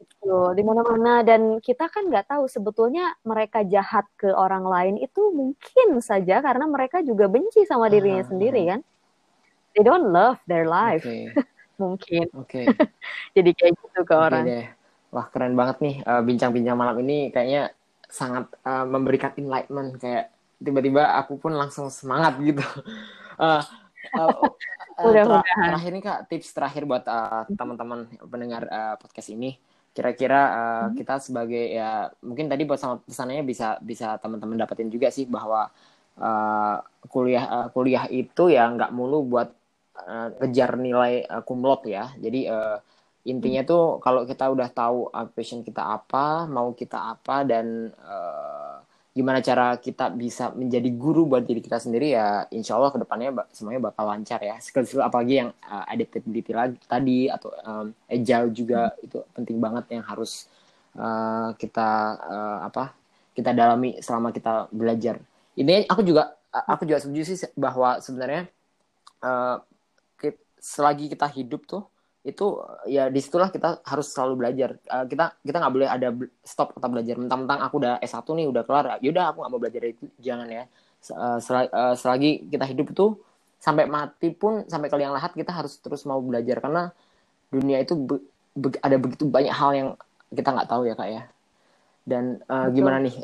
itu. 0.00 0.40
di 0.52 0.62
mana-mana 0.64 1.24
dan 1.24 1.64
kita 1.64 1.88
kan 1.88 2.08
nggak 2.08 2.28
tahu 2.28 2.44
sebetulnya 2.44 3.16
mereka 3.24 3.64
jahat 3.64 4.04
ke 4.20 4.28
orang 4.28 4.68
lain 4.68 4.94
itu 5.00 5.32
mungkin 5.32 6.00
saja 6.04 6.44
karena 6.44 6.68
mereka 6.68 7.00
juga 7.00 7.24
benci 7.24 7.64
sama 7.68 7.88
dirinya 7.92 8.24
uh, 8.24 8.28
sendiri 8.28 8.62
kan. 8.68 8.80
They 9.76 9.84
don't 9.86 10.08
love 10.10 10.40
their 10.48 10.64
life. 10.64 11.04
Okay. 11.04 11.32
mungkin. 11.80 12.26
Oke. 12.36 12.64
Okay. 12.64 12.64
Jadi 13.36 13.50
kayak 13.56 13.72
gitu 13.80 14.00
ke 14.04 14.12
okay 14.12 14.16
orang. 14.16 14.44
Deh. 14.44 14.66
Wah 15.10 15.26
keren 15.32 15.56
banget 15.58 15.76
nih 15.82 15.96
uh, 16.04 16.22
bincang-bincang 16.22 16.76
malam 16.78 16.96
ini 17.02 17.32
kayaknya 17.34 17.74
sangat 18.10 18.50
uh, 18.66 18.84
memberikan 18.84 19.32
enlightenment 19.38 19.96
kayak 20.02 20.34
tiba-tiba 20.60 21.16
aku 21.16 21.40
pun 21.40 21.56
langsung 21.56 21.88
semangat 21.88 22.36
gitu. 22.42 22.62
uh, 23.40 23.62
uh, 24.18 24.50
uh, 25.00 25.40
terakhir 25.40 25.90
nih 25.94 26.02
kak 26.04 26.20
tips 26.28 26.50
terakhir 26.52 26.82
buat 26.84 27.06
uh, 27.08 27.48
teman-teman 27.54 28.10
pendengar 28.28 28.68
uh, 28.68 28.94
podcast 29.00 29.32
ini 29.32 29.56
kira-kira 29.90 30.40
uh, 30.50 30.84
hmm. 30.86 30.94
kita 31.02 31.18
sebagai 31.18 31.64
ya 31.74 32.06
mungkin 32.22 32.46
tadi 32.46 32.62
buat 32.62 32.78
sama 32.78 33.02
pesannya 33.02 33.42
bisa 33.42 33.74
bisa 33.82 34.14
teman-teman 34.22 34.54
dapetin 34.54 34.86
juga 34.86 35.10
sih 35.10 35.26
bahwa 35.26 35.66
uh, 36.20 36.76
kuliah 37.10 37.44
uh, 37.50 37.68
kuliah 37.74 38.06
itu 38.06 38.54
ya 38.54 38.70
nggak 38.70 38.94
mulu 38.94 39.26
buat 39.26 39.50
uh, 39.98 40.28
kejar 40.38 40.78
nilai 40.78 41.26
uh, 41.26 41.42
kumlot 41.42 41.90
ya. 41.90 42.14
Jadi 42.22 42.46
uh, 42.46 42.78
intinya 43.28 43.60
tuh 43.66 44.00
kalau 44.00 44.24
kita 44.24 44.48
udah 44.48 44.68
tahu 44.72 45.12
uh, 45.12 45.28
passion 45.28 45.60
kita 45.60 45.84
apa, 45.84 46.48
mau 46.48 46.72
kita 46.72 47.16
apa 47.16 47.44
dan 47.44 47.92
uh, 48.00 48.80
gimana 49.10 49.42
cara 49.42 49.76
kita 49.76 50.08
bisa 50.14 50.54
menjadi 50.54 50.86
guru 50.94 51.26
buat 51.26 51.42
diri 51.42 51.58
kita 51.58 51.82
sendiri 51.82 52.14
ya 52.14 52.46
insya 52.54 52.78
Allah 52.78 52.94
ke 52.94 52.98
depannya 53.02 53.34
semuanya 53.50 53.90
bakal 53.90 54.06
lancar 54.06 54.38
ya 54.38 54.56
skill-skill 54.62 55.02
apalagi 55.02 55.42
yang 55.44 55.50
uh, 55.66 55.84
adaptability 55.90 56.54
lagi 56.54 56.78
tadi 56.86 57.26
atau 57.26 57.50
um, 57.66 57.90
agile 58.06 58.54
juga 58.54 58.94
hmm. 58.94 59.04
itu 59.10 59.18
penting 59.34 59.58
banget 59.58 59.84
yang 59.98 60.06
harus 60.06 60.46
uh, 60.94 61.50
kita 61.58 61.90
uh, 62.22 62.58
apa 62.70 62.94
kita 63.34 63.50
dalami 63.50 63.98
selama 63.98 64.30
kita 64.30 64.70
belajar 64.70 65.18
ini 65.58 65.90
aku 65.90 66.06
juga 66.06 66.38
aku 66.48 66.86
juga 66.86 67.02
setuju 67.02 67.22
sih 67.34 67.50
bahwa 67.58 67.98
sebenarnya 67.98 68.46
uh, 69.26 69.58
selagi 70.60 71.08
kita 71.10 71.26
hidup 71.26 71.66
tuh 71.66 71.82
itu 72.20 72.60
ya 72.84 73.08
di 73.08 73.16
situlah 73.16 73.48
kita 73.48 73.80
harus 73.80 74.12
selalu 74.12 74.44
belajar. 74.44 74.76
Uh, 74.84 75.08
kita 75.08 75.40
kita 75.40 75.56
nggak 75.56 75.72
boleh 75.72 75.88
ada 75.88 76.08
stop 76.44 76.76
kata 76.76 76.88
belajar. 76.92 77.16
Mentang-mentang 77.16 77.60
aku 77.64 77.80
udah 77.80 77.96
S1 78.04 78.28
nih 78.28 78.46
udah 78.52 78.62
kelar 78.68 78.86
yaudah 79.00 79.32
aku 79.32 79.40
nggak 79.40 79.52
mau 79.52 79.60
belajar 79.60 79.82
itu 79.88 80.04
jangan 80.20 80.48
ya. 80.52 80.64
Uh, 81.16 81.40
selagi 81.96 82.44
kita 82.52 82.68
hidup 82.68 82.92
tuh 82.92 83.16
sampai 83.56 83.88
mati 83.88 84.36
pun 84.36 84.68
sampai 84.68 84.92
ke 84.92 84.96
liang 85.00 85.16
lahat 85.16 85.32
kita 85.32 85.48
harus 85.48 85.80
terus 85.80 86.04
mau 86.04 86.20
belajar. 86.20 86.60
Karena 86.60 86.92
dunia 87.48 87.80
itu 87.80 87.96
be, 87.96 88.20
be, 88.52 88.76
ada 88.84 89.00
begitu 89.00 89.24
banyak 89.24 89.54
hal 89.56 89.70
yang 89.72 89.88
kita 90.28 90.48
nggak 90.52 90.68
tahu 90.68 90.82
ya 90.84 90.94
kak 91.00 91.08
ya. 91.08 91.22
Dan 92.04 92.44
uh, 92.52 92.68
gimana 92.68 93.00
nih 93.00 93.16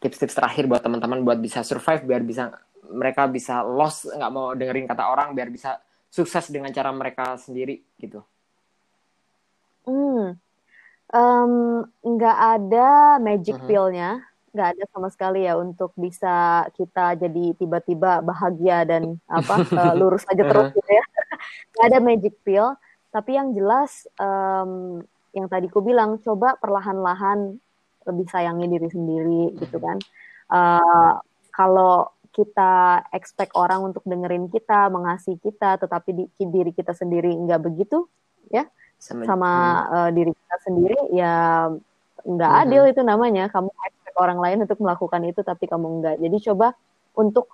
tips-tips 0.00 0.32
uh, 0.32 0.38
terakhir 0.40 0.64
buat 0.64 0.80
teman-teman 0.80 1.20
buat 1.28 1.36
bisa 1.36 1.60
survive 1.60 2.08
biar 2.08 2.24
bisa 2.24 2.56
mereka 2.88 3.28
bisa 3.28 3.60
lost 3.60 4.08
nggak 4.08 4.32
mau 4.32 4.56
dengerin 4.56 4.88
kata 4.88 5.12
orang 5.12 5.36
biar 5.36 5.52
bisa 5.52 5.76
sukses 6.10 6.50
dengan 6.50 6.74
cara 6.74 6.90
mereka 6.90 7.38
sendiri 7.38 7.80
gitu? 7.96 8.20
Hmm, 9.86 10.36
nggak 12.04 12.38
um, 12.38 12.44
ada 12.58 13.16
magic 13.22 13.56
uh 13.56 13.60
-huh. 13.62 13.68
pill-nya, 13.70 14.10
nggak 14.50 14.68
ada 14.76 14.84
sama 14.90 15.08
sekali 15.08 15.46
ya 15.46 15.54
untuk 15.56 15.94
bisa 15.94 16.66
kita 16.74 17.14
jadi 17.16 17.54
tiba-tiba 17.56 18.20
bahagia 18.20 18.84
dan 18.84 19.16
apa 19.30 19.64
uh, 19.70 19.94
lurus 19.94 20.26
aja 20.28 20.42
terus 20.42 20.68
uh 20.68 20.70
-huh. 20.70 20.76
gitu 20.76 20.90
ya. 20.90 21.04
Nggak 21.70 21.86
ada 21.86 21.98
magic 22.02 22.34
pill, 22.44 22.76
tapi 23.14 23.38
yang 23.38 23.56
jelas 23.56 24.04
um, 24.20 25.00
yang 25.32 25.46
tadi 25.46 25.70
ku 25.70 25.80
bilang 25.80 26.18
coba 26.20 26.58
perlahan-lahan 26.58 27.56
lebih 28.04 28.26
sayangi 28.28 28.66
diri 28.66 28.88
sendiri 28.90 29.42
gitu 29.56 29.78
kan. 29.78 29.96
Uh, 30.50 31.14
kalau 31.54 32.10
kita 32.30 33.04
expect 33.10 33.52
orang 33.58 33.82
untuk 33.90 34.06
dengerin 34.06 34.46
kita, 34.48 34.86
mengasihi 34.88 35.38
kita, 35.42 35.82
tetapi 35.82 36.10
di, 36.14 36.24
diri 36.38 36.70
kita 36.70 36.94
sendiri 36.94 37.34
nggak 37.34 37.60
begitu, 37.62 38.06
ya 38.50 38.66
sama, 38.96 39.22
sama 39.26 39.52
hmm. 39.52 39.90
uh, 39.90 40.10
diri 40.14 40.32
kita 40.34 40.56
sendiri, 40.62 40.98
ya 41.10 41.34
nggak 42.22 42.52
hmm. 42.54 42.62
adil 42.66 42.82
itu 42.86 43.02
namanya. 43.02 43.44
Kamu 43.50 43.70
expect 43.70 44.16
orang 44.16 44.38
lain 44.38 44.58
untuk 44.62 44.78
melakukan 44.78 45.22
itu, 45.26 45.40
tapi 45.42 45.66
kamu 45.66 45.86
nggak. 46.02 46.16
Jadi 46.22 46.36
coba 46.50 46.72
untuk 47.18 47.50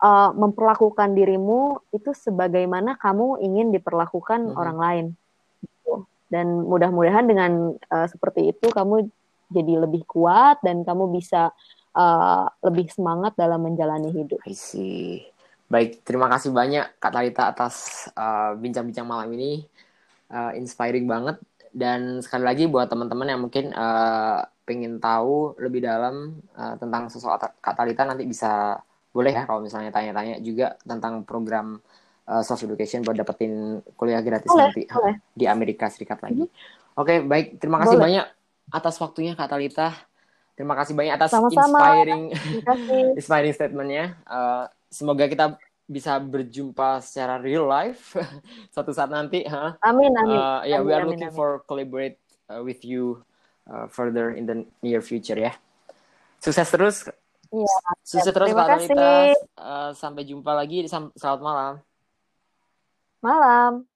uh, 0.00 0.30
memperlakukan 0.32 1.12
dirimu 1.12 1.82
itu 1.90 2.14
sebagaimana 2.14 2.96
kamu 2.96 3.42
ingin 3.42 3.74
diperlakukan 3.74 4.54
hmm. 4.54 4.58
orang 4.58 4.78
lain. 4.78 5.06
Gitu. 5.60 6.06
Dan 6.30 6.70
mudah-mudahan 6.70 7.26
dengan 7.26 7.74
uh, 7.74 8.06
seperti 8.06 8.54
itu 8.54 8.70
kamu 8.70 9.10
jadi 9.50 9.82
lebih 9.82 10.06
kuat 10.06 10.62
dan 10.62 10.86
kamu 10.86 11.10
bisa 11.10 11.50
uh, 11.94 12.46
lebih 12.66 12.90
semangat 12.92 13.34
dalam 13.34 13.62
menjalani 13.62 14.10
hidup. 14.10 14.40
I 14.46 14.54
see. 14.54 15.24
Baik, 15.70 16.02
terima 16.02 16.26
kasih 16.26 16.50
banyak 16.50 16.98
Kak 16.98 17.14
Talita 17.14 17.54
atas 17.54 18.06
uh, 18.18 18.58
bincang-bincang 18.58 19.06
malam 19.06 19.30
ini. 19.34 19.62
Uh, 20.30 20.54
inspiring 20.58 21.06
banget. 21.06 21.38
Dan 21.70 22.18
sekali 22.18 22.42
lagi 22.42 22.64
buat 22.66 22.90
teman-teman 22.90 23.30
yang 23.30 23.40
mungkin 23.46 23.70
uh, 23.70 24.42
pengen 24.66 24.98
tahu 24.98 25.54
lebih 25.58 25.86
dalam 25.86 26.42
uh, 26.58 26.74
tentang 26.78 27.06
sosok 27.10 27.62
Kak 27.62 27.74
Talita 27.78 28.02
nanti 28.02 28.26
bisa 28.26 28.78
boleh 29.10 29.34
ya 29.34 29.42
kalau 29.42 29.62
misalnya 29.62 29.90
tanya-tanya 29.90 30.38
juga 30.38 30.78
tentang 30.86 31.26
program 31.26 31.82
uh, 32.30 32.42
self 32.46 32.62
education 32.62 33.02
buat 33.02 33.18
dapetin 33.18 33.82
kuliah 33.98 34.22
gratis 34.22 34.46
boleh, 34.46 34.70
nanti 34.70 34.82
boleh. 34.86 35.14
di 35.34 35.44
Amerika 35.50 35.90
Serikat 35.90 36.22
lagi. 36.22 36.46
Mm 36.46 36.50
-hmm. 36.50 36.98
Oke, 36.98 37.06
okay, 37.06 37.18
baik. 37.22 37.46
Terima 37.62 37.82
kasih 37.82 37.98
boleh. 37.98 38.04
banyak 38.06 38.26
atas 38.70 38.94
waktunya 39.02 39.32
Kak 39.34 39.50
Talita. 39.50 40.09
Terima 40.60 40.76
kasih 40.76 40.92
banyak 40.92 41.16
atas 41.16 41.32
Sama-sama. 41.32 41.72
inspiring 41.72 42.24
inspiring 43.16 43.54
statementnya. 43.56 44.12
Uh, 44.28 44.68
semoga 44.92 45.24
kita 45.24 45.56
bisa 45.88 46.20
berjumpa 46.20 47.00
secara 47.00 47.40
real 47.40 47.64
life 47.64 48.12
suatu 48.76 48.92
saat 48.92 49.08
nanti. 49.08 49.40
Huh? 49.48 49.72
Amin 49.80 50.12
amin. 50.12 50.36
Uh, 50.36 50.60
yeah, 50.68 50.84
amin, 50.84 50.86
we 50.86 50.92
are 50.92 51.00
amin, 51.00 51.16
looking 51.16 51.32
amin. 51.32 51.40
for 51.40 51.64
collaborate 51.64 52.20
uh, 52.52 52.60
with 52.60 52.84
you 52.84 53.24
uh, 53.72 53.88
further 53.88 54.36
in 54.36 54.44
the 54.44 54.68
near 54.84 55.00
future 55.00 55.40
ya. 55.40 55.56
Sukses 56.44 56.68
terus. 56.68 57.08
Iya. 57.48 57.76
Sukses 58.04 58.28
terus 58.28 58.52
Terima 58.52 58.68
kasih. 58.68 58.92
Uh, 59.56 59.96
sampai 59.96 60.28
jumpa 60.28 60.52
lagi. 60.52 60.84
Selamat 60.84 61.40
malam. 61.40 61.72
Malam. 63.24 63.89